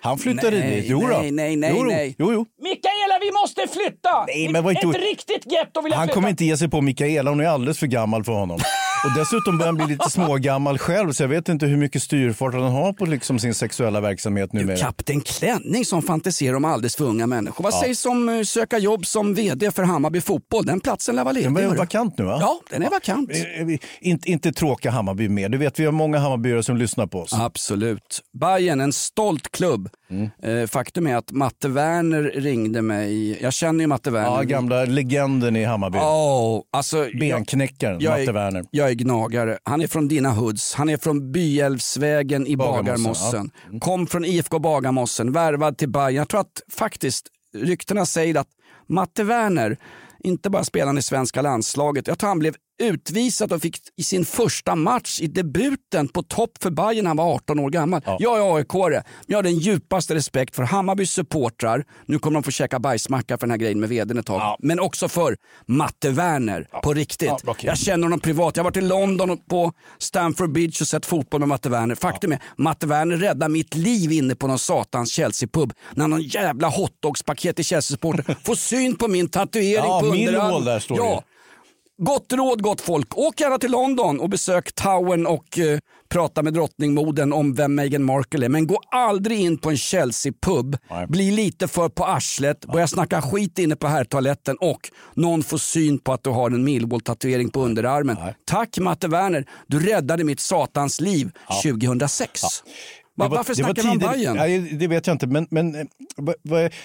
Han 0.04 0.18
flyttade 0.18 0.60
Nej, 0.60 0.82
dit. 0.82 0.86
Jo, 0.90 1.00
nej, 1.08 1.32
nej, 1.32 1.56
nej, 1.56 1.74
jo, 1.78 1.84
nej. 1.84 2.16
Jo, 2.20 2.34
jo. 2.34 2.46
Mikaela, 2.62 3.20
vi 3.22 3.32
måste 3.32 3.68
flytta! 3.80 4.26
Nej, 4.28 4.50
men 4.52 4.64
var 4.64 4.72
inte- 4.72 4.88
Ett 4.88 5.10
riktigt 5.12 5.52
getto 5.52 5.82
vill 5.82 5.92
jag 5.92 5.98
Han 5.98 6.08
flytta. 6.08 6.14
kommer 6.16 6.30
inte 6.30 6.46
ge 6.46 6.58
sig 6.58 6.70
på 6.70 6.82
Mikaela, 6.82 7.30
hon 7.32 7.40
är 7.40 7.46
alldeles 7.48 7.80
för 7.80 7.88
gammal 7.88 8.24
för 8.24 8.32
honom. 8.32 8.60
Och 9.04 9.12
dessutom 9.20 9.58
börjar 9.58 9.68
han 9.68 9.76
bli 9.76 9.88
lite 9.88 10.10
smågammal 10.10 10.78
själv, 10.78 11.12
så 11.12 11.24
jag 11.24 11.28
vet 11.28 11.50
inte 11.50 11.66
hur 11.66 11.78
mycket 11.78 12.04
styrfart 12.04 12.54
han 12.54 12.64
har 12.72 12.94
på 12.94 13.06
liksom 13.06 13.40
sin 13.40 13.54
sexuella 13.54 14.02
verksamhet 14.02 14.54
numera. 14.54 14.78
Kapten 14.78 15.22
Klänning 15.22 15.86
som 15.86 16.02
fantiserar 16.02 16.56
om 16.56 16.66
alldeles 16.66 16.96
för 16.96 17.06
unga 17.06 17.28
människor. 17.28 17.64
Vad 17.64 17.74
Ja. 17.74 17.82
sägs 17.82 18.06
om 18.06 18.30
eh, 18.30 18.42
söka 18.44 18.78
jobb 18.78 19.06
som 19.06 19.34
VD 19.34 19.72
för 19.72 19.84
Hammarby 19.84 20.22
Fotboll? 20.22 20.66
Den 20.66 20.80
platsen 20.80 21.16
lär 21.16 21.24
vara 21.24 21.32
ledig. 21.34 21.54
Den 21.54 21.64
hörru. 21.66 21.78
vakant 21.78 22.18
nu 22.18 22.24
va? 22.24 22.38
Ja, 22.42 22.60
den 22.70 22.84
är 22.84 22.90
vakant. 22.90 23.30
Eh, 23.32 23.66
vi- 23.66 23.80
Inte, 24.02 24.30
inte 24.32 24.52
tråka 24.52 24.92
Hammarby 24.92 25.30
mer. 25.30 25.50
Du 25.50 25.58
vet, 25.58 25.80
vi 25.80 25.86
har 25.86 25.92
många 25.92 26.20
Hammarbyare 26.20 26.64
som 26.64 26.78
lyssnar 26.78 27.08
på 27.08 27.20
oss. 27.22 27.34
Absolut. 27.34 28.22
Bayern, 28.40 28.82
en 28.82 28.94
stolt 28.94 29.52
klubb. 29.52 29.90
Mm. 30.12 30.67
Faktum 30.67 31.08
är 31.08 31.15
att 31.15 31.32
Matte 31.32 31.67
Werner 31.67 32.24
ringde 32.24 32.82
mig. 32.82 33.41
Jag 33.43 33.54
känner 33.54 33.84
ju 33.84 33.88
Matte 33.88 34.12
Werner. 34.12 34.38
Ja, 34.38 34.43
gamla 34.43 34.86
legenden 34.86 35.56
i 35.56 35.63
Hammarby. 35.63 35.97
Oh, 35.97 36.62
alltså, 36.71 37.08
Benknäckaren, 37.19 38.00
jag 38.00 38.12
Matte 38.12 38.32
är, 38.32 38.34
Werner. 38.34 38.65
Jag 38.71 38.89
är 38.89 38.93
gnagare. 38.93 39.58
Han 39.63 39.82
är 39.82 39.88
från 39.88 40.08
dina 40.08 40.30
hoods. 40.32 40.74
Han 40.74 40.89
är 40.89 40.97
från 40.97 41.32
Byälvsvägen 41.32 42.47
i 42.47 42.58
Bagarmossen, 42.58 43.04
Bagarmossen. 43.04 43.52
ja. 43.62 43.67
Mm. 43.67 43.80
Kom 43.80 44.08
från 44.08 44.26
IFK 44.26 44.60
Bagarmossen, 44.60 45.32
värvad 45.32 45.78
till 45.78 45.89
Bayern. 45.89 46.15
Jag 46.15 46.30
tror 46.30 46.39
att 46.41 46.62
faktiskt 46.71 47.28
ryktena 47.58 48.06
säger 48.06 48.39
att 48.39 48.47
Matte 48.89 49.24
Werner, 49.24 49.78
inte 50.24 50.50
bara 50.50 50.63
spelade 50.63 50.89
han 50.89 50.97
i 50.97 51.02
svenska 51.02 51.41
landslaget, 51.41 52.08
jag 52.08 52.19
tror 52.19 52.28
han 52.28 52.39
blev 52.39 52.56
utvisad 52.82 53.54
och 53.54 53.62
fick 53.62 53.78
i 53.98 54.04
sin 54.04 54.26
första 54.26 54.76
match 54.76 55.20
i 55.22 55.28
debuten 55.28 56.08
på 56.08 56.24
topp 56.24 56.52
för 56.62 56.70
Bayern 56.70 57.04
när 57.04 57.10
han 57.10 57.17
var 57.17 57.34
18 57.34 57.60
år 57.60 57.70
gammal. 57.70 58.02
Jag 58.20 58.38
är 58.38 58.58
AIK-are, 58.58 58.91
men 58.94 59.04
jag 59.28 59.38
har 59.38 59.44
den 59.44 59.58
djupaste 59.58 60.15
respekt 60.15 60.56
för 60.56 60.63
Hammarbys 60.63 61.12
supportrar. 61.12 61.84
Nu 62.06 62.20
kommer 62.20 62.34
de 62.34 62.44
få 62.44 62.52
käka 62.52 62.80
bajsmacka 62.80 63.38
för 63.38 63.48
den 63.48 63.52
här 63.52 63.58
grejen 63.58 63.80
med 63.80 63.89
vdn 63.89 64.17
ett 64.17 64.26
tag. 64.26 64.56
Men 64.60 64.80
också 64.80 65.08
för 65.08 65.36
Matte 65.67 66.10
Werner, 66.10 66.67
på 66.84 66.94
riktigt. 66.94 67.28
Ja, 67.30 67.38
okej. 67.46 67.67
Jag 67.67 67.78
känner 67.78 68.04
honom 68.04 68.20
privat. 68.20 68.58
Jag 68.58 68.63
har 68.63 68.70
varit 68.70 68.78
i 68.78 68.82
London 68.82 69.38
på 69.50 69.74
Stamford 70.00 70.52
Bridge 70.52 70.78
och 70.82 70.88
sett 70.88 71.06
fotboll 71.06 71.39
med 71.39 71.50
Matte 71.50 71.70
Werner. 71.70 71.96
Faktum 71.96 72.32
är, 72.32 72.39
Matte 72.58 72.88
Werner 72.88 73.17
räddade 73.17 73.50
mitt 73.54 73.76
liv 73.76 74.12
inne 74.12 74.36
på 74.36 74.48
någon 74.48 74.60
satans 74.60 75.12
Chelsea-pub. 75.12 75.74
När 75.96 76.08
någon 76.08 76.22
jävla 76.22 76.67
hotdogspaket 76.70 77.60
i 77.60 77.63
Chelsea-supporter 77.63 78.36
får 78.46 78.56
syn 78.56 78.96
på 78.96 79.08
min 79.08 79.30
tatuering 79.30 79.76
Ja, 79.86 80.00
på 80.00 80.06
underarmen. 80.08 80.65
där 80.65 80.80
står 80.80 80.98
ja. 80.98 81.24
Gott 82.04 82.34
råd 82.34 82.62
gott 82.62 82.82
folk. 82.82 83.18
Åk 83.18 83.40
gärna 83.42 83.58
till 83.58 83.72
London 83.72 84.20
och 84.20 84.30
besök 84.30 84.74
Towern 84.76 85.26
och 85.28 85.60
eh, 85.60 85.80
prata 86.10 86.44
med 86.44 86.54
drottningmoden 86.54 87.34
om 87.34 87.54
vem 87.54 87.76
Meghan 87.76 88.04
Markle 88.04 88.46
är. 88.46 88.50
Men 88.50 88.68
gå 88.68 88.80
aldrig 88.92 89.40
in 89.40 89.58
på 89.58 89.70
en 89.70 89.78
Chelsea-pub. 89.78 90.78
Bli 91.08 91.32
lite 91.32 91.68
för 91.68 91.90
på 91.90 92.06
arslet, 92.06 92.66
börja 92.66 92.88
snacka 92.88 93.22
skit 93.22 93.60
inne 93.60 93.76
på 93.76 93.88
herrtoaletten 93.88 94.58
och 94.58 94.80
någon 95.14 95.44
får 95.44 95.58
syn 95.58 96.00
på 96.00 96.14
att 96.14 96.24
du 96.24 96.30
har 96.30 96.52
en 96.52 96.64
Millwall-tatuering 96.68 97.50
på 97.50 97.62
underarmen. 97.66 98.18
Tack 98.46 98.78
Matte 98.78 99.08
Werner, 99.08 99.46
du 99.68 99.80
räddade 99.80 100.24
mitt 100.24 100.40
satans 100.40 101.02
liv 101.02 101.32
2006. 101.64 102.44
Va- 102.44 102.50
Det 102.50 103.01
var- 103.30 103.38
Varför 103.38 103.52
det 103.54 103.64
snackar 103.64 103.84
tider- 103.84 104.12
Bayern? 104.14 104.38
Nej, 104.38 104.60
det 104.60 104.88
vet 104.88 105.08
jag 105.08 105.14
inte. 105.14 105.28
Men, 105.28 105.48
men 105.50 105.76
eh, 105.76 105.82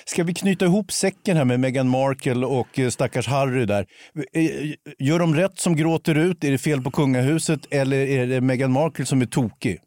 ska 0.05 0.25
vi 0.25 0.35
knyta 0.35 0.65
ihop 0.65 0.93
säcken 0.93 1.37
här 1.37 1.45
med 1.45 1.61
Meghan 1.61 1.89
Markle 1.89 2.47
och 2.47 2.79
eh, 2.79 2.89
stackars 2.91 3.27
Harry 3.29 3.65
där? 3.67 3.87
Eh, 4.33 4.47
Gör 4.99 5.19
de 5.19 5.35
rätt 5.35 5.59
som 5.59 5.77
gråter 5.77 6.15
ut? 6.15 6.45
Är 6.45 6.51
det 6.51 6.59
fel 6.59 6.83
på 6.83 6.91
kungahuset 6.91 7.61
eller 7.71 7.97
är 8.07 8.27
det 8.27 8.41
Meghan 8.41 8.73
Markle 8.73 9.07
som 9.07 9.23
är 9.23 9.27
tokig? 9.27 9.79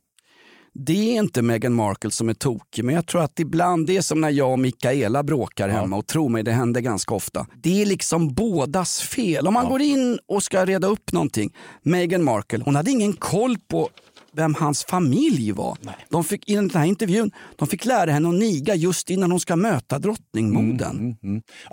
Det 0.86 0.94
är 1.16 1.20
inte 1.20 1.42
Meghan 1.42 1.74
Markle 1.74 2.12
som 2.12 2.30
är 2.30 2.34
tokig, 2.34 2.84
men 2.86 2.96
jag 2.96 3.06
tror 3.08 3.22
att 3.24 3.40
ibland, 3.40 3.88
det 3.88 3.98
är 3.98 4.02
som 4.02 4.22
när 4.22 4.30
jag 4.30 4.52
och 4.52 4.60
Mikaela 4.60 5.24
bråkar 5.24 5.70
hemma 5.70 5.96
och 5.98 6.08
tro 6.08 6.30
mig, 6.30 6.44
det 6.44 6.52
händer 6.52 6.82
ganska 6.82 7.14
ofta. 7.16 7.48
Det 7.64 7.82
är 7.82 7.86
liksom 7.86 8.34
bådas 8.34 9.02
fel. 9.02 9.48
Om 9.48 9.54
man 9.54 9.70
går 9.70 9.82
in 9.82 10.20
och 10.28 10.44
ska 10.44 10.66
reda 10.66 10.88
upp 10.88 11.12
någonting. 11.12 11.54
Meghan 11.84 12.24
Markle, 12.24 12.60
hon 12.66 12.76
hade 12.76 12.92
ingen 12.92 13.14
koll 13.14 13.58
på 13.68 13.90
vem 14.32 14.56
hans 14.56 14.86
familj 14.86 15.52
var. 15.52 15.78
De 16.10 16.24
fick, 16.24 16.50
I 16.50 16.56
den 16.56 16.70
här 16.74 16.86
intervjun, 16.86 17.32
de 17.56 17.68
fick 17.68 17.86
lära 17.86 18.12
henne 18.12 18.30
att 18.30 18.36
niga 18.36 18.76
just 18.76 19.10
innan 19.10 19.32
hon 19.32 19.40
ska 19.40 19.56
möta 19.56 20.00
drottningmodern. 20.00 21.16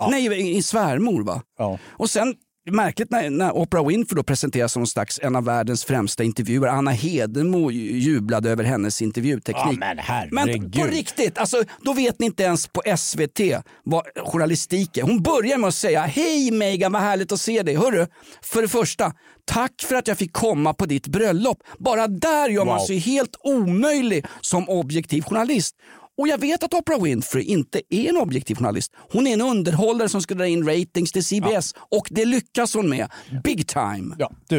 Nej, 0.09 0.25
i, 0.25 0.57
i 0.57 0.63
svärmor 0.63 1.23
va? 1.23 1.41
Ja. 1.57 1.79
Och 1.87 2.09
sen 2.09 2.35
Märkligt 2.71 3.11
när, 3.11 3.29
när 3.29 3.51
Oprah 3.57 3.87
Winfrey 3.87 4.15
då 4.15 4.23
presenteras 4.23 4.71
som 4.73 4.87
slags 4.87 5.19
en 5.23 5.35
av 5.35 5.43
världens 5.45 5.85
främsta 5.85 6.23
intervjuare. 6.23 6.71
Anna 6.71 6.91
Hedenmo 6.91 7.71
ju- 7.71 7.97
jublade 7.99 8.49
över 8.49 8.63
hennes 8.63 9.01
intervjuteknik. 9.01 9.79
Ja, 9.81 9.95
men 10.31 10.47
Men 10.49 10.71
på 10.71 10.83
riktigt, 10.85 11.37
alltså, 11.37 11.63
då 11.81 11.93
vet 11.93 12.19
ni 12.19 12.25
inte 12.25 12.43
ens 12.43 12.67
på 12.67 12.81
SVT 12.97 13.39
vad 13.83 14.03
journalistik 14.25 14.97
är. 14.97 15.01
Hon 15.03 15.23
börjar 15.23 15.57
med 15.57 15.67
att 15.67 15.73
säga 15.73 16.01
Hej 16.01 16.51
Megan, 16.51 16.91
vad 16.91 17.01
härligt 17.01 17.31
att 17.31 17.41
se 17.41 17.63
dig. 17.63 17.75
Hörru, 17.75 18.07
för 18.41 18.61
det 18.61 18.67
första, 18.67 19.13
tack 19.45 19.73
för 19.81 19.95
att 19.95 20.07
jag 20.07 20.17
fick 20.17 20.33
komma 20.33 20.73
på 20.73 20.85
ditt 20.85 21.07
bröllop. 21.07 21.57
Bara 21.79 22.07
där 22.07 22.49
gör 22.49 22.65
man 22.65 22.77
Wow. 22.77 22.85
sig 22.85 22.97
helt 22.97 23.35
omöjlig 23.43 24.25
som 24.41 24.69
objektiv 24.69 25.21
journalist. 25.23 25.75
Och 26.17 26.27
jag 26.27 26.37
vet 26.37 26.63
att 26.63 26.73
Oprah 26.73 27.01
Winfrey 27.03 27.43
inte 27.43 27.81
är 27.89 28.09
en 28.09 28.17
objektiv 28.17 28.55
journalist. 28.55 28.91
Hon 29.11 29.27
är 29.27 29.33
en 29.33 29.41
underhållare 29.41 30.09
som 30.09 30.21
ska 30.21 30.35
dra 30.35 30.47
in 30.47 30.67
ratings 30.69 31.11
till 31.11 31.23
CBS 31.23 31.73
och 31.91 32.07
det 32.11 32.25
lyckas 32.25 32.73
hon 32.73 32.89
med. 32.89 33.07
Big 33.43 33.67
time. 33.67 34.15
Ja, 34.17 34.31
du, 34.49 34.57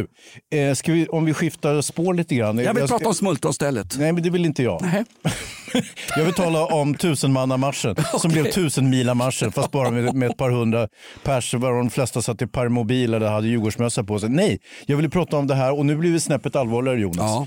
eh, 0.59 0.77
vi, 0.87 1.07
om 1.07 1.25
vi 1.25 1.35
skiftar 1.35 1.81
spår 1.81 2.15
lite 2.15 2.35
grann. 2.35 2.59
Jag 2.59 2.75
vill 2.75 2.87
ska- 2.87 2.95
prata 2.99 3.09
om 3.09 3.15
smultronstället. 3.15 3.99
Nej, 3.99 4.13
men 4.13 4.23
det 4.23 4.31
vill 4.31 4.45
inte 4.45 4.63
jag. 4.63 4.83
Nej. 4.83 5.05
Jag 6.17 6.25
vill 6.25 6.35
tala 6.35 6.67
om 6.67 6.95
tusenmannamarschen 6.95 7.97
som 8.21 8.31
blev 8.33 8.51
tusenmilamarschen 8.51 9.53
fast 9.53 9.71
bara 9.71 9.91
med, 9.91 10.15
med 10.15 10.31
ett 10.31 10.37
par 10.37 10.51
hundra 10.51 10.89
pers 11.25 11.55
var 11.55 11.73
de 11.73 11.91
flesta 11.91 12.23
satt 12.23 12.43
i 12.43 12.47
permobil 12.47 13.15
eller 13.15 13.29
hade 13.29 13.49
Djurgårdsmössa 13.49 14.05
på 14.05 14.19
sig. 14.19 14.29
Nej, 14.29 14.59
jag 14.87 14.97
ville 14.97 15.09
prata 15.09 15.37
om 15.37 15.47
det 15.47 15.55
här 15.55 15.79
och 15.79 15.87
nu 15.87 15.97
blir 15.97 16.13
vi 16.13 16.21
snäppet 16.21 16.57
allvarligare 16.57 17.01
Jonas. 17.01 17.17
Ja. 17.19 17.47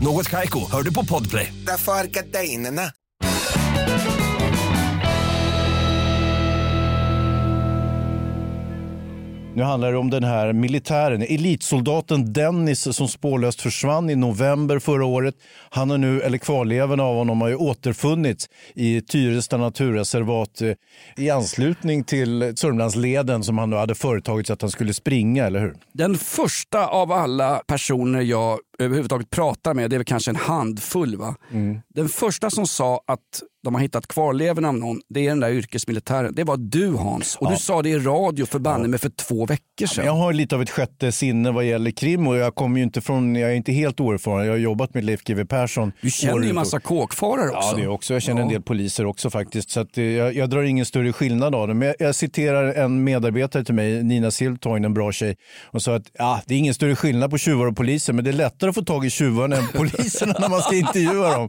Något 0.00 0.28
Kaiko, 0.28 0.70
hör 0.70 0.82
du 0.82 0.94
på 0.94 1.04
Podplay. 1.04 1.54
Därför 1.66 1.92
är 1.92 2.04
gardinerna. 2.04 2.82
Nu 9.58 9.64
handlar 9.64 9.92
det 9.92 9.98
om 9.98 10.10
den 10.10 10.24
här 10.24 10.52
militären, 10.52 11.22
elitsoldaten 11.22 12.32
Dennis 12.32 12.96
som 12.96 13.08
spårlöst 13.08 13.60
försvann 13.60 14.10
i 14.10 14.16
november 14.16 14.78
förra 14.78 15.04
året. 15.04 15.34
Han 15.70 15.90
har 15.90 15.98
nu, 15.98 16.20
eller 16.20 16.38
kvarlevorna 16.38 17.02
av 17.02 17.16
honom 17.16 17.40
har 17.40 17.48
ju 17.48 17.56
återfunnits 17.56 18.48
i 18.74 19.00
Tyresta 19.00 19.56
naturreservat 19.56 20.60
eh, 20.60 20.72
i 21.16 21.30
anslutning 21.30 22.04
till 22.04 22.52
Sörmlandsleden 22.56 23.44
som 23.44 23.58
han 23.58 23.70
nu 23.70 23.76
hade 23.76 23.94
företagit 23.94 24.46
sig 24.46 24.54
att 24.54 24.62
han 24.62 24.70
skulle 24.70 24.94
springa, 24.94 25.46
eller 25.46 25.60
hur? 25.60 25.76
Den 25.92 26.14
första 26.14 26.86
av 26.86 27.12
alla 27.12 27.62
personer 27.66 28.20
jag 28.20 28.58
överhuvudtaget 28.78 29.30
pratar 29.30 29.74
med, 29.74 29.90
det 29.90 29.96
är 29.96 29.98
väl 29.98 30.04
kanske 30.04 30.30
en 30.30 30.36
handfull. 30.36 31.16
Va? 31.16 31.34
Den 31.94 32.08
första 32.08 32.50
som 32.50 32.66
sa 32.66 33.00
att 33.06 33.20
de 33.64 33.74
har 33.74 33.82
hittat 33.82 34.06
kvarlevorna 34.06 34.68
av 34.68 34.74
någon, 34.74 35.00
det 35.08 35.20
är 35.20 35.28
den 35.28 35.40
där 35.40 35.50
yrkesmilitären. 35.50 36.34
Det 36.34 36.44
var 36.44 36.56
du 36.56 36.94
Hans. 36.94 37.36
Och 37.36 37.50
du 37.50 37.56
sa 37.56 37.82
det 37.82 37.88
i 37.88 37.98
radio 37.98 38.46
för 38.46 38.58
banne 38.58 38.88
mig 38.88 38.98
för 38.98 39.08
två 39.08 39.46
veckor 39.46 39.86
sedan. 39.86 40.04
Jag 40.04 40.12
har 40.12 40.32
lite 40.32 40.54
av 40.54 40.62
ett 40.62 40.70
sjätte 40.70 41.12
sinne 41.12 41.50
vad 41.50 41.64
gäller 41.64 41.90
krim 41.90 42.26
och 42.26 42.36
jag 42.36 42.54
kommer 42.54 42.76
ju 42.78 42.82
inte 42.84 43.00
från, 43.00 43.36
jag 43.36 43.50
är 43.50 43.54
inte 43.54 43.72
helt 43.72 44.00
oerfaren. 44.00 44.46
Jag 44.46 44.52
har 44.52 44.58
jobbat 44.58 44.94
med 44.94 45.04
Leif 45.04 45.24
GW 45.24 45.44
Persson. 45.44 45.92
Du 46.00 46.10
känner 46.10 46.42
ju 46.42 46.48
en 46.48 46.54
massa 46.54 46.80
kåkfarare 46.80 47.50
också. 47.50 47.68
Ja, 47.70 47.76
det 47.82 47.88
också. 47.88 48.12
Jag 48.12 48.22
känner 48.22 48.42
en 48.42 48.48
Ja. 48.48 48.52
del 48.52 48.62
poliser 48.62 49.06
också 49.06 49.30
faktiskt. 49.30 49.70
Så 49.70 49.80
att, 49.80 49.98
eh, 49.98 50.04
jag, 50.04 50.34
jag 50.34 50.50
drar 50.50 50.62
ingen 50.62 50.86
större 50.86 51.12
skillnad 51.12 51.54
av 51.54 51.68
det. 51.68 51.74
Men 51.74 51.88
jag, 51.88 51.96
jag 51.98 52.14
citerar 52.14 52.72
en 52.74 53.04
medarbetare 53.04 53.64
till 53.64 53.74
mig, 53.74 54.02
Nina 54.04 54.30
Siltoin, 54.30 54.84
en 54.84 54.94
bra 54.94 55.12
tjej. 55.12 55.36
Och 55.64 55.82
sa 55.82 55.94
att 55.94 56.10
ja, 56.18 56.40
det 56.46 56.54
är 56.54 56.58
ingen 56.58 56.74
större 56.74 56.96
skillnad 56.96 57.30
på 57.30 57.38
tjuvar 57.38 57.66
och 57.66 57.76
poliser, 57.76 58.12
men 58.12 58.24
det 58.24 58.30
är 58.30 58.32
lättare 58.32 58.67
att 58.68 58.74
få 58.74 58.82
tag 58.84 59.06
i 59.06 59.10
tjuvarna 59.10 59.56
än 59.56 59.68
poliserna 59.68 60.34
när 60.38 60.48
man 60.48 60.62
ska 60.62 60.74
intervjua 60.76 61.34
dem. 61.38 61.48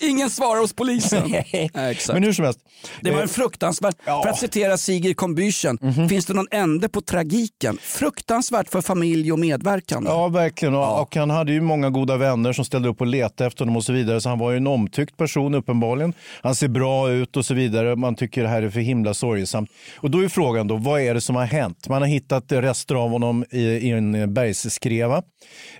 Ingen 0.00 0.30
svarar 0.30 0.60
hos 0.60 0.72
polisen. 0.72 1.22
Nej, 1.30 1.70
exakt. 1.74 2.12
Men 2.14 2.22
hur 2.22 2.32
som 2.32 2.44
helst. 2.44 2.60
Det 3.00 3.10
var 3.10 3.16
eh, 3.16 3.22
en 3.22 3.28
fruktansvärd, 3.28 3.94
för 4.04 4.28
att 4.28 4.38
citera 4.38 4.76
Sigrid 4.76 5.16
Combüchen, 5.16 5.78
Mhm. 5.80 6.08
finns 6.08 6.26
det 6.26 6.34
någon 6.34 6.46
ände 6.50 6.88
på 6.88 7.00
tragiken? 7.00 7.78
Fruktansvärt 7.82 8.68
för 8.68 8.80
familj 8.80 9.32
och 9.32 9.38
medverkande. 9.38 10.10
Ja, 10.10 10.28
verkligen. 10.28 10.74
Och, 10.74 11.00
och 11.02 11.16
han 11.16 11.30
hade 11.30 11.52
ju 11.52 11.60
många 11.60 11.90
goda 11.90 12.16
vänner 12.16 12.52
som 12.52 12.64
ställde 12.64 12.88
upp 12.88 13.00
och 13.00 13.06
letade 13.06 13.46
efter 13.48 13.60
honom 13.64 13.76
och 13.76 13.84
så 13.84 13.92
vidare. 13.92 14.20
Så 14.20 14.28
han 14.28 14.38
var 14.38 14.50
ju 14.50 14.56
en 14.56 14.66
omtyckt 14.66 15.16
person 15.16 15.54
uppenbarligen. 15.54 16.12
Han 16.42 16.54
ser 16.54 16.68
bra 16.68 17.10
ut 17.10 17.36
och 17.36 17.46
så 17.46 17.54
vidare. 17.54 17.96
Man 17.96 18.14
tycker 18.14 18.42
det 18.42 18.48
här 18.48 18.62
är 18.62 18.70
för 18.70 18.80
himla 18.80 19.14
sorgesamt. 19.14 19.70
Och 19.96 20.10
då 20.10 20.24
är 20.24 20.28
frågan 20.28 20.66
då, 20.68 20.76
vad 20.76 21.00
är 21.00 21.14
det 21.14 21.20
som 21.20 21.36
har 21.36 21.44
hänt? 21.44 21.88
Man 21.88 22.02
har 22.02 22.08
hittat 22.08 22.44
rester 22.52 22.94
av 22.94 23.10
honom 23.10 23.44
i, 23.50 23.60
i 23.60 23.90
en 23.90 24.34
bergsskreva. 24.34 25.22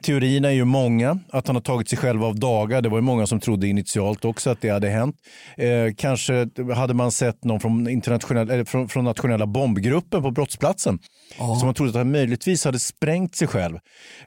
Teorierna 0.02 0.48
är 0.48 0.52
ju 0.52 0.64
många. 0.68 1.18
Att 1.30 1.46
han 1.46 1.56
har 1.56 1.60
tagit 1.60 1.88
sig 1.88 1.98
själv 1.98 2.24
av 2.24 2.38
dagar. 2.38 2.82
Det 2.82 2.88
var 2.88 2.98
ju 2.98 3.02
många 3.02 3.26
som 3.26 3.40
trodde 3.40 3.68
initialt 3.68 4.24
också 4.24 4.50
att 4.50 4.60
det 4.60 4.68
hade 4.68 4.88
hänt. 4.88 5.16
Eh, 5.56 5.94
kanske 5.96 6.48
hade 6.74 6.94
man 6.94 7.12
sett 7.12 7.44
någon 7.44 7.60
från, 7.60 7.88
internationella, 7.88 8.54
eller 8.54 8.64
från, 8.64 8.88
från 8.88 9.04
nationella 9.04 9.46
bombgruppen 9.46 10.22
på 10.22 10.30
brottsplatsen. 10.30 10.98
Som 11.36 11.60
man 11.64 11.74
trodde 11.74 11.90
att 11.90 11.96
han 11.96 12.10
möjligtvis 12.10 12.64
hade 12.64 12.78
sprängt 12.78 13.36
sig 13.36 13.48
själv. 13.48 13.78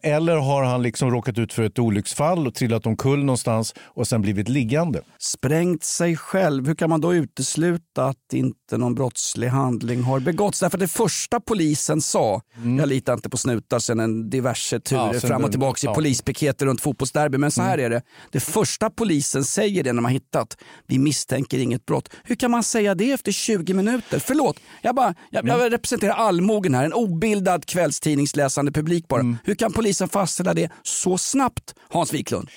Eller 0.02 0.36
har 0.36 0.64
han 0.64 0.84
liksom 0.84 1.12
råkat 1.12 1.38
ut 1.38 1.54
för 1.54 1.64
ett 1.64 1.80
olycksfall 1.80 2.48
och 2.48 2.56
trillat 2.56 2.86
omkull 2.86 3.20
någonstans 3.20 3.74
och 3.84 4.08
sen 4.08 4.22
blivit 4.22 4.50
liggande. 4.50 5.02
Sprängt 5.20 5.84
sig 5.84 6.18
själv, 6.18 6.68
hur 6.68 6.76
kan 6.76 6.90
man 6.90 7.02
då 7.02 7.14
utesluta 7.14 8.06
att 8.06 8.34
inte 8.34 8.78
någon 8.78 8.96
brottslig 8.96 9.48
handling 9.48 10.04
har 10.04 10.20
begåtts? 10.20 10.60
Därför 10.60 10.78
det 10.78 10.88
första 10.88 11.40
polisen 11.40 12.02
sa, 12.02 12.42
jag 12.80 12.90
litar 12.90 13.14
inte 13.14 13.30
på 13.30 13.38
snutar 13.38 13.80
sen 13.80 14.00
en 14.00 14.30
diverse 14.30 14.80
turer 14.80 15.02
Mm. 15.02 15.20
Ja, 15.24 15.28
fram 15.28 15.44
och 15.44 15.52
tillbaka 15.52 15.80
i 15.84 15.86
ja. 15.86 15.94
Polispiketer 16.32 16.66
runt 16.66 16.82
fotbollsderby. 16.82 17.38
Men 17.38 17.52
så 17.52 17.62
här 17.62 17.78
är 17.78 17.90
det, 17.90 18.02
det 18.32 18.40
första 18.40 18.90
polisen 18.90 19.44
säger 19.44 19.84
det 19.84 19.94
när 19.94 20.02
man 20.02 20.12
hittat, 20.12 20.58
vi 20.88 21.00
misstänker 21.00 21.58
inget 21.60 21.86
brott. 21.86 22.10
Hur 22.24 22.36
kan 22.36 22.52
man 22.52 22.64
säga 22.64 22.96
det 22.96 23.12
efter 23.12 23.32
20 23.32 23.74
minuter? 23.74 24.20
Förlåt, 24.20 24.60
jag, 24.82 24.96
bara, 24.96 25.14
jag, 25.30 25.42
Mm. 25.46 25.60
jag 25.60 25.74
representerar 25.74 26.14
allmogen 26.14 26.76
här, 26.76 26.84
en 26.86 26.94
obildad 26.94 27.66
kvällstidningsläsande 27.66 28.72
publik 28.72 29.08
bara. 29.08 29.22
Mm. 29.22 29.38
Hur 29.44 29.56
kan 29.56 29.74
polisen 29.74 30.10
fastställa 30.10 30.54
det 30.54 30.70
så 30.84 31.18
snabbt, 31.18 31.76
Hans 31.90 32.14
Wiklund? 32.14 32.50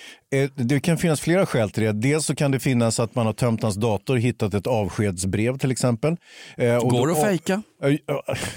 Eh, 0.42 0.50
Det 0.54 0.80
kan 0.80 0.98
finnas 0.98 1.20
flera 1.20 1.46
skäl 1.46 1.70
till 1.70 1.82
det. 1.82 1.92
Dels 1.92 2.26
så 2.26 2.34
kan 2.34 2.50
det 2.50 2.60
finnas 2.60 3.00
att 3.00 3.14
man 3.14 3.26
har 3.26 3.32
tömt 3.32 3.62
hans 3.62 3.74
dator 3.76 4.14
och 4.14 4.20
hittat 4.20 4.54
ett 4.54 4.66
avskedsbrev 4.66 5.58
till 5.58 5.70
exempel. 5.70 6.16
Eh, 6.56 6.76
och 6.76 6.90
Går 6.90 7.06
det 7.06 7.12
att 7.12 7.22
fejka? 7.22 7.62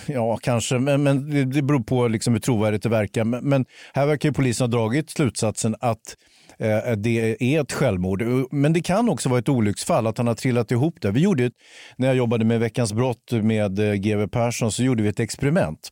Ja, 0.07 0.37
kanske, 0.41 0.79
men, 0.79 1.03
men 1.03 1.49
det- 1.51 1.61
beror 1.61 1.79
på 1.83 2.07
liksom 2.07 2.33
hur 2.33 2.39
trovärdigt 2.41 2.83
det 2.83 2.89
verkar. 2.89 3.23
Men, 3.23 3.43
men 3.49 3.65
här 3.93 4.05
verkar 4.05 4.31
polisen 4.31 4.71
ha 4.71 4.79
dragit 4.79 5.09
slutsatsen 5.09 5.75
att 5.79 6.15
eh, 6.59 6.91
det 6.97 7.37
är 7.55 7.61
ett 7.61 7.71
självmord. 7.71 8.23
Men 8.51 8.73
det 8.73 8.81
kan 8.81 9.09
också 9.09 9.29
vara 9.29 9.39
ett 9.39 9.49
olycksfall, 9.49 10.07
att 10.07 10.17
han 10.17 10.27
har 10.27 10.35
trillat 10.35 10.71
ihop 10.71 10.95
det. 11.01 11.11
Vi 11.11 11.19
gjorde 11.19 11.45
ett, 11.45 11.53
när 11.97 12.07
jag 12.07 12.17
jobbade 12.17 12.45
med 12.45 12.59
Veckans 12.59 12.93
brott 12.93 13.31
med 13.31 13.75
GW 14.03 14.27
Persson 14.27 14.71
så 14.71 14.83
gjorde 14.83 15.03
vi 15.03 15.09
ett 15.09 15.19
experiment. 15.19 15.91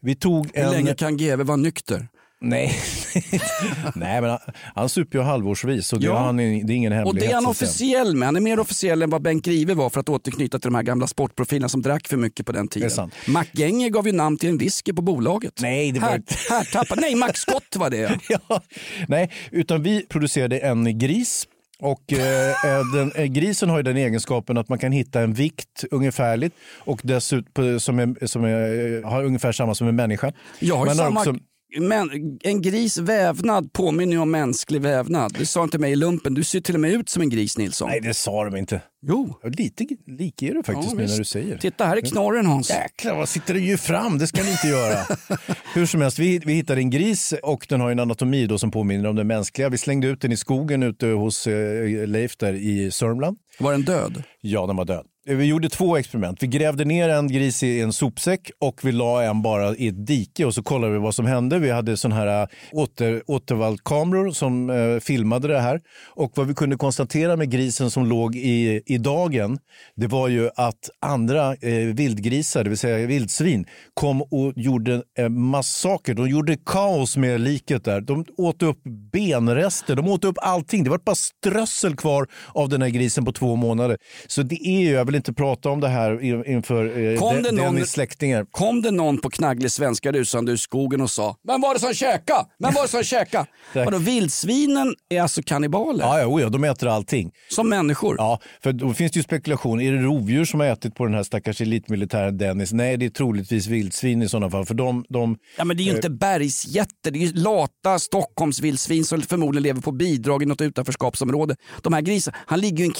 Vi 0.00 0.14
tog 0.14 0.50
Hur 0.54 0.64
en... 0.64 0.70
länge 0.72 0.94
kan 0.94 1.16
GW 1.16 1.42
vara 1.44 1.56
nykter? 1.56 2.08
Nej, 2.42 2.72
Nej 3.94 4.20
men 4.20 4.30
han, 4.30 4.38
han 4.74 4.88
super 4.88 5.18
ju 5.18 5.24
halvårsvis 5.24 5.86
så 5.86 5.96
det, 5.96 6.06
Ja. 6.06 6.18
han, 6.18 6.36
det 6.36 6.42
är 6.44 6.70
ingen 6.70 6.92
hemlighet. 6.92 7.06
Och 7.06 7.14
det 7.14 7.26
är 7.26 7.34
han 7.34 7.46
officiell 7.46 8.16
med. 8.16 8.26
Han 8.26 8.36
är 8.36 8.40
mer 8.40 8.58
officiell 8.60 9.02
än 9.02 9.10
vad 9.10 9.22
Bengt 9.22 9.44
Grive 9.44 9.74
var 9.74 9.90
för 9.90 10.00
att 10.00 10.08
återknyta 10.08 10.58
till 10.58 10.70
de 10.70 10.74
här 10.74 10.82
gamla 10.82 11.06
sportprofilerna 11.06 11.68
som 11.68 11.82
drack 11.82 12.08
för 12.08 12.16
mycket 12.16 12.46
på 12.46 12.52
den 12.52 12.68
tiden. 12.68 12.90
Sant. 12.90 13.14
McGenger 13.28 13.88
gav 13.90 14.06
ju 14.06 14.12
namn 14.12 14.38
till 14.38 14.48
en 14.48 14.58
whisky 14.58 14.92
på 14.92 15.02
bolaget. 15.02 15.52
Nej, 15.60 15.92
det 15.92 16.00
var 16.00 16.08
här, 16.08 16.16
inte- 16.16 16.34
här 16.50 17.00
Nej, 17.00 17.14
Max 17.14 17.40
Scott 17.46 17.76
var 17.76 17.90
det. 17.90 18.18
ja, 18.28 18.62
nej, 19.08 19.30
utan 19.50 19.82
vi 19.82 20.06
producerade 20.08 20.58
en 20.58 20.98
gris. 20.98 21.46
Och 21.82 22.12
eh, 22.12 22.50
eh, 22.50 22.80
den, 22.94 23.12
eh, 23.12 23.24
grisen 23.24 23.68
har 23.70 23.76
ju 23.76 23.82
den 23.82 23.96
egenskapen 23.96 24.58
att 24.58 24.68
man 24.68 24.78
kan 24.78 24.92
hitta 24.92 25.20
en 25.20 25.32
vikt 25.34 25.84
ungefärligt 25.90 26.54
och 26.78 27.00
dessutom 27.04 27.80
som, 27.80 27.98
är, 27.98 28.26
som 28.26 28.44
är, 28.44 29.02
har 29.02 29.24
ungefär 29.24 29.52
samma 29.52 29.74
som 29.74 29.88
en 29.88 29.96
människa. 29.96 30.32
Jag 30.58 30.76
har 30.76 30.86
samma, 30.86 31.20
också- 31.20 31.34
men, 31.78 32.38
en 32.42 32.62
gris 32.62 32.98
vävnad 32.98 33.72
påminner 33.72 34.12
ju 34.12 34.18
om 34.18 34.30
mänsklig 34.30 34.80
vävnad. 34.80 35.36
Det 35.38 35.46
sa 35.46 35.64
inte 35.64 35.78
mig 35.78 35.92
i 35.92 35.96
lumpen. 35.96 36.34
Du 36.34 36.44
ser 36.44 36.60
till 36.60 36.74
och 36.74 36.80
med 36.80 36.90
ut 36.92 37.08
som 37.08 37.22
en 37.22 37.30
gris 37.30 37.58
Nilsson. 37.58 37.88
Nej, 37.88 38.00
det 38.00 38.14
sa 38.14 38.44
de 38.44 38.56
inte. 38.56 38.80
Jo. 39.06 39.34
Lite 39.44 39.86
lik 40.06 40.42
är 40.42 40.54
du 40.54 40.62
faktiskt 40.62 40.92
Ja, 40.92 40.98
visst. 40.98 41.12
när 41.12 41.18
du 41.18 41.24
säger. 41.24 41.58
Titta, 41.58 41.84
här 41.86 41.96
är 41.96 42.00
knorren 42.00 42.46
Hans. 42.46 42.70
Jäklar, 42.70 43.16
vad 43.16 43.28
sitter 43.28 43.54
du 43.54 43.60
ju 43.60 43.76
fram? 43.76 44.18
Det 44.18 44.26
ska 44.26 44.42
ni 44.42 44.50
inte 44.50 44.66
göra. 44.68 44.98
Hur 45.74 45.86
som 45.86 46.00
helst, 46.00 46.18
vi, 46.18 46.38
vi 46.38 46.52
hittade 46.52 46.80
en 46.80 46.90
gris 46.90 47.34
och 47.42 47.66
den 47.68 47.80
har 47.80 47.90
en 47.90 47.98
anatomi 48.00 48.46
då 48.46 48.58
som 48.58 48.70
påminner 48.70 49.08
om 49.08 49.16
den 49.16 49.26
mänskliga. 49.26 49.68
Vi 49.68 49.78
slängde 49.78 50.06
ut 50.08 50.20
den 50.20 50.32
i 50.32 50.36
skogen 50.36 50.82
ute 50.82 51.06
hos 51.06 51.46
eh, 51.46 52.06
Leif 52.06 52.36
där 52.36 52.52
i 52.54 52.90
Sörmland. 52.90 53.36
Var 53.60 53.72
den 53.72 53.82
död? 53.82 54.22
Ja, 54.40 54.66
den 54.66 54.76
var 54.76 54.84
död. 54.84 55.06
Vi 55.26 55.44
gjorde 55.44 55.68
två 55.68 55.96
experiment. 55.96 56.42
Vi 56.42 56.46
grävde 56.46 56.84
ner 56.84 57.08
en 57.08 57.28
gris 57.28 57.62
i 57.62 57.80
en 57.80 57.92
sopsäck 57.92 58.50
och 58.60 58.80
vi 58.82 58.92
la 58.92 59.22
en 59.22 59.42
bara 59.42 59.76
i 59.76 59.88
ett 59.88 60.06
dike 60.06 60.44
och 60.44 60.54
så 60.54 60.62
kollade 60.62 60.92
vi 60.92 60.98
vad 60.98 61.14
som 61.14 61.26
hände. 61.26 61.58
Vi 61.58 61.70
hade 61.70 61.96
sån 61.96 62.12
här 62.12 62.42
äh, 62.42 62.48
åter, 62.72 63.22
återvallkameror 63.26 64.30
som 64.30 64.70
eh, 64.70 65.00
filmade 65.00 65.48
det 65.48 65.60
här. 65.60 65.80
Och 66.08 66.32
vad 66.34 66.46
vi 66.46 66.54
kunde 66.54 66.76
konstatera 66.76 67.36
med 67.36 67.50
grisen 67.50 67.90
som 67.90 68.06
låg 68.06 68.36
i, 68.36 68.82
i 68.86 68.98
dagen, 68.98 69.58
det 69.96 70.06
var 70.06 70.28
ju 70.28 70.50
att 70.56 70.90
andra 71.00 71.54
eh, 71.54 71.72
vildgrisar, 71.94 72.64
det 72.64 72.70
vill 72.70 72.78
säga 72.78 73.06
vildsvin, 73.06 73.66
kom 73.94 74.22
och 74.22 74.52
gjorde 74.56 75.02
eh, 75.18 75.28
massaker. 75.28 76.14
De 76.14 76.28
gjorde 76.28 76.56
kaos 76.66 77.16
med 77.16 77.40
liket 77.40 77.84
där. 77.84 78.00
De 78.00 78.24
åt 78.36 78.62
upp 78.62 78.82
benrester, 79.12 79.96
de 79.96 80.08
åt 80.08 80.24
upp 80.24 80.36
allting. 80.42 80.84
Det 80.84 80.90
var 80.90 80.98
bara 80.98 81.14
strössel 81.14 81.96
kvar 81.96 82.26
av 82.54 82.68
den 82.68 82.82
här 82.82 82.88
grisen 82.88 83.24
på 83.24 83.32
två 83.32 83.49
månader. 83.56 83.98
Så 84.26 84.42
det 84.42 84.68
är 84.68 84.80
ju, 84.80 84.90
jag 84.90 85.04
vill 85.04 85.14
inte 85.14 85.32
prata 85.32 85.70
om 85.70 85.80
det 85.80 85.88
här 85.88 86.22
in- 86.22 86.44
inför 86.46 87.12
eh, 87.12 87.18
Kom 87.18 87.36
De- 87.36 87.42
det 87.42 87.52
någon- 87.52 87.86
släktingar. 87.86 88.46
Kom 88.50 88.82
det 88.82 88.90
någon 88.90 89.18
på 89.18 89.30
knagglig 89.30 89.70
svenska 89.70 90.12
rusande 90.12 90.52
ur 90.52 90.56
skogen 90.56 91.00
och 91.00 91.10
sa 91.10 91.36
Vem 91.48 91.60
var 91.60 91.74
det 91.74 91.80
som 91.80 91.94
käka? 91.94 92.46
Vem 92.58 92.74
var 92.74 92.82
det 92.82 92.88
som 92.88 93.02
käka? 93.02 93.46
Vadå 93.74 93.98
vildsvinen 93.98 94.94
är 95.08 95.20
alltså 95.22 95.42
kannibaler? 95.42 96.04
Ja, 96.04 96.18
ja, 96.20 96.26
oh 96.26 96.42
ja, 96.42 96.48
de 96.48 96.64
äter 96.64 96.88
allting. 96.88 97.30
Som 97.48 97.68
människor? 97.68 98.14
Ja, 98.18 98.40
för 98.62 98.72
då 98.72 98.94
finns 98.94 99.12
det 99.12 99.16
ju 99.18 99.22
spekulation. 99.22 99.80
Är 99.80 99.92
det 99.92 99.98
rovdjur 99.98 100.44
som 100.44 100.60
har 100.60 100.66
ätit 100.66 100.94
på 100.94 101.04
den 101.04 101.14
här 101.14 101.22
stackars 101.22 101.60
elitmilitären 101.60 102.38
Dennis? 102.38 102.72
Nej, 102.72 102.96
det 102.96 103.04
är 103.06 103.10
troligtvis 103.10 103.66
vildsvin 103.66 104.22
i 104.22 104.28
sådana 104.28 104.50
fall. 104.50 104.66
För 104.66 104.74
de, 104.74 105.04
de, 105.08 105.36
Ja, 105.58 105.64
men 105.64 105.76
det 105.76 105.82
är 105.82 105.84
ju 105.84 105.90
inte 105.96 106.10
bergsjätter, 106.10 107.10
det 107.10 107.18
är 107.18 107.26
ju 107.26 107.32
lata 107.32 107.98
Stockholmsvildsvin 107.98 109.04
som 109.04 109.22
förmodligen 109.22 109.62
lever 109.62 109.80
på 109.80 109.92
bidrag 109.92 110.42
i 110.42 110.46
något 110.46 110.60
utanförskapsområde. 110.60 111.56
De 111.82 111.92
här 111.92 112.00
grisarna, 112.00 112.36
han 112.46 112.60
ligger 112.60 112.78
ju 112.78 112.84
i 112.84 112.86
en 112.86 112.92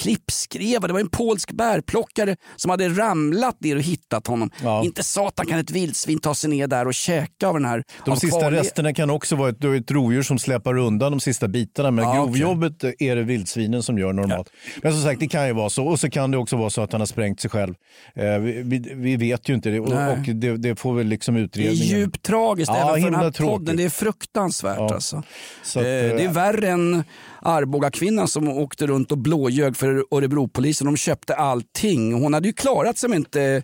klippskreva, 0.47 0.86
det 0.86 0.93
var 0.93 1.01
en 1.01 1.09
polsk 1.09 1.53
bärplockare 1.53 2.36
som 2.57 2.70
hade 2.70 2.88
ramlat 2.88 3.61
ner 3.61 3.76
och 3.76 3.82
hittat 3.82 4.26
honom. 4.26 4.51
Inte 4.84 5.03
satan 5.03 5.47
kan 5.47 5.59
ett 5.59 5.70
vildsvin 5.70 6.18
ta 6.18 6.34
sig 6.34 6.51
ner 6.51 6.66
där 6.66 6.86
och 6.86 6.95
käka 6.95 7.49
av 7.49 7.55
den 7.55 7.64
här. 7.64 7.82
de 8.05 8.16
sista 8.16 8.38
kvarle- 8.41 8.51
resterna 8.51 8.93
kan 8.95 9.11
också 9.11 9.36
vara 9.36 9.49
ett, 9.51 9.64
ett 9.64 9.91
rovdjur 9.91 10.22
som 10.22 10.38
släpar 10.38 10.78
undan 10.78 11.12
de 11.12 11.20
sista 11.20 11.49
bitarna. 11.49 11.91
Men 11.91 12.05
Ja, 12.05 12.12
grovjobbet 12.24 12.84
är 12.99 13.16
det 13.16 13.22
vildsvinen 13.22 13.82
som 13.82 13.99
gör 13.99 14.12
normalt. 14.12 14.49
Men 14.82 14.93
som 14.93 15.03
sagt, 15.03 15.20
det 15.20 15.28
kan 15.28 15.47
ju 15.47 15.53
vara 15.53 15.70
så. 15.70 15.86
Och 15.86 16.01
så 16.01 16.11
kan 16.11 16.30
det 16.30 16.38
också 16.38 16.57
vara 16.57 16.70
så 16.70 16.82
att 16.82 16.93
han 16.93 17.01
har 17.01 17.07
sprängt 17.07 17.41
sig 17.41 17.51
själv. 17.51 17.74
Eh, 18.14 18.38
vi, 18.38 18.62
vi, 18.64 18.93
vi 18.95 19.16
vet 19.16 19.49
ju 19.49 19.55
inte 19.55 19.70
det. 19.70 19.80
Och, 19.80 19.86
och 19.88 20.18
det, 20.34 20.57
det 20.57 20.76
får 20.76 20.95
väl 20.95 21.07
liksom 21.07 21.34
Det 21.34 21.41
är 21.41 21.45
utredningen. 21.45 21.99
djupt 21.99 22.22
tragiskt 22.22 22.72
Ja, 22.74 22.91
även 22.91 23.03
för 23.03 23.11
den 23.11 23.20
här 23.20 23.30
tråkigt. 23.30 23.53
podden. 23.59 23.76
Det 23.76 23.84
är 23.84 23.88
fruktansvärt 23.91 24.76
Ja. 24.78 24.95
alltså. 24.95 25.22
Så 25.62 25.78
att, 25.80 25.84
Eh, 25.86 25.91
det 25.91 25.97
är 26.22 26.24
eh, 26.24 26.32
värre 26.32 26.68
än 26.68 27.05
Arboga-kvinnan 27.43 28.28
som 28.28 28.49
åkte 28.49 28.86
runt 28.86 29.12
och 29.12 29.18
blåljög 29.18 29.76
för 29.76 30.05
Örebropolisen. 30.11 30.84
De 30.86 30.97
köpte 30.97 31.34
allting. 31.34 32.12
Hon 32.22 32.34
hade 32.34 32.49
ju 32.49 32.53
klarat 32.53 32.99
sig 32.99 33.07
om 33.09 33.14
inte 33.14 33.62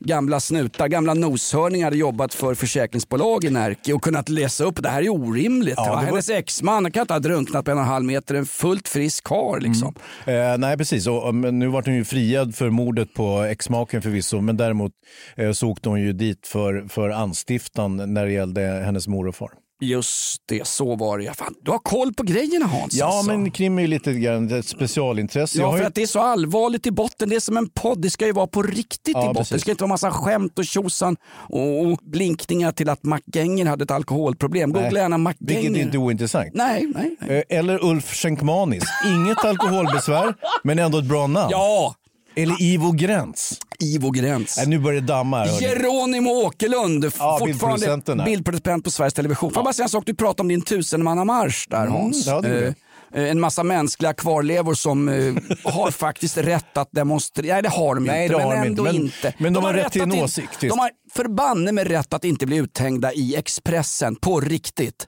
gamla 0.00 0.40
snutar, 0.40 0.88
gamla 0.88 1.14
noshörningar 1.14 1.84
hade 1.86 1.96
jobbat 1.96 2.34
för 2.34 2.54
försäkringsbolag 2.54 3.44
i 3.44 3.50
Närke 3.50 3.92
och 3.92 4.02
kunnat 4.02 4.28
läsa 4.28 4.64
upp 4.64 4.82
det 4.82 4.88
här 4.88 5.02
är 5.02 5.08
orimligt. 5.08 5.74
Ja, 5.76 5.88
var- 5.88 6.02
Hennes 6.02 6.30
exman 6.30 6.90
kan 6.92 7.00
inte 7.00 7.14
ha 7.14 7.18
drunknat 7.20 7.64
på 7.64 7.70
en 7.70 7.76
och 7.76 7.82
en 7.82 7.88
halv 7.88 8.04
meter, 8.04 8.34
en 8.34 8.46
fullt 8.46 8.88
frisk 8.88 9.24
karl 9.24 9.62
liksom. 9.62 9.94
Eh, 10.26 10.58
nej, 10.58 10.76
precis. 10.78 11.06
Och, 11.06 11.34
nu 11.34 11.66
vart 11.66 11.86
hon 11.86 11.94
ju 11.94 12.04
friad 12.04 12.54
för 12.54 12.70
mordet 12.70 13.14
på 13.14 13.40
exmaken 13.42 14.02
förvisso. 14.02 14.40
Men 14.40 14.56
däremot 14.56 14.92
eh, 15.36 15.52
så 15.52 15.68
åkte 15.68 15.88
hon 15.88 16.00
ju 16.00 16.12
dit 16.12 16.46
för, 16.46 16.86
för 16.88 17.10
anstiftan 17.10 18.14
när 18.14 18.26
det 18.26 18.32
gällde 18.32 18.60
hennes 18.60 19.08
mor 19.08 19.28
och 19.28 19.34
far. 19.36 19.50
Just 19.80 20.42
det, 20.46 20.66
så 20.66 20.96
var 20.96 21.18
det. 21.18 21.36
Fan, 21.36 21.54
du 21.62 21.70
har 21.70 21.78
koll 21.78 22.14
på 22.14 22.22
grejerna 22.22 22.66
Hans. 22.66 22.94
Ja, 22.94 23.06
alltså. 23.06 23.30
men 23.32 23.50
krim 23.50 23.78
är 23.78 23.82
ju 23.82 23.88
lite 23.88 24.12
grann 24.12 24.58
ett 24.58 24.66
specialintresse. 24.68 25.58
Ja, 25.58 25.72
för 25.72 25.78
ju- 25.78 25.84
att 25.84 25.94
det 25.94 26.02
är 26.02 26.06
så 26.06 26.20
allvarligt 26.20 26.86
i 26.86 26.90
botten. 26.90 27.28
Det 27.28 27.36
är 27.36 27.40
som 27.40 27.56
en 27.56 27.68
podd. 27.68 28.02
Det 28.02 28.10
ska 28.10 28.26
ju 28.26 28.32
vara 28.32 28.46
på 28.46 28.62
riktigt 28.62 29.14
Ja, 29.14 29.22
i 29.22 29.26
botten. 29.26 29.34
precis. 29.34 29.52
Det 29.52 29.58
ska 29.60 29.70
inte 29.70 29.82
vara 29.84 29.88
massa 29.88 30.10
skämt 30.10 30.58
och 30.58 30.64
tjosan 30.66 31.16
och, 31.48 31.98
blinkningar 32.02 32.72
till 32.72 32.88
att 32.88 33.04
McGenger 33.04 33.66
hade 33.66 33.84
ett 33.84 33.90
alkoholproblem. 33.90 34.72
Googla 34.72 34.88
Nej, 34.90 34.98
gärna 35.00 35.18
Vilket 35.38 35.40
McGenger. 35.40 35.78
är 35.78 35.82
inte 35.82 35.98
ointressant. 35.98 36.50
Nej, 36.54 36.92
nej, 36.94 37.16
nej. 37.20 37.44
Eh, 37.50 37.58
Eller 37.58 37.84
Ulf 37.84 38.14
Schenkmanis. 38.14 38.84
Inget 39.06 39.44
alkoholbesvär, 39.44 40.34
men 40.64 40.78
ändå 40.78 40.98
ett 40.98 41.04
bra 41.04 41.26
namn. 41.26 41.48
Ja! 41.50 41.94
Eller 42.36 42.62
Ivo 42.62 42.92
Gräns. 42.92 43.58
Ivo 43.80 44.10
Gräns. 44.10 44.56
Nej, 44.56 44.66
nu 44.66 44.78
börjar 44.78 45.00
det 45.00 45.06
damma 45.06 45.38
här. 45.44 45.60
Geronimo 45.60 46.30
Åkerlund, 46.30 47.12
Ja, 47.18 47.38
fortfarande 47.40 48.24
bildproducent 48.24 48.84
på 48.84 48.90
Sveriges 48.90 49.14
Television. 49.14 49.50
Får 49.50 49.58
jag 49.58 49.64
bara 49.64 49.72
säga 49.72 49.84
en 49.84 49.88
sak? 49.90 50.02
Du 50.06 50.14
pratade 50.14 50.40
om 50.40 50.48
din 50.48 50.62
tusenmannamarsch 50.62 51.66
där 51.70 51.80
Mm, 51.80 51.92
Hans. 51.92 52.26
ja, 52.26 52.40
det 52.40 52.48
gjorde 52.48 52.74
Eh, 53.14 53.22
eh, 53.22 53.30
en 53.30 53.40
massa 53.40 53.62
mänskliga 53.62 54.12
kvarlevor 54.12 54.74
som 54.74 55.08
eh, 55.08 55.34
har 55.72 55.90
faktiskt 55.90 56.36
rätt 56.38 56.76
att 56.76 56.88
demonstrera. 56.92 57.52
Nej 57.54 57.62
det 57.62 57.68
har 57.68 57.94
de 57.94 58.04
Nej, 58.04 58.24
inte, 58.24 58.34
har 58.36 58.48
men 58.56 58.60
de 58.62 58.66
ändå 58.68 58.88
inte. 58.88 59.14
Men- 59.22 59.32
men 59.38 59.52
de 59.52 59.64
har 59.64 59.72
rätt 59.72 59.92
till 59.92 60.02
en 60.02 60.12
åsikt. 60.12 60.60
De 60.60 60.78
har 60.78 60.90
förbanne 61.12 61.72
med 61.72 61.86
rätt 61.86 62.14
att 62.14 62.24
inte 62.24 62.46
bli 62.46 62.56
uthängda 62.56 63.12
i 63.12 63.36
Expressen 63.36 64.16
på 64.16 64.40
riktigt. 64.40 65.06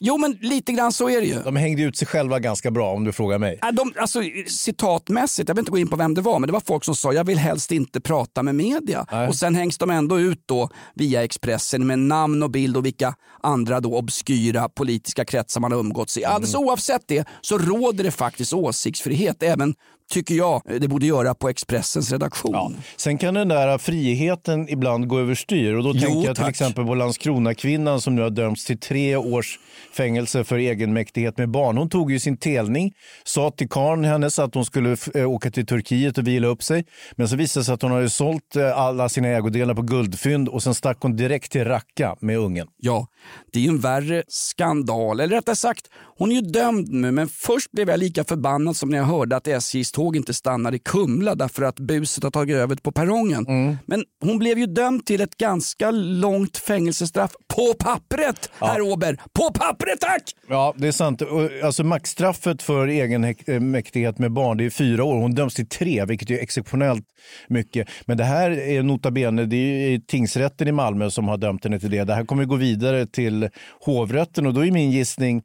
Jo 0.00 0.18
men 0.18 0.38
lite 0.40 0.72
grann 0.72 0.92
så 0.92 1.08
är 1.10 1.20
det 1.20 1.26
ju. 1.26 1.42
De 1.42 1.56
hängde 1.56 1.82
ut 1.82 1.96
sig 1.96 2.08
själva 2.08 2.38
ganska 2.38 2.70
bra 2.70 2.92
om 2.92 3.04
du 3.04 3.12
frågar 3.12 3.38
mig. 3.38 3.58
Äh, 3.62 3.68
De, 3.72 3.92
alltså, 3.96 4.22
citatmässigt, 4.46 5.48
jag 5.48 5.54
vill 5.54 5.62
inte 5.62 5.70
gå 5.70 5.78
in 5.78 5.88
på 5.88 5.96
vem 5.96 6.14
det 6.14 6.20
var, 6.20 6.38
men 6.38 6.46
det 6.46 6.52
var 6.52 6.62
folk 6.66 6.84
som 6.84 6.96
sa 6.96 7.12
jag 7.12 7.24
vill 7.24 7.38
helst 7.38 7.72
inte 7.72 8.00
prata 8.00 8.42
med 8.42 8.54
media. 8.54 9.06
Nej. 9.12 9.28
Och 9.28 9.34
sen 9.34 9.54
hängs 9.54 9.78
de 9.78 9.90
ändå 9.90 10.20
ut 10.20 10.42
då 10.46 10.70
via 10.94 11.24
Expressen 11.24 11.86
med 11.86 11.98
namn 11.98 12.42
och 12.42 12.50
bild 12.50 12.76
och 12.76 12.86
vilka 12.86 13.14
andra 13.42 13.80
då 13.80 13.96
obskyra 13.98 14.68
politiska 14.68 15.24
kretsar 15.24 15.60
man 15.60 15.72
har 15.72 15.78
umgåtts 15.78 16.18
i. 16.18 16.24
Alldeles 16.24 16.54
oavsett 16.54 17.02
det 17.06 17.28
så 17.40 17.58
råder 17.58 18.04
det 18.04 18.10
faktiskt 18.10 18.52
åsiktsfrihet 18.52 19.42
även 19.42 19.74
tycker 20.10 20.34
jag 20.34 20.62
det 20.80 20.88
borde 20.88 21.06
göra 21.06 21.34
på 21.34 21.48
Expressens 21.48 22.12
redaktion. 22.12 22.76
Sen 22.96 23.18
kan 23.18 23.34
den 23.34 23.48
där 23.48 23.78
friheten 23.78 24.68
ibland 24.68 25.08
gå 25.08 25.18
överstyr 25.18 25.74
och 25.74 25.82
då 25.84 25.92
Jo, 25.94 26.00
tänker 26.00 26.26
jag 26.26 26.36
till 26.36 26.44
tack. 26.44 26.50
exempel 26.50 26.86
på 26.86 26.94
Landskrona-kvinnan 26.94 28.00
som 28.00 28.16
nu 28.16 28.22
har 28.22 28.30
dömts 28.30 28.64
till 28.64 28.78
tre 28.80 29.16
års 29.16 29.58
fängelse 29.92 30.44
för 30.44 30.58
egenmäktighet 30.58 31.38
med 31.38 31.50
barn. 31.50 31.76
Hon 31.76 31.88
tog 31.90 32.12
ju 32.12 32.20
sin 32.20 32.36
telning, 32.36 32.92
sa 33.24 33.50
till 33.50 33.68
karln 33.68 34.04
hennes 34.04 34.38
att 34.38 34.54
hon 34.54 34.64
skulle 34.64 34.96
eh, 35.14 35.30
åka 35.30 35.50
till 35.50 35.66
Turkiet 35.66 36.18
och 36.18 36.26
vila 36.28 36.46
upp 36.48 36.62
sig. 36.62 36.84
Men 37.16 37.28
så 37.28 37.36
visade 37.36 37.60
det 37.60 37.64
sig 37.64 37.74
att 37.74 37.82
hon 37.82 37.90
hade 37.92 38.10
sålt 38.10 38.56
eh, 38.56 38.78
alla 38.78 39.08
sina 39.08 39.28
ägodelar 39.28 39.74
på 39.74 39.82
guldfynd 39.82 40.48
och 40.48 40.62
sen 40.62 40.74
stack 40.74 40.98
hon 41.00 41.16
direkt 41.16 41.52
till 41.52 41.64
Raqqa 41.64 42.16
med 42.20 42.38
ungen. 42.38 42.66
Ja, 42.76 43.06
det 43.52 43.58
är 43.58 43.62
ju 43.62 43.68
en 43.68 43.80
värre 43.80 44.22
skandal. 44.28 45.20
Eller 45.20 45.36
rättare 45.36 45.56
sagt, 45.56 45.84
hon 46.18 46.30
är 46.30 46.34
ju 46.34 46.40
dömd 46.40 46.88
nu 46.92 47.10
men 47.10 47.28
först 47.28 47.72
blev 47.72 47.88
jag 47.90 47.98
lika 48.00 48.24
förbannad 48.24 48.76
som 48.76 48.88
när 48.90 48.98
jag 48.98 49.04
hörde 49.04 49.36
att 49.36 49.48
SJs 49.48 49.92
tåg 49.98 50.16
inte 50.16 50.34
stannar 50.34 50.74
i 50.74 50.78
Kumla 50.78 51.34
därför 51.34 51.62
att 51.62 51.80
buset 51.80 52.24
har 52.24 52.30
tagit 52.30 52.56
över 52.56 52.76
på 52.76 52.92
perrongen. 52.92 53.46
Men 53.86 54.04
hon 54.24 54.38
blev 54.38 54.58
ju 54.58 54.66
dömd 54.66 55.06
till 55.06 55.20
ett 55.20 55.36
ganska 55.36 55.90
långt 55.90 56.56
fängelsestraff 56.56 57.32
på 57.54 57.74
pappret, 57.78 58.50
herr 58.60 58.80
Åberg. 58.80 59.16
På 59.16 59.52
pappret 59.52 60.00
tack! 60.00 60.22
Ja, 60.48 60.74
det 60.76 60.88
är 60.88 60.92
sant. 60.92 61.22
Alltså, 61.62 61.84
maxstraffet 61.84 62.62
för 62.62 62.88
egenmäktighet 62.88 64.18
med 64.18 64.32
barn 64.32 64.56
det 64.56 64.64
är 64.64 64.70
fyra 64.70 65.04
år. 65.04 65.14
Hon 65.14 65.34
döms 65.34 65.54
till 65.54 65.68
tre, 65.68 66.04
vilket 66.04 66.30
är 66.30 66.38
exceptionellt 66.38 67.04
mycket. 67.48 67.88
Men 68.06 68.16
det 68.16 68.24
här 68.24 68.50
är 68.50 68.82
nota 68.82 69.10
bene, 69.10 69.44
det 69.44 69.56
är 69.56 69.98
tingsrätten 69.98 70.68
i 70.68 70.72
Malmö 70.72 71.10
som 71.10 71.28
har 71.28 71.36
dömt 71.36 71.64
henne 71.64 71.80
till 71.80 71.90
det. 71.90 72.04
Det 72.04 72.14
här 72.14 72.24
kommer 72.24 72.44
gå 72.44 72.56
vidare 72.56 73.06
till 73.06 73.48
hovrätten 73.80 74.46
och 74.46 74.54
då 74.54 74.66
är 74.66 74.70
min 74.70 74.90
gissning 74.90 75.42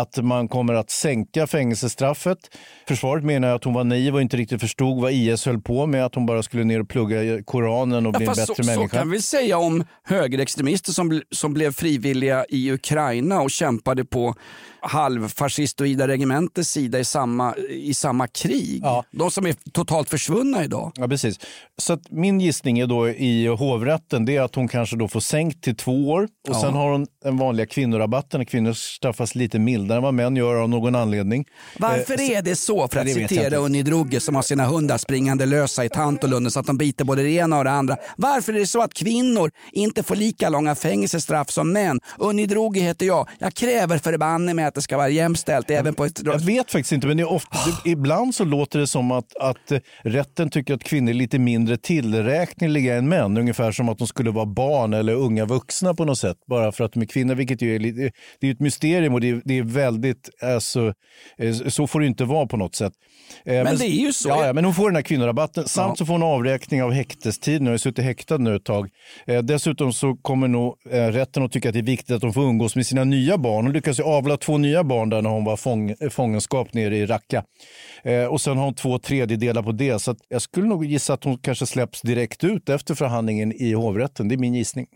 att 0.00 0.16
man 0.16 0.48
kommer 0.48 0.74
att 0.74 0.90
sänka 0.90 1.46
fängelsestraffet. 1.46 2.38
Försvaret 2.88 3.24
menar 3.24 3.54
att 3.54 3.64
hon 3.64 3.74
var 3.74 3.84
naiv 3.84 4.14
och 4.14 4.22
inte 4.22 4.36
riktigt 4.36 4.60
förstod 4.60 5.02
vad 5.02 5.12
IS 5.12 5.46
höll 5.46 5.60
på 5.60 5.86
med, 5.86 6.04
att 6.04 6.14
hon 6.14 6.26
bara 6.26 6.42
skulle 6.42 6.64
ner 6.64 6.80
och 6.80 6.88
plugga 6.88 7.42
Koranen 7.42 8.06
och 8.06 8.12
bli 8.12 8.26
en 8.26 8.32
bättre 8.32 8.46
så, 8.46 8.54
så 8.54 8.64
människa. 8.64 8.98
kan 8.98 9.10
vi 9.10 9.22
säga 9.22 9.58
om 9.58 9.84
högerextremister 10.04 10.92
som, 10.92 11.22
som 11.30 11.54
blev 11.54 11.72
frivilliga 11.72 12.44
i 12.48 12.72
Ukraina 12.72 13.40
och 13.40 13.50
kämpade 13.50 14.04
på 14.04 14.34
halvfascistoida 14.84 16.08
regementets 16.08 16.70
sida 16.70 16.98
i 16.98 17.04
samma, 17.04 17.54
i 17.70 17.94
samma 17.94 18.26
krig. 18.28 18.82
De 19.10 19.30
som 19.30 19.46
är 19.46 19.54
totalt 19.72 20.10
försvunna 20.10 20.64
idag. 20.64 20.92
Ja, 20.94 21.08
precis. 21.08 21.40
Så 21.82 21.98
min 22.10 22.40
gissning 22.40 22.78
är 22.78 22.86
då 22.86 23.08
i 23.08 23.46
hovrätten 23.46 24.24
det 24.24 24.36
är 24.36 24.40
att 24.42 24.54
hon 24.54 24.68
kanske 24.68 24.96
då 24.96 25.08
får 25.08 25.20
sänkt 25.20 25.64
till 25.64 25.76
två 25.76 26.10
år 26.10 26.22
och 26.22 26.28
Ja. 26.54 26.60
sen 26.60 26.74
har 26.74 26.90
hon 26.92 27.06
den 27.24 27.36
vanliga 27.36 27.66
kvinnorabatten. 27.66 28.46
Kvinnor 28.46 28.72
straffas 28.72 29.34
lite 29.34 29.58
mildare 29.58 29.96
än 29.96 30.02
vad 30.02 30.14
män 30.14 30.36
gör 30.36 30.54
av 30.54 30.68
någon 30.68 30.94
anledning. 30.94 31.44
Varför 31.78 32.14
Eh, 32.20 32.30
är 32.30 32.42
det 32.42 32.56
så? 32.56 32.88
För 32.88 33.00
att 33.00 33.10
citera. 33.12 33.56
Unni 33.56 33.82
Drugge 33.82 34.20
som 34.20 34.34
har 34.34 34.42
sina 34.42 34.66
hundar 34.66 34.98
springande 34.98 35.46
lösa 35.46 35.84
i 35.84 35.88
Tantolunden 35.88 36.50
så 36.50 36.60
att 36.60 36.66
de 36.66 36.78
biter 36.78 37.04
både 37.04 37.22
det 37.22 37.30
ena 37.30 37.58
och 37.58 37.64
det 37.64 37.70
andra. 37.70 37.96
Varför 38.16 38.52
är 38.54 38.58
det 38.58 38.66
så 38.66 38.82
att 38.82 38.94
kvinnor 38.94 39.50
inte 39.72 40.02
får 40.02 40.16
lika 40.16 40.48
långa 40.48 40.74
fängelsestraff 40.74 41.50
som 41.50 41.72
män? 41.72 42.00
Unni 42.18 42.46
Drugge 42.46 42.80
heter 42.80 43.06
jag. 43.06 43.28
Jag 43.38 43.54
kräver 43.54 43.98
förbanne 43.98 44.54
med 44.54 44.68
att 44.68 44.73
det 44.74 44.82
ska 44.82 44.96
vara 44.96 45.08
jämställt 45.08 45.70
även 45.70 45.94
på 45.94 46.04
ett... 46.04 46.20
Jag 46.24 46.40
vet 46.40 46.70
faktiskt 46.70 46.92
inte, 46.92 47.06
men 47.06 47.24
ofta, 47.24 47.58
det, 47.84 47.90
ibland 47.90 48.34
så 48.34 48.44
låter 48.44 48.78
det 48.78 48.86
som 48.86 49.10
att, 49.10 49.36
att 49.36 49.72
eh, 49.72 49.78
rätten 50.02 50.50
tycker 50.50 50.74
att 50.74 50.84
kvinnor 50.84 51.10
är 51.10 51.14
lite 51.14 51.38
mindre 51.38 51.76
tillräkneliga 51.76 52.96
än 52.96 53.08
män. 53.08 53.36
Ungefär 53.38 53.72
som 53.72 53.88
att 53.88 53.98
de 53.98 54.06
skulle 54.06 54.30
vara 54.30 54.46
barn 54.46 54.94
eller 54.94 55.14
unga 55.14 55.44
vuxna 55.44 55.94
på 55.94 56.04
något 56.04 56.18
sätt. 56.18 56.36
Bara 56.48 56.72
för 56.72 56.84
att 56.84 56.92
de 56.92 57.02
är 57.02 57.06
kvinnor, 57.06 57.34
vilket 57.34 57.62
ju 57.62 57.74
är, 57.74 57.78
lite, 57.78 58.10
det 58.40 58.46
är 58.48 58.52
ett 58.52 58.60
mysterium 58.60 59.14
och 59.14 59.20
det 59.20 59.30
är, 59.30 59.42
det 59.44 59.58
är 59.58 59.62
väldigt, 59.62 60.30
alltså, 60.42 60.94
eh, 61.38 61.54
så 61.54 61.86
får 61.86 62.00
det 62.00 62.06
inte 62.06 62.24
vara 62.24 62.46
på 62.46 62.56
något 62.56 62.74
sätt. 62.74 62.92
Eh, 63.44 63.64
Men 63.64 63.76
det 63.76 63.86
är 63.86 64.00
ju 64.00 64.12
så. 64.12 64.28
Ja, 64.28 64.46
ja, 64.46 64.52
men 64.52 64.64
hon 64.64 64.74
får 64.74 64.88
den 64.88 64.96
här 64.96 65.02
kvinnorabatten. 65.02 65.68
Samt 65.68 65.98
så 65.98 66.06
får 66.06 66.12
hon 66.12 66.22
avräkning 66.22 66.82
av 66.82 66.92
häktestiden. 66.92 67.66
Hon 67.66 67.70
har 67.70 67.78
suttit 67.78 68.04
häktad 68.04 68.38
nu 68.38 68.56
ett 68.56 68.64
tag. 68.64 68.88
Dessutom 69.42 69.92
så 69.92 70.16
kommer 70.22 70.48
nog 70.48 70.76
rätten 70.90 71.42
att 71.42 71.52
tycka 71.52 71.68
att 71.68 71.72
det 71.72 71.78
är 71.78 71.82
viktigt 71.82 72.16
att 72.16 72.22
hon 72.22 72.32
får 72.32 72.42
umgås 72.42 72.76
med 72.76 72.86
sina 72.86 73.04
nya 73.04 73.38
barn. 73.38 73.64
Hon 73.64 73.72
lyckas 73.72 73.98
ju 73.98 74.02
avla 74.02 74.36
två 74.36 74.58
nya 74.64 74.84
barn 74.84 75.08
där 75.08 75.22
när 75.22 75.30
hon 75.30 75.44
var 75.44 75.56
fång, 75.56 75.94
fångenskap 76.10 76.74
nere 76.74 76.96
i 76.96 77.06
Raqqa. 77.06 77.44
Eh, 78.02 78.24
och 78.24 78.40
sen 78.40 78.56
har 78.56 78.64
hon 78.64 78.74
två 78.74 78.98
tredjedelar 78.98 79.62
på 79.62 79.72
det. 79.72 79.98
Så 79.98 80.16
jag 80.28 80.42
skulle 80.42 80.66
nog 80.66 80.84
gissa 80.84 81.14
att 81.14 81.24
hon 81.24 81.38
kanske 81.38 81.66
släpps 81.66 82.02
direkt 82.02 82.44
ut 82.44 82.68
efter 82.68 82.94
förhandlingen 82.94 83.52
i 83.52 83.72
hovrätten. 83.72 84.28
Det 84.28 84.34
är 84.34 84.38
min 84.38 84.54
gissning. 84.54 84.86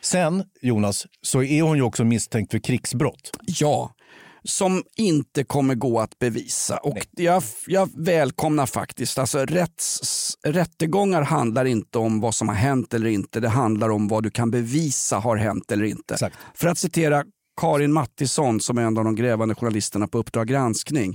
Sen, 0.00 0.44
Jonas, 0.62 1.06
så 1.22 1.42
är 1.42 1.62
hon 1.62 1.76
ju 1.76 1.82
också 1.82 2.04
misstänkt 2.04 2.50
för 2.50 2.58
krigsbrott. 2.58 3.30
Ja, 3.46 3.90
som 4.48 4.82
inte 4.96 5.44
kommer 5.44 5.74
gå 5.74 6.00
att 6.00 6.18
bevisa. 6.18 6.76
Och 6.76 6.98
jag, 7.10 7.42
jag 7.66 7.88
välkomnar 7.96 8.66
faktiskt, 8.66 9.18
alltså 9.18 9.38
rätts, 9.38 10.38
rättegångar 10.44 11.22
handlar 11.22 11.64
inte 11.64 11.98
om 11.98 12.20
vad 12.20 12.34
som 12.34 12.48
har 12.48 12.54
hänt 12.54 12.94
eller 12.94 13.06
inte. 13.10 13.40
Det 13.40 13.48
handlar 13.48 13.88
om 13.88 14.08
vad 14.08 14.22
du 14.22 14.30
kan 14.30 14.50
bevisa 14.50 15.18
har 15.18 15.36
hänt 15.36 15.72
eller 15.72 15.84
inte. 15.84 16.30
För 16.54 16.68
att 16.68 16.78
citera 16.78 17.24
Karin 17.56 17.92
Mattisson 17.92 18.60
som 18.60 18.78
är 18.78 18.82
en 18.82 18.98
av 18.98 19.04
de 19.04 19.14
grävande 19.14 19.54
journalisterna 19.54 20.08
på 20.08 20.18
Uppdrag 20.18 20.46
granskning. 20.46 21.12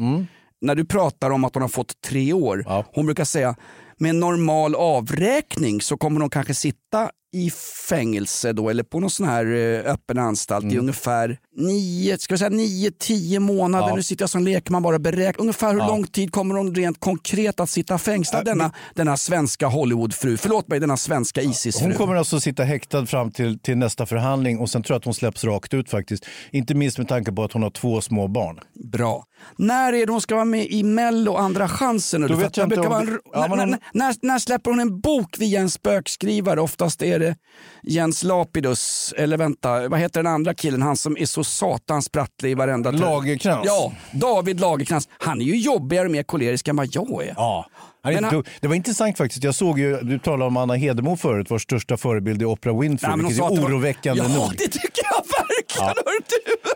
När 0.62 0.76
du 0.76 0.86
pratar 0.86 1.32
om 1.32 1.44
att 1.44 1.54
hon 1.56 1.62
har 1.62 1.70
fått 1.70 2.02
tre 2.02 2.34
år, 2.34 2.64
hon 2.96 3.06
brukar 3.06 3.26
säga 3.26 3.56
med 3.98 4.16
normal 4.16 4.76
avräkning 4.76 5.82
så 5.82 5.98
kommer 5.98 6.20
hon 6.22 6.30
kanske 6.30 6.54
sitta 6.54 7.10
i 7.34 7.52
fängelse 7.90 8.54
då, 8.54 8.70
eller 8.70 8.84
på 8.84 9.00
någon 9.00 9.10
sån 9.10 9.26
här 9.26 9.46
eh, 9.46 9.92
öppen 9.94 10.18
anstalt 10.20 10.66
i 10.66 10.78
ungefär 10.78 11.38
nio, 11.56 12.18
ska 12.18 12.34
vi 12.34 12.38
säga 12.38 12.50
nio, 12.50 12.92
tio 13.00 13.40
månader. 13.40 13.88
Ja. 13.90 13.96
Nu 13.96 14.04
sitter 14.04 14.24
jag 14.24 14.30
som 14.30 14.44
lekman 14.44 14.84
bara 14.84 14.96
och 14.96 15.02
beräknar. 15.02 15.42
Ungefär 15.42 15.72
hur 15.74 15.80
Ja. 15.80 15.88
lång 15.88 16.04
tid 16.08 16.32
kommer 16.32 16.56
hon 16.56 16.76
rent 16.76 17.00
konkret 17.00 17.60
att 17.60 17.70
sitta 17.70 17.98
fängslad, 17.98 18.46
denna, 18.46 18.72
denna 18.96 19.18
svenska 19.18 19.68
Hollywoodfru? 19.68 20.38
Förlåt 20.38 20.68
mig, 20.68 20.80
denna 20.80 20.98
svenska 20.98 21.42
Isis-fru. 21.42 21.86
Hon 21.88 21.94
kommer 21.98 22.16
alltså 22.16 22.40
sitta 22.40 22.64
häktad 22.64 23.06
fram 23.06 23.32
till, 23.32 23.60
till 23.60 23.78
nästa 23.78 24.06
förhandling 24.06 24.60
och 24.60 24.70
sen 24.70 24.84
tror 24.84 24.94
jag 24.96 25.00
att 25.00 25.06
hon 25.06 25.14
släpps 25.14 25.44
rakt 25.44 25.74
ut 25.74 25.90
faktiskt. 25.90 26.26
Inte 26.52 26.74
minst 26.76 26.98
med 26.98 27.08
tanke 27.08 27.32
på 27.32 27.44
att 27.44 27.54
hon 27.54 27.64
har 27.64 27.70
två 27.70 28.02
små 28.02 28.28
barn. 28.28 28.60
Bra. 28.92 29.26
När 29.58 29.94
är 29.94 30.06
det 30.06 30.12
hon 30.12 30.22
ska 30.22 30.36
vara 30.36 30.46
med 30.46 30.66
i 30.66 30.84
Mello 30.84 31.36
andra 31.36 31.68
chansen? 31.68 32.22
nu? 32.22 32.28
Då 32.28 32.34
För 32.34 32.40
vet 32.42 32.48
att 32.48 32.58
jag 32.58 32.70
det 32.70 32.76
inte 32.76 32.88
brukar 32.90 33.00
om 33.00 33.08
vara 33.08 33.12
en- 33.12 33.14
det- 33.14 33.30
ja, 33.34 33.48
men 33.48 33.58
när, 33.58 33.66
hon- 33.66 33.70
när, 33.94 34.06
när, 34.06 34.16
när 34.22 34.40
släpper 34.40 34.72
hon 34.72 34.80
en 34.80 35.00
bok 35.02 35.36
via 35.40 35.62
en 35.62 35.70
spökskrivare? 35.70 36.62
Oftast 36.62 37.02
är 37.04 37.20
det 37.20 37.36
Jens 37.84 38.24
Lapidus, 38.24 39.14
eller 39.18 39.38
vänta, 39.38 39.88
vad 39.90 40.00
heter 40.00 40.24
den 40.24 40.34
andra 40.34 40.54
killen? 40.54 40.82
Han 40.82 40.98
som 40.98 41.18
är 41.18 41.26
så 41.26 41.41
satans 41.44 42.06
sprattlig 42.06 42.52
i 42.52 42.54
varenda... 42.54 42.92
Lagercrantz. 42.92 43.66
Ja, 43.68 43.94
David 44.12 44.60
Lagerkrans. 44.60 45.10
Han 45.18 45.42
är 45.42 45.46
ju 45.46 45.56
jobbigare 45.58 46.06
och 46.06 46.12
mer 46.12 46.24
kolerisk 46.24 46.68
än 46.68 46.76
vad 46.76 46.88
jag 46.92 47.24
är. 47.24 47.34
Ja. 47.38 47.66
Han 48.04 48.14
är 48.14 48.22
Men 48.22 48.24
han-. 48.24 48.44
Det 48.60 48.68
var 48.68 48.76
intressant 48.76 49.18
faktiskt. 49.18 49.44
Jag 49.44 49.56
såg 49.56 49.80
ju, 49.80 49.98
du 50.02 50.20
talade 50.20 50.46
om 50.46 50.58
Anna 50.58 50.74
Hedemo 50.76 51.18
förut, 51.18 51.48
vår 51.50 51.58
största 51.60 51.98
förebild 51.98 52.42
är 52.42 52.46
Oprah 52.46 52.80
Winfrey, 52.80 53.10
Nej, 53.16 53.26
vilket 53.26 53.46
är 53.46 53.50
det 53.56 53.62
var- 53.62 53.68
oroväckande 53.70 54.24
ja, 54.24 54.36
nog. 54.36 54.52
det 54.52 54.68
tycker 54.68 55.02
jag 55.04 55.24
verkligen. 55.48 56.04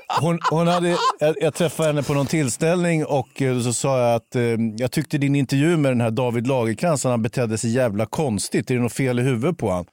Ja. 0.07 0.17
Hon, 0.21 0.39
hon 0.51 0.67
hade, 0.67 0.97
jag, 1.19 1.35
jag 1.41 1.53
träffade 1.53 1.89
henne 1.89 2.03
på 2.03 2.13
någon 2.13 2.27
tillställning 2.27 3.05
och 3.05 3.41
eh, 3.41 3.59
så 3.59 3.73
sa 3.73 3.99
jag 3.99 4.15
att 4.15 4.35
eh, 4.35 4.41
jag 4.77 4.91
tyckte 4.91 5.17
din 5.17 5.35
intervju 5.35 5.77
med 5.77 5.91
den 5.91 6.01
här 6.01 6.11
David 6.11 6.47
Lagercrantz, 6.47 7.03
han 7.03 7.21
betedde 7.21 7.57
sig 7.57 7.69
jävla 7.71 8.05
konstigt. 8.05 8.71
Är 8.71 8.75
det 8.75 8.81
något 8.81 8.93
fel 8.93 9.19
i 9.19 9.21
huvudet 9.21 9.57
på 9.57 9.71
han? 9.71 9.85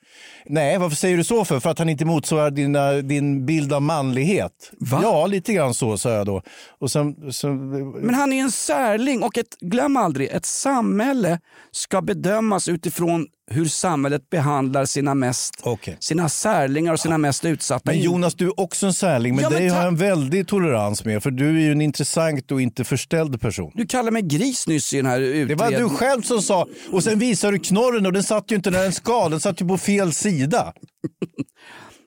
Nej, 0.46 0.78
varför 0.78 0.96
säger 0.96 1.16
du 1.16 1.24
så 1.24 1.44
för? 1.44 1.60
För 1.60 1.70
att 1.70 1.78
han 1.78 1.88
inte 1.88 2.04
motsvarar 2.04 2.50
dina, 2.50 2.92
din 2.92 3.46
bild 3.46 3.72
av 3.72 3.82
manlighet. 3.82 4.52
Ja, 5.02 5.26
lite 5.26 5.52
grann 5.52 5.74
så 5.74 5.98
sa 5.98 6.10
jag 6.10 6.26
då. 6.26 6.42
Och 6.80 6.90
sen, 6.90 7.32
sen, 7.32 7.90
Men 7.90 8.14
han 8.14 8.32
är 8.32 8.40
en 8.42 8.50
särling 8.50 9.22
och 9.22 9.38
ett, 9.38 9.56
glöm 9.60 9.96
aldrig, 9.96 10.28
ett 10.28 10.46
samhälle 10.46 11.40
ska 11.70 12.02
bedömas 12.02 12.68
utifrån 12.68 13.26
hur 13.50 13.64
samhället 13.64 14.30
behandlar 14.30 14.84
sina, 14.84 15.14
mest, 15.14 15.54
sina 15.98 16.28
särlingar 16.28 16.92
och 16.92 17.00
sina 17.00 17.18
mest 17.18 17.44
utsatta. 17.44 17.90
Men 17.90 18.00
Jonas, 18.00 18.34
du 18.34 18.46
är 18.46 18.60
också 18.60 18.86
en 18.86 18.94
särling, 18.94 19.34
men 19.34 19.42
Ja, 19.42 19.50
men 19.50 19.58
dig 19.58 19.68
har 19.68 19.78
jag 19.78 19.88
en 19.88 19.96
väldig 19.96 20.48
tolerans 20.48 21.04
med, 21.04 21.22
för 21.22 21.30
du 21.30 21.48
är 21.48 21.60
ju 21.60 21.72
en 21.72 21.80
intressant 21.80 22.50
och 22.52 22.60
inte 22.60 22.84
förställd 22.84 23.40
person. 23.40 23.72
Du 23.74 23.86
kallade 23.86 24.10
mig 24.10 24.22
gris 24.22 24.66
nyss 24.66 24.92
i 24.92 24.96
den 24.96 25.06
här 25.06 25.20
Det 25.20 25.26
utredningen. 25.26 25.58
var 25.82 25.88
du 25.90 25.96
själv 25.96 26.22
som 26.22 26.42
sa, 26.42 26.66
och 26.92 27.04
sen 27.04 27.18
visade 27.18 27.52
du 27.52 27.58
knorren 27.58 28.06
och 28.06 28.12
den 28.12 28.22
satt 28.22 28.50
ju 28.50 28.56
inte 28.56 28.70
där 28.70 28.82
den 28.82 28.92
ska, 28.92 29.28
den 29.28 29.40
satt 29.40 29.60
ju 29.60 29.68
på 29.68 29.78
fel 29.78 30.01
sida. 30.10 30.72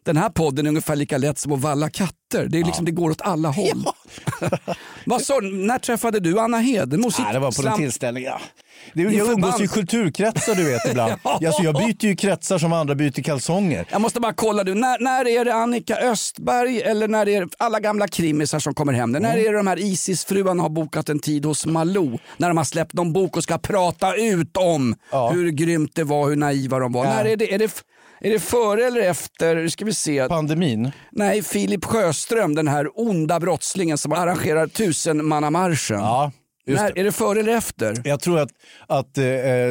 Den 0.06 0.18
här 0.18 0.30
podden 0.30 0.66
är 0.66 0.70
ungefär 0.70 0.96
lika 0.96 1.18
lätt 1.18 1.40
som 1.40 1.52
att 1.52 1.60
valla 1.62 1.90
katter. 1.90 2.48
Det, 2.48 2.60
är 2.60 2.64
liksom, 2.64 2.86
det 2.86 2.92
går 2.92 3.10
åt 3.12 3.22
alla 3.22 3.50
håll. 3.50 3.86
Vad 5.06 5.22
sa 5.22 5.42
du? 5.42 5.52
När 5.56 5.80
träffade 5.80 6.20
du 6.20 6.40
Anna 6.40 6.58
Hedemo? 6.60 7.10
Nej, 7.20 7.34
det 7.34 7.40
var 7.40 7.52
på 7.52 7.62
en 7.62 7.68
Slam- 7.68 7.78
tillställning. 7.78 8.24
Ja. 8.24 8.42
Det, 8.94 9.02
jag 9.02 9.32
umgås 9.32 9.62
i 9.62 9.68
kulturkretsar 9.68 10.56
du 10.56 10.64
vet 10.64 10.82
ibland. 10.90 11.14
Ja. 11.24 11.40
alltså, 11.48 11.64
jag 11.64 11.76
byter 11.76 12.06
ju 12.06 12.16
kretsar 12.16 12.58
som 12.58 12.74
andra 12.74 12.96
byter 12.96 13.22
kalsonger. 13.24 13.86
Jag 13.92 14.02
måste 14.02 14.20
bara 14.20 14.34
kolla, 14.34 14.64
du, 14.64 14.74
när, 14.74 15.00
när 15.00 15.28
är 15.28 15.46
det 15.46 15.54
Annika 15.54 15.96
Östberg 15.96 16.82
eller 16.82 17.08
när 17.08 17.30
är 17.30 17.42
det 17.42 17.50
alla 17.58 17.80
gamla 17.80 18.08
krimisar 18.08 18.60
som 18.60 18.74
kommer 18.74 18.94
hem? 18.94 19.12
När 19.12 19.38
är 19.38 19.52
det 19.52 19.58
de 19.58 19.68
här 19.68 19.80
Isis-fruarna 19.80 20.64
har 20.64 20.70
bokat 20.70 21.10
en 21.10 21.20
tid 21.20 21.46
hos 21.46 21.66
Malou? 21.66 22.18
När 22.38 22.48
de 22.48 22.58
har 22.58 22.64
släppt 22.64 22.94
någon 22.94 23.14
bok 23.14 23.38
och 23.38 23.44
ska 23.44 23.58
prata 23.58 24.16
ut 24.16 24.58
om 24.58 24.96
hur 25.32 25.50
grymt 25.52 25.92
det 25.96 26.04
var, 26.04 26.30
hur 26.30 26.36
naiva 26.36 26.80
de 26.80 26.92
var. 26.92 27.06
Ja. 27.06 27.14
När 27.14 27.26
är, 27.26 27.36
det, 27.38 27.54
är, 27.54 27.60
det, 27.60 27.84
är 28.26 28.30
det 28.30 28.40
före 28.40 28.86
eller 28.86 29.02
efter? 29.02 29.68
Ska 29.68 29.86
vi 29.86 29.94
se. 29.94 30.28
Pandemin? 30.28 30.92
Nej, 31.12 31.44
Filip 31.44 31.86
Sjöström, 31.86 32.56
den 32.56 32.68
här 32.68 32.90
onda 33.00 33.40
brottslingen 33.40 33.98
som 33.98 34.12
arrangerar 34.12 34.68
tusenmannamarschen. 34.68 36.00
Ja, 36.00 36.32
just 36.68 36.82
När, 36.82 36.92
det. 36.92 37.00
är 37.00 37.04
det 37.04 37.12
före 37.12 37.40
eller 37.40 37.56
efter? 37.58 38.02
Jag 38.04 38.20
tror 38.20 38.40
att, 38.40 38.50
att 38.88 39.18
eh, 39.18 39.24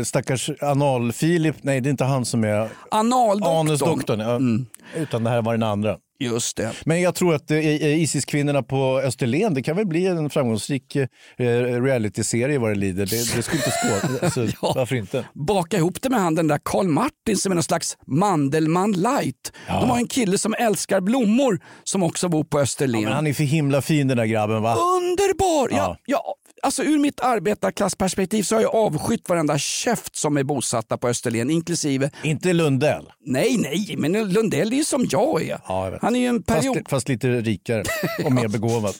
stackars 0.05 0.51
Anal-Filip, 0.61 1.57
nej 1.63 1.81
det 1.81 1.89
är 1.89 1.91
inte 1.91 2.05
han 2.05 2.25
som 2.25 2.45
är 2.45 2.69
Analdoktorn. 2.91 3.57
Anusdoktorn, 3.57 4.21
ja. 4.21 5.01
utan 5.01 5.25
det 5.25 5.31
här 5.31 5.43
var 5.43 5.53
den 5.53 5.63
andra. 5.63 5.97
Just 6.19 6.57
det. 6.57 6.73
Men 6.85 7.01
jag 7.01 7.15
tror 7.15 7.35
att 7.35 7.51
eh, 7.51 7.59
eh, 7.59 8.03
Isis-kvinnorna 8.03 8.63
på 8.63 9.01
Österlen, 9.05 9.55
det 9.55 9.63
kan 9.63 9.77
väl 9.77 9.87
bli 9.87 10.07
en 10.07 10.31
framgångsrik 10.31 10.97
eh, 10.97 11.07
realityserie 11.83 12.59
vad 12.59 12.71
det 12.71 12.75
lider. 12.75 13.07
Det, 13.07 13.37
det 13.37 13.43
skulle 13.43 13.57
inte 13.59 13.71
skåda. 13.71 14.19
Alltså, 14.25 14.47
Varför 14.75 14.97
inte? 14.97 15.25
baka 15.35 15.77
ihop 15.77 16.03
det 16.03 16.11
med 16.11 16.21
han 16.21 16.35
den 16.35 16.49
där 16.49 16.61
Karl 16.63 16.87
Martin 16.87 17.37
som 17.37 17.53
är 17.53 17.55
någon 17.55 17.63
slags 17.63 17.97
Mandelmann 18.07 18.93
light. 18.93 19.53
De 19.67 19.91
har 19.91 19.97
en 19.97 20.07
kille 20.07 20.39
som 20.39 20.55
älskar 20.59 21.01
blommor 21.01 21.61
som 21.85 22.03
också 22.03 22.29
bor 22.29 22.45
på 22.45 22.59
Österlen. 22.59 23.03
Men 23.03 23.13
han 23.13 23.27
är 23.27 23.33
för 23.33 23.45
himla 23.45 23.83
fin 23.83 24.09
den 24.09 24.17
där 24.17 24.27
grabben 24.27 24.63
va? 24.63 24.77
Underbar! 24.77 25.69
Ja. 25.79 25.97
Ja. 26.07 26.35
Ja, 26.57 26.67
alltså 26.67 26.83
ur 26.83 26.99
mitt 26.99 27.21
arbetarklassperspektiv 27.21 28.43
så 28.43 28.55
har 28.55 28.63
jag 28.63 28.75
avskytt 28.75 29.29
varenda 29.29 29.59
käft 29.59 30.17
som 30.17 30.37
är 30.37 30.43
bosatta 30.43 30.99
på 30.99 31.09
Österlen, 31.09 31.51
inklusive... 31.51 32.11
Inte 32.23 32.53
Lundell. 32.53 33.13
Nej, 33.27 33.57
nej, 33.59 33.95
men 33.99 34.13
Lundell 34.33 34.73
är 34.73 34.77
ju 34.77 34.85
som 34.85 35.07
jag 35.11 35.43
är. 35.43 35.61
Ja, 35.69 35.91
jag. 35.91 35.99
Han 36.03 36.17
är 36.17 36.21
ju 36.21 36.27
en 36.27 36.43
period... 36.43 36.77
Fast, 36.77 36.91
fast 36.91 37.09
lite 37.09 37.29
rikare 37.29 37.83
och 38.25 38.33
mer 38.33 38.49
begåvad. 38.59 38.95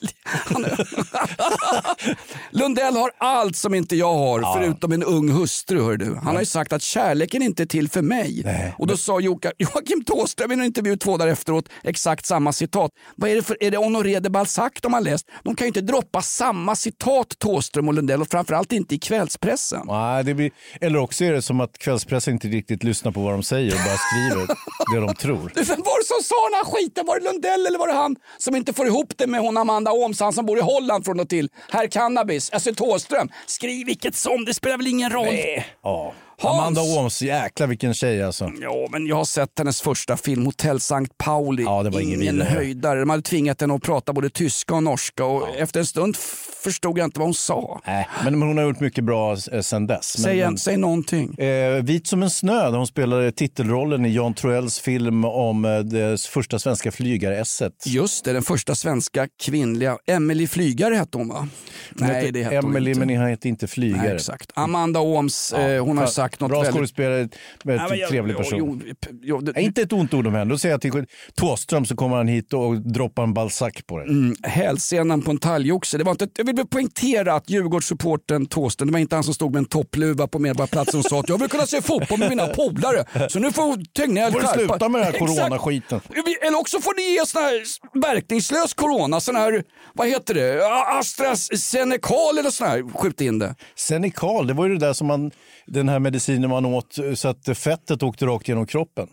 Lundell 2.51 2.95
har 2.95 3.11
allt 3.17 3.55
som 3.55 3.73
inte 3.73 3.95
jag 3.95 4.13
har, 4.13 4.59
förutom 4.59 4.91
en 4.91 5.03
ung 5.03 5.29
hustru. 5.29 5.83
Hör 5.83 5.97
du. 5.97 6.15
Han 6.15 6.33
har 6.35 6.39
ju 6.41 6.45
sagt 6.45 6.73
att 6.73 6.81
kärleken 6.81 7.41
inte 7.41 7.63
är 7.63 7.67
till 7.67 7.89
för 7.89 8.01
mig. 8.01 8.45
och 8.77 8.87
då 8.87 8.97
sa 8.97 9.19
Joka- 9.19 9.51
Joakim 9.57 10.03
Thåström 10.03 10.51
i 10.51 10.53
en 10.53 10.63
intervju 10.63 10.97
två 10.97 11.17
dagar 11.17 11.31
efteråt 11.31 11.69
exakt 11.83 12.25
samma 12.25 12.53
citat. 12.53 12.91
Vad 13.15 13.29
är 13.29 13.35
det 13.35 13.41
för, 13.43 13.57
är 13.63 13.71
det 13.71 13.77
Honoré 13.77 14.19
de 14.19 14.29
Balzac 14.29 14.71
de 14.81 14.93
har 14.93 15.01
läst? 15.01 15.27
De 15.43 15.55
kan 15.55 15.65
ju 15.65 15.67
inte 15.67 15.81
droppa 15.81 16.21
samma 16.21 16.75
citat 16.75 17.39
Thåström 17.45 17.87
och 17.87 17.93
Lundell 17.93 18.21
och 18.21 18.27
framförallt 18.27 18.71
inte 18.71 18.95
i 18.95 18.99
kvällspressen. 18.99 19.81
Nej, 19.87 20.23
det 20.23 20.33
blir, 20.33 20.51
eller 20.81 20.99
också 20.99 21.23
är 21.25 21.33
det 21.33 21.41
som 21.41 21.59
att 21.61 21.77
kvällspressen 21.77 22.33
inte 22.33 22.47
riktigt 22.47 22.83
lyssnar 22.83 23.11
på 23.11 23.19
vad 23.19 23.33
de 23.33 23.43
säger 23.43 23.71
och 23.73 23.79
bara 23.85 23.97
skriver 23.97 24.47
det 24.93 25.07
de 25.07 25.15
tror. 25.15 25.51
Du, 25.55 25.63
Vem 25.63 25.79
var 25.79 25.99
det 25.99 26.05
som 26.05 26.23
sa 26.23 26.35
den 26.49 26.53
här 26.53 26.65
skiten? 26.65 27.05
Var 27.05 27.19
det 27.19 27.25
Lundell 27.25 27.65
eller 27.65 27.79
var 27.79 27.87
det 27.87 27.93
han 27.93 28.15
som 28.37 28.55
inte 28.55 28.73
får 28.73 28.87
ihop 28.87 29.13
det 29.17 29.27
med 29.27 29.41
hon 29.41 29.57
Amanda 29.57 29.91
Ooms, 29.91 30.19
han 30.19 30.33
som 30.33 30.45
bor 30.45 30.57
i 30.57 30.61
Holland 30.61 31.05
från 31.05 31.19
och 31.19 31.29
till? 31.29 31.49
Herr 31.71 31.87
Cannabis, 31.87 32.49
alltså 32.49 32.73
Thåström. 32.73 33.29
Skriv 33.45 33.85
vilket 33.85 34.15
som, 34.15 34.45
det 34.45 34.53
spelar 34.53 34.77
väl 34.77 34.87
ingen 34.87 35.09
roll. 35.11 35.35
Ja. 35.83 36.13
Hans. 36.37 36.59
Amanda 36.77 36.81
Ooms, 36.81 37.21
jäklar 37.21 37.67
vilken 37.67 37.93
tjej 37.93 38.23
alltså. 38.23 38.51
Ja, 38.61 38.87
men 38.91 39.07
jag 39.07 39.15
har 39.15 39.25
sett 39.25 39.49
hennes 39.57 39.81
första 39.81 40.17
film, 40.17 40.45
Hotell 40.45 40.79
Sankt 40.79 41.17
Pauli. 41.17 41.63
Ja, 41.63 41.83
det 41.83 41.89
var 41.89 41.99
ingen 41.99 42.19
vidare. 42.19 42.49
höjdare. 42.49 42.99
De 42.99 43.09
hade 43.09 43.21
tvingat 43.23 43.61
henne 43.61 43.73
att 43.73 43.81
prata 43.83 44.13
både 44.13 44.29
tyska 44.29 44.75
och 44.75 44.83
norska 44.83 45.25
och 45.25 45.55
efter 45.57 45.79
en 45.79 45.85
stund 45.85 46.15
förstod 46.63 46.97
jag 46.97 47.05
inte 47.05 47.19
vad 47.19 47.27
hon 47.27 47.33
sa. 47.33 47.81
Nej, 47.87 48.07
men 48.23 48.41
hon 48.41 48.57
har 48.57 48.63
gjort 48.65 48.79
mycket 48.79 49.03
bra 49.03 49.37
eh, 49.51 49.61
sen 49.61 49.87
dess. 49.87 50.15
Men, 50.17 50.23
Säg, 50.23 50.41
en, 50.41 50.47
men, 50.49 50.57
säg 50.57 50.77
någonting. 50.77 51.33
eh, 51.37 51.83
Vit 51.83 52.07
som 52.07 52.23
en 52.23 52.29
snö, 52.29 52.63
där 52.71 52.77
hon 52.77 52.87
spelade 52.87 53.31
titelrollen 53.31 54.05
i 54.05 54.09
Jan 54.13 54.33
Troells 54.33 54.79
film 54.79 55.25
om 55.25 55.65
eh, 55.65 55.79
det 55.79 56.21
första 56.21 56.59
svenska 56.59 56.91
flygaresset. 56.91 57.73
Just 57.85 58.25
det, 58.25 58.33
den 58.33 58.43
första 58.43 58.75
svenska 58.75 59.27
kvinnliga, 59.43 59.97
Emily 60.07 60.47
Flygare 60.47 60.95
hette 60.95 61.17
hon 61.17 61.27
va? 61.27 61.47
Nej, 61.89 62.31
det 62.31 62.43
hette 62.43 62.55
hon 62.55 62.65
Emily, 62.65 62.89
inte. 62.91 63.05
men 63.05 63.17
han 63.17 63.27
heter 63.29 63.49
inte 63.49 63.67
Flygare. 63.67 64.01
Nej, 64.03 64.15
exakt. 64.15 64.51
Amanda 64.55 64.99
Ooms, 64.99 65.53
eh, 65.53 65.85
hon 65.85 65.97
har 65.97 66.05
Fan, 66.05 66.11
sagt 66.25 66.39
något 66.39 66.49
Bra 66.49 66.59
väldigt... 66.59 66.75
skådespelare, 66.75 67.17
väldigt 67.63 67.89
men 67.89 67.99
jag- 67.99 68.09
trevlig 68.09 68.37
person. 68.37 68.81
jo, 68.85 68.93
jo, 69.21 69.39
det- 69.41 69.61
inte 69.61 69.81
ett 69.81 69.93
ont 69.93 70.13
ord 70.13 70.27
om 70.27 70.33
henne. 70.33 70.51
Då 70.53 70.57
säger 70.57 70.73
jag 70.73 70.81
till 70.81 71.05
Thåström 71.35 71.85
så 71.85 71.95
kommer 71.95 72.15
han 72.17 72.27
hit 72.27 72.53
och 72.53 72.81
droppar 72.81 73.23
en 73.23 73.33
Balzac 73.33 73.73
på 73.87 73.97
dig. 73.97 74.07
Mm, 74.09 74.35
hälsenan 74.43 75.21
på 75.21 75.31
en 75.31 75.37
talgoxe. 75.37 75.97
Det 75.97 76.03
var 76.03 76.11
inte, 76.11 76.27
jag 76.37 76.45
vill 76.45 76.67
poängtera 76.67 77.33
att 77.33 77.49
Djurgårdssupporten 77.49 78.45
Thåström, 78.45 78.87
det 78.87 78.93
var 78.93 78.99
inte 78.99 79.15
han 79.15 79.23
som 79.23 79.33
stod 79.33 79.51
med 79.53 79.59
en 79.59 79.65
toppluva 79.65 80.27
på 80.27 80.39
Medborgarplatsen 80.39 80.99
och 80.99 81.05
sa 81.05 81.19
att 81.19 81.29
jag 81.29 81.37
vill 81.37 81.49
kunna 81.49 81.65
se 81.65 81.81
fotboll 81.81 82.19
med 82.19 82.29
mina 82.29 82.47
polare. 82.47 83.29
Så 83.29 83.39
nu 83.39 83.51
får 83.51 83.93
Tegnell 83.93 84.31
Får 84.31 84.39
skärpa- 84.39 84.53
sluta 84.53 84.89
med 84.89 85.01
den 85.01 85.11
här 85.13 85.19
coronaskiten? 85.19 85.99
Eller 86.47 86.59
också 86.59 86.79
får 86.81 86.95
ni 86.95 87.13
ge 87.19 87.25
sån 87.25 87.41
här 87.41 87.61
verkningslös 88.11 88.73
corona, 88.73 89.19
sån 89.19 89.35
här, 89.35 89.63
vad 89.93 90.07
heter 90.07 90.33
det, 90.33 90.61
AstraZenecal 90.99 92.37
eller 92.39 92.49
sån 92.49 92.67
här, 92.67 92.97
skjut 92.97 93.21
in 93.21 93.39
det. 93.39 93.55
Senecal, 93.75 94.47
det 94.47 94.53
var 94.53 94.67
ju 94.67 94.73
det 94.73 94.79
där 94.85 94.93
som 94.93 95.07
man, 95.07 95.31
den 95.67 95.89
här 95.89 95.99
medicinen 95.99 96.49
man 96.49 96.65
åt 96.65 96.97
så 97.15 97.27
att 97.27 97.57
fettet 97.57 98.03
åkte 98.03 98.25
rakt 98.25 98.47
genom 98.47 98.67
kroppen. 98.67 99.07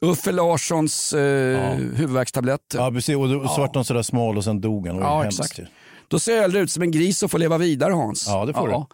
Uffe 0.00 0.32
Larssons 0.32 1.12
eh, 1.12 1.74
huvudvärkstabletter. 1.74 2.78
Ja, 2.78 2.90
precis. 2.90 3.16
Och 3.16 3.28
då 3.28 3.48
så 3.48 3.60
vart 3.60 3.74
de 3.74 3.84
sådär 3.84 4.02
smal 4.02 4.36
och 4.36 4.44
sen 4.44 4.60
dog 4.60 4.86
han. 4.86 4.96
Ja, 4.96 5.26
exakt. 5.26 5.60
Då 6.08 6.18
ser 6.18 6.34
jag 6.34 6.42
hellre 6.42 6.58
ut 6.58 6.72
som 6.72 6.82
en 6.82 6.90
gris 6.90 7.22
och 7.22 7.30
får 7.30 7.38
leva 7.38 7.58
vidare 7.58 7.92
Hans. 7.92 8.26
Ja, 8.28 8.44
det 8.44 8.52
får 8.54 8.86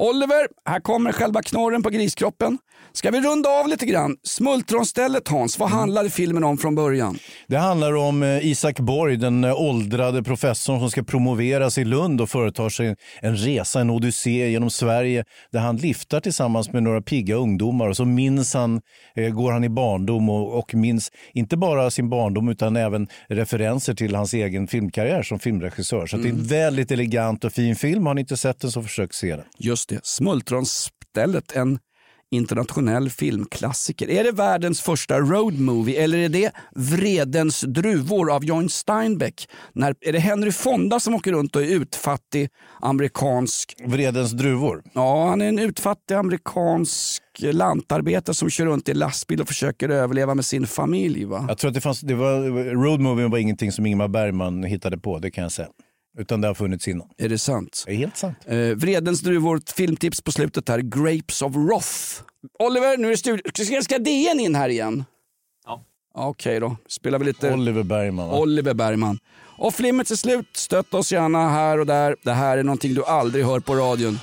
Oliver, 0.00 0.48
här 0.64 0.80
kommer 0.80 1.12
själva 1.12 1.42
knorren 1.42 1.82
på 1.82 1.90
griskroppen. 1.90 2.58
Ska 2.92 3.10
vi 3.10 3.20
runda 3.20 3.48
av 3.48 3.68
lite 3.68 3.86
grann? 3.86 4.16
Smultronstället 4.22 5.28
Hans, 5.28 5.58
vad 5.58 5.70
handlade 5.70 6.10
filmen 6.10 6.44
om 6.44 6.58
från 6.58 6.74
början? 6.74 7.18
Det 7.46 7.56
handlar 7.56 7.96
om 7.96 8.22
eh, 8.22 8.46
Isak 8.46 8.80
Borg, 8.80 9.16
den 9.16 9.44
eh, 9.44 9.60
åldrade 9.60 10.22
professorn 10.22 10.80
som 10.80 10.90
ska 10.90 11.02
promoveras 11.02 11.78
i 11.78 11.84
Lund 11.84 12.20
och 12.20 12.30
företar 12.30 12.68
sig 12.68 12.96
en 13.20 13.36
resa, 13.36 13.80
en 13.80 13.90
odyssé 13.90 14.50
genom 14.50 14.70
Sverige 14.70 15.24
där 15.52 15.60
han 15.60 15.76
liftar 15.76 16.20
tillsammans 16.20 16.72
med 16.72 16.82
några 16.82 17.02
pigga 17.02 17.34
ungdomar 17.34 17.88
och 17.88 17.96
så 17.96 18.04
minns 18.04 18.54
han, 18.54 18.80
eh, 19.14 19.28
går 19.28 19.52
han 19.52 19.64
i 19.64 19.68
barndom 19.68 20.30
och, 20.30 20.58
och 20.58 20.74
minns 20.74 21.12
inte 21.32 21.56
bara 21.56 21.90
sin 21.90 22.10
barndom 22.10 22.48
utan 22.48 22.76
även 22.76 23.08
referenser 23.28 23.94
till 23.94 24.14
hans 24.14 24.34
egen 24.34 24.66
filmkarriär 24.66 25.22
som 25.22 25.38
filmregissör. 25.38 26.06
Så 26.06 26.16
att 26.16 26.22
det 26.22 26.28
är 26.28 26.32
en 26.32 26.44
väldigt 26.44 26.90
elegant 26.90 27.44
och 27.44 27.52
fin 27.52 27.76
film. 27.76 28.06
Har 28.06 28.14
ni 28.14 28.20
inte 28.20 28.36
sett 28.36 28.60
den 28.60 28.70
så 28.70 28.82
försök 28.82 29.14
se 29.14 29.36
den. 29.36 29.44
Just 29.58 29.89
det, 29.90 30.00
Smultronstället, 30.06 31.52
en 31.52 31.78
internationell 32.30 33.10
filmklassiker. 33.10 34.10
Är 34.10 34.24
det 34.24 34.32
världens 34.32 34.80
första 34.80 35.20
road 35.20 35.60
movie 35.60 36.02
eller 36.02 36.18
är 36.18 36.28
det 36.28 36.52
Vredens 36.74 37.60
druvor 37.60 38.32
av 38.32 38.44
John 38.44 38.68
Steinbeck? 38.68 39.48
När, 39.72 39.94
är 40.00 40.12
det 40.12 40.18
Henry 40.18 40.52
Fonda 40.52 41.00
som 41.00 41.14
åker 41.14 41.32
runt 41.32 41.56
och 41.56 41.62
är 41.62 41.66
utfattig 41.66 42.48
amerikansk... 42.80 43.74
Vredens 43.86 44.32
druvor? 44.32 44.82
Ja, 44.92 45.28
han 45.28 45.40
är 45.40 45.48
en 45.48 45.58
utfattig 45.58 46.14
amerikansk 46.14 47.22
lantarbetare 47.38 48.34
som 48.34 48.50
kör 48.50 48.66
runt 48.66 48.88
i 48.88 48.94
lastbil 48.94 49.40
och 49.40 49.48
försöker 49.48 49.88
överleva 49.88 50.34
med 50.34 50.44
sin 50.44 50.66
familj. 50.66 51.24
Va? 51.24 51.44
Jag 51.48 51.58
tror 51.58 51.68
att 51.68 51.74
det 51.74 51.80
fanns, 51.80 52.00
det 52.00 52.14
var, 52.14 52.40
road 52.74 53.00
movie 53.00 53.28
var 53.28 53.38
ingenting 53.38 53.72
som 53.72 53.86
Ingmar 53.86 54.08
Bergman 54.08 54.64
hittade 54.64 54.98
på, 54.98 55.18
det 55.18 55.30
kan 55.30 55.42
jag 55.42 55.52
säga. 55.52 55.68
Utan 56.18 56.40
det 56.40 56.46
har 56.46 56.54
funnits 56.54 56.88
innan. 56.88 57.08
Är 57.18 57.28
det 57.28 57.38
sant? 57.38 57.82
Det 57.86 57.92
är 57.92 57.96
helt 57.96 58.16
sant. 58.16 58.36
Eh, 58.46 58.56
Vredens 58.58 59.20
druvor, 59.20 59.60
filmtips 59.76 60.20
på 60.20 60.32
slutet 60.32 60.68
här. 60.68 60.78
Grapes 60.78 61.42
of 61.42 61.56
Wrath. 61.56 62.22
Oliver, 62.58 62.96
nu 62.96 63.06
är 63.06 63.10
det 63.10 63.16
studio... 63.16 63.42
Ska, 63.64 63.82
ska 63.82 63.98
DN 63.98 64.40
in 64.40 64.54
här 64.54 64.68
igen? 64.68 65.04
Ja. 65.66 65.84
Okej 66.14 66.60
då, 66.60 66.76
spelar 66.88 67.18
vi 67.18 67.24
lite... 67.24 67.52
Oliver 67.52 67.82
Bergman. 67.82 68.28
Va? 68.28 68.38
Oliver 68.38 68.74
Bergman. 68.74 69.18
Off 69.58 69.80
limits 69.80 70.10
är 70.10 70.16
slut. 70.16 70.46
Stötta 70.52 70.96
oss 70.96 71.12
gärna 71.12 71.48
här 71.48 71.78
och 71.80 71.86
där. 71.86 72.16
Det 72.22 72.32
här 72.32 72.58
är 72.58 72.62
någonting 72.62 72.94
du 72.94 73.04
aldrig 73.04 73.44
hör 73.44 73.60
på 73.60 73.74
radion. 73.74 74.18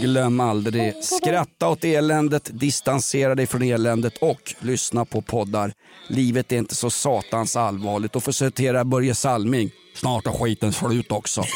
Glöm 0.00 0.40
aldrig. 0.40 1.04
Skratta 1.04 1.68
åt 1.68 1.84
eländet, 1.84 2.50
distansera 2.52 3.34
dig 3.34 3.46
från 3.46 3.62
eländet 3.62 4.18
och 4.20 4.54
lyssna 4.58 5.04
på 5.04 5.22
poddar. 5.22 5.72
Livet 6.08 6.52
är 6.52 6.56
inte 6.56 6.74
så 6.74 6.90
satans 6.90 7.56
allvarligt. 7.56 8.16
Och 8.16 8.22
för 8.22 8.30
att 8.30 8.36
citera 8.36 8.84
Börje 8.84 9.14
Salming, 9.14 9.70
snart 9.94 10.26
är 10.26 10.30
skiten 10.30 10.72
slut 10.72 11.12
också. 11.12 11.42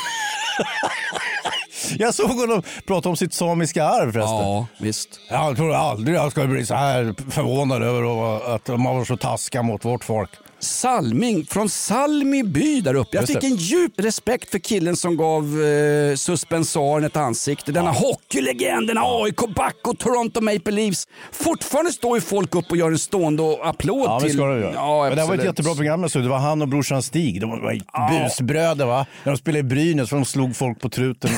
Jag 1.98 2.14
såg 2.14 2.30
honom 2.30 2.62
prata 2.86 3.08
om 3.08 3.16
sitt 3.16 3.34
samiska 3.34 3.84
arv 3.84 4.12
förresten. 4.12 4.36
Ja, 4.36 4.66
visst. 4.78 5.08
Jag 5.30 5.56
tror 5.56 5.74
aldrig 5.74 6.16
jag 6.16 6.30
skulle 6.30 6.46
bli 6.46 6.66
så 6.66 6.74
här 6.74 7.14
förvånad 7.30 7.82
över 7.82 8.54
att 8.54 8.64
de 8.64 8.84
var 8.84 9.04
så 9.04 9.16
taskiga 9.16 9.62
mot 9.62 9.84
vårt 9.84 10.04
folk. 10.04 10.30
Salming 10.64 11.46
från 11.46 11.68
Salmi 11.68 12.42
by 12.42 12.80
där 12.80 12.94
uppe. 12.94 13.16
Jag 13.16 13.26
fick 13.26 13.40
det. 13.40 13.46
en 13.46 13.56
djup 13.56 13.92
respekt 13.96 14.50
för 14.50 14.58
killen 14.58 14.96
som 14.96 15.16
gav 15.16 15.62
eh, 15.62 16.14
suspensoaren 16.16 17.04
ett 17.04 17.16
ansikte. 17.16 17.72
Denna 17.72 17.90
hockeylegend, 17.90 18.86
denna 18.86 19.00
AIK-back 19.04 19.76
och 19.82 19.98
Toronto 19.98 20.40
Maple 20.40 20.72
Leafs. 20.72 21.08
Fortfarande 21.32 21.92
står 21.92 22.16
ju 22.16 22.20
folk 22.20 22.54
upp 22.54 22.70
och 22.70 22.76
gör 22.76 22.90
en 22.90 22.98
stående 22.98 23.42
och 23.42 23.68
applåd 23.68 24.04
Ja, 24.06 24.20
till... 24.20 24.32
ska 24.32 24.46
de 24.46 24.60
göra. 24.60 24.72
Ja, 24.74 25.04
men 25.08 25.16
det 25.18 25.24
var 25.24 25.34
ett 25.34 25.44
jättebra 25.44 25.74
program. 25.74 26.08
Så 26.08 26.18
det 26.18 26.28
var 26.28 26.38
han 26.38 26.62
och 26.62 26.68
brorsan 26.68 27.02
Stig. 27.02 27.40
De 27.40 27.50
var 27.50 27.80
busbröder 28.24 28.86
va? 28.86 29.06
När 29.24 29.32
de 29.32 29.38
spelade 29.38 29.58
i 29.58 29.62
Brynäs 29.62 30.08
för 30.08 30.16
de 30.16 30.24
slog 30.24 30.56
folk 30.56 30.80
på 30.80 30.88
truten 30.88 31.30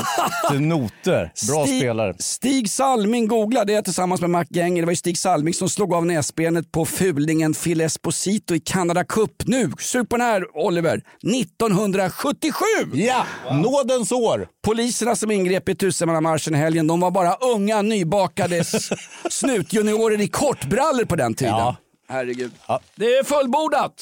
till 0.50 0.60
noter. 0.60 1.32
Bra 1.48 1.66
Stig, 1.66 1.78
spelare. 1.78 2.14
Stig 2.18 2.70
Salming, 2.70 3.26
googla 3.28 3.64
det 3.64 3.82
tillsammans 3.82 4.20
med 4.20 4.30
Mark 4.30 4.48
Genger. 4.50 4.82
Det 4.82 4.86
var 4.86 4.92
ju 4.92 4.96
Stig 4.96 5.18
Salming 5.18 5.54
som 5.54 5.68
slog 5.68 5.94
av 5.94 6.06
näsbenet 6.06 6.72
på 6.72 6.84
fulingen 6.84 7.54
Phil 7.54 7.80
Esposito 7.80 8.54
i 8.54 8.60
Canada 8.72 9.04
Cup. 9.04 9.30
Nu, 9.46 9.72
sug 9.78 10.08
på 10.08 10.16
den 10.16 10.26
här 10.26 10.56
Oliver. 10.56 11.02
1977! 11.22 12.64
Ja, 12.92 13.26
nådens 13.50 14.12
år. 14.12 14.48
Poliserna 14.64 15.16
som 15.16 15.30
ingrep 15.30 15.68
i 15.68 15.74
tusenmannamarschen 15.74 16.54
i 16.54 16.58
helgen, 16.58 16.86
de 16.86 17.00
var 17.00 17.10
bara 17.10 17.34
unga 17.34 17.82
nybakade 17.82 18.64
snutjuniorer 19.30 20.20
i 20.20 20.28
kortbrallor 20.28 21.04
på 21.04 21.16
den 21.16 21.34
tiden. 21.34 21.54
Ja. 21.54 21.76
Herregud. 22.08 22.52
Det 22.96 23.04
är 23.04 23.24
fullbordat! 23.24 23.92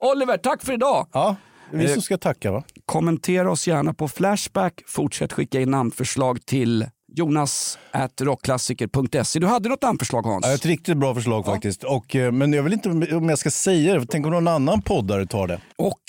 Oliver, 0.00 0.36
tack 0.36 0.64
för 0.64 0.72
idag. 0.72 1.08
Ja, 1.12 1.36
vi 1.70 1.84
Eh, 1.84 1.92
som 1.92 2.02
ska 2.02 2.18
tacka 2.18 2.52
va? 2.52 2.64
Kommentera 2.86 3.50
oss 3.50 3.68
gärna 3.68 3.94
på 3.94 4.08
Flashback. 4.08 4.82
Fortsätt 4.86 5.32
skicka 5.32 5.60
in 5.60 5.70
namnförslag 5.70 6.46
till 6.46 6.86
jonas 7.18 7.78
at 7.90 8.20
rockklassiker.se. 8.20 9.38
Du 9.38 9.46
hade 9.46 9.68
något 9.68 9.82
namnförslag 9.82 10.22
Hans? 10.22 10.46
Ja, 10.46 10.54
ett 10.54 10.66
riktigt 10.66 10.96
bra 10.96 11.14
förslag 11.14 11.44
faktiskt. 11.44 11.84
Och, 11.84 12.16
eh, 12.16 12.32
men 12.32 12.52
jag 12.52 12.62
vill 12.62 12.72
inte 12.72 12.88
om 12.88 13.28
jag 13.28 13.38
ska 13.38 13.50
säga 13.50 13.94
det. 13.94 14.06
Tänk 14.06 14.26
om 14.26 14.32
någon 14.32 14.48
annan 14.48 14.82
poddare 14.82 15.26
tar 15.26 15.46
det. 15.46 15.60
Och? 15.76 16.00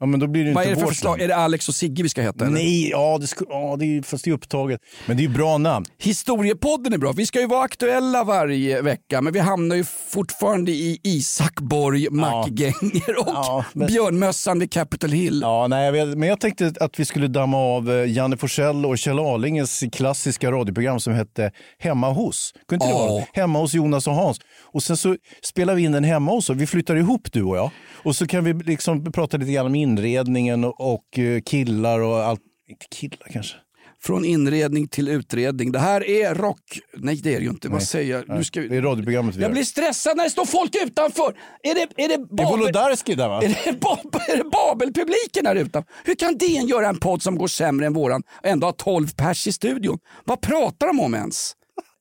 Ja, 0.00 0.06
men 0.06 0.20
då 0.20 0.26
blir 0.26 0.44
det 0.44 0.52
Vad 0.52 0.64
inte 0.64 0.70
är 0.70 0.74
det 0.74 0.80
för 0.80 0.84
vårt 0.86 0.94
förslag? 0.94 1.10
namn. 1.10 1.22
Är 1.22 1.28
det 1.28 1.36
Alex 1.36 1.68
och 1.68 1.74
Sigge 1.74 2.02
vi 2.02 2.08
ska 2.08 2.22
heta? 2.22 2.44
eller? 2.44 2.54
Nej, 2.54 2.88
ja, 2.90 3.18
det, 3.20 3.26
sku, 3.26 3.44
ja 3.48 3.76
det 3.78 3.84
är, 3.84 4.02
fast 4.02 4.24
det 4.24 4.30
är 4.30 4.34
upptaget. 4.34 4.80
Men 5.06 5.16
det 5.16 5.20
är 5.22 5.28
ju 5.28 5.34
bra 5.34 5.58
namn. 5.58 5.86
Historiepodden 5.98 6.92
är 6.92 6.98
bra. 6.98 7.12
Vi 7.12 7.26
ska 7.26 7.40
ju 7.40 7.46
vara 7.46 7.62
aktuella 7.64 8.24
varje 8.24 8.82
vecka 8.82 9.20
men 9.22 9.32
vi 9.32 9.38
hamnar 9.38 9.76
ju 9.76 9.84
fortfarande 10.12 10.72
i 10.72 11.00
Isak 11.02 11.60
Borg, 11.60 12.08
Mac-Gänger 12.10 13.18
och 13.18 13.64
Björnmössan 13.86 14.58
vid 14.58 14.72
Capitol 14.72 15.10
Hill. 15.10 15.40
Ja, 15.42 15.66
nej, 15.66 15.84
jag 15.84 15.92
vet, 15.92 16.18
men 16.18 16.28
jag 16.28 16.40
tänkte 16.40 16.72
att 16.80 17.00
vi 17.00 17.04
skulle 17.04 17.28
damma 17.28 17.56
av 17.58 17.90
eh, 17.90 18.10
Janne 18.12 18.36
Forsell 18.36 18.86
och 18.86 18.98
Kjell 18.98 19.18
Arlinges 19.18 19.82
klassiska 19.92 20.52
radioprogram 20.52 21.00
som 21.00 21.12
hette 21.12 21.50
Hemma 21.78 22.12
hos. 22.12 22.54
Kunde 22.68 22.84
inte 22.84 22.96
det 22.98 23.04
Ja. 23.04 23.12
vara? 23.12 23.24
Hemma 23.32 23.58
hos 23.58 23.74
Jonas 23.74 24.06
och 24.06 24.14
Hans. 24.14 24.38
Och 24.72 24.82
sen 24.82 24.96
så 24.96 25.16
spelar 25.42 25.74
vi 25.74 25.82
in 25.82 25.92
den 25.92 26.04
hemma 26.04 26.30
hos 26.32 26.50
oss. 26.50 26.56
Vi 26.56 26.66
flyttar 26.66 26.96
ihop 26.96 27.32
du 27.32 27.42
och 27.42 27.56
jag. 27.56 27.70
Och 27.92 28.16
så 28.16 28.26
kan 28.26 28.44
vi 28.44 28.52
liksom 28.54 29.12
prata 29.12 29.36
lite 29.36 29.52
grann 29.52 29.66
om 29.66 29.74
inredningen 29.88 30.64
och, 30.64 31.18
eh, 31.18 31.40
killar 31.40 32.00
och 32.00 32.16
allt. 32.24 32.40
Inte 32.68 32.86
killar 32.90 33.28
kanske. 33.32 33.56
Från 34.02 34.24
inredning 34.24 34.88
till 34.88 35.08
utredning. 35.08 35.72
Det 35.72 35.78
här 35.78 36.08
är 36.10 36.34
rock... 36.34 36.60
Nej 36.96 37.16
det 37.16 37.34
är 37.34 37.38
det 37.38 37.44
ju 37.44 37.50
inte. 37.50 37.68
Vad 37.68 37.78
Nej. 37.78 37.86
säger 37.86 38.12
jag? 38.16 38.28
Nu 38.28 38.34
Nej, 38.34 38.44
ska 38.44 38.60
vi... 38.60 38.68
Det 38.68 38.76
är 38.76 38.82
radioprogrammet 38.82 39.36
vi 39.36 39.40
Jag 39.42 39.48
gör. 39.48 39.52
blir 39.52 39.64
stressad 39.64 40.16
när 40.16 40.24
det 40.24 40.30
står 40.30 40.44
folk 40.44 40.74
utanför. 40.84 41.34
Är 41.62 41.74
det, 41.74 41.80
är 41.80 41.86
det, 41.96 42.06
Det 42.08 42.14
är 42.14 42.18
Babel... 42.18 42.46
Wolodarski 42.46 43.14
där 43.14 43.28
va? 43.28 43.42
Är 43.42 43.48
det, 43.48 43.80
Bab- 43.80 44.20
är 44.28 44.36
det 44.36 44.44
Babelpubliken 44.44 45.46
här 45.46 45.54
utanför? 45.54 45.92
Hur 46.04 46.14
kan 46.14 46.38
DN 46.38 46.66
göra 46.66 46.88
en 46.88 46.98
podd 47.00 47.22
som 47.22 47.38
går 47.38 47.48
sämre 47.48 47.86
än 47.86 47.92
våran 47.92 48.22
och 48.42 48.46
ändå 48.48 48.66
ha 48.66 48.72
12 48.72 49.08
pers 49.16 49.46
i 49.46 49.52
studion? 49.52 49.98
Vad 50.24 50.40
pratar 50.40 50.86
de 50.86 51.00
om 51.00 51.14
ens? 51.14 51.52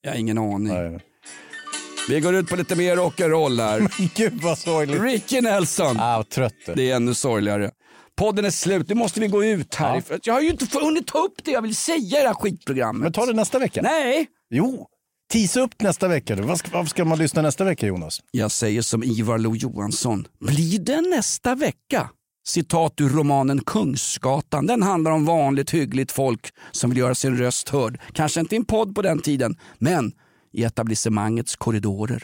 Jag 0.02 0.12
har 0.12 0.18
ingen 0.18 0.38
aning. 0.38 1.00
Vi 2.10 2.20
går 2.20 2.36
ut 2.36 2.48
på 2.50 2.56
lite 2.56 2.76
mer 2.76 2.96
rock'n'roll 2.96 3.62
här. 3.62 3.88
Gud 4.16 4.34
vad 4.42 4.58
sorgligt. 4.58 5.02
Ricky 5.02 5.42
Nelson. 5.42 5.98
Ah, 6.00 6.24
trött. 6.24 6.54
Det 6.76 6.90
är 6.92 6.96
ännu 6.96 7.14
sorgligare. 7.14 7.72
Podden 8.18 8.46
är 8.46 8.50
slut, 8.50 8.90
nu 8.90 8.96
måste 8.96 9.20
vi 9.20 9.28
gå 9.28 9.44
ut 9.44 9.76
här. 9.76 10.02
För 10.02 10.16
att 10.16 10.28
Jag 10.28 10.34
har 10.34 10.42
ju 10.42 10.50
inte 10.50 10.80
hunnit 10.80 11.08
ta 11.08 11.20
upp 11.20 11.44
det 11.44 11.52
jag 11.52 11.62
vill 11.62 11.76
säga 11.76 12.20
i 12.20 12.22
det 12.22 12.28
här 12.28 12.34
skitprogrammet. 12.34 13.02
Men 13.04 13.12
ta 13.14 13.26
det 13.26 13.34
nästa 13.34 13.60
vecka. 13.60 13.82
Nej! 13.82 14.28
Jo, 14.50 14.88
tisa 15.32 15.60
upp 15.60 15.82
nästa 15.82 16.08
vecka. 16.08 16.36
Vad 16.36 16.60
ska, 16.60 16.86
ska 16.86 17.06
man 17.06 17.18
lyssna 17.18 17.42
nästa 17.42 17.64
vecka 17.64 17.88
Jonas? 17.88 18.20
Jag 18.32 18.52
säger 18.52 18.82
som 18.82 19.04
Ivar 19.04 19.38
Lo 19.38 19.56
Johansson. 19.56 20.28
Blir 20.40 20.80
det 20.80 21.02
nästa 21.02 21.56
vecka? 21.56 22.10
Citat 22.48 23.02
ur 23.02 23.10
romanen 23.10 23.62
Kungsgatan. 23.66 24.66
Den 24.68 24.84
handlar 24.84 25.12
om 25.12 25.26
vanligt 25.26 25.72
hyggligt 25.72 26.12
folk 26.12 26.54
som 26.72 26.90
vill 26.90 27.00
göra 27.00 27.16
sin 27.16 27.38
röst 27.38 27.70
hörd. 27.70 28.02
Kanske 28.14 28.40
inte 28.40 28.56
i 28.56 28.58
en 28.58 28.66
podd 28.66 28.96
på 28.96 29.02
den 29.02 29.20
tiden, 29.20 29.56
men 29.78 30.12
i 30.54 30.64
etablissemangets 30.64 31.56
korridorer. 31.56 32.24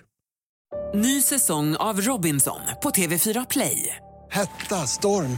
Ny 0.96 1.22
säsong 1.22 1.76
av 1.76 2.02
Robinson 2.02 2.60
på 2.84 2.90
TV4 2.90 3.46
Play. 3.50 3.96
Hetta, 4.32 4.88
storm, 4.88 5.38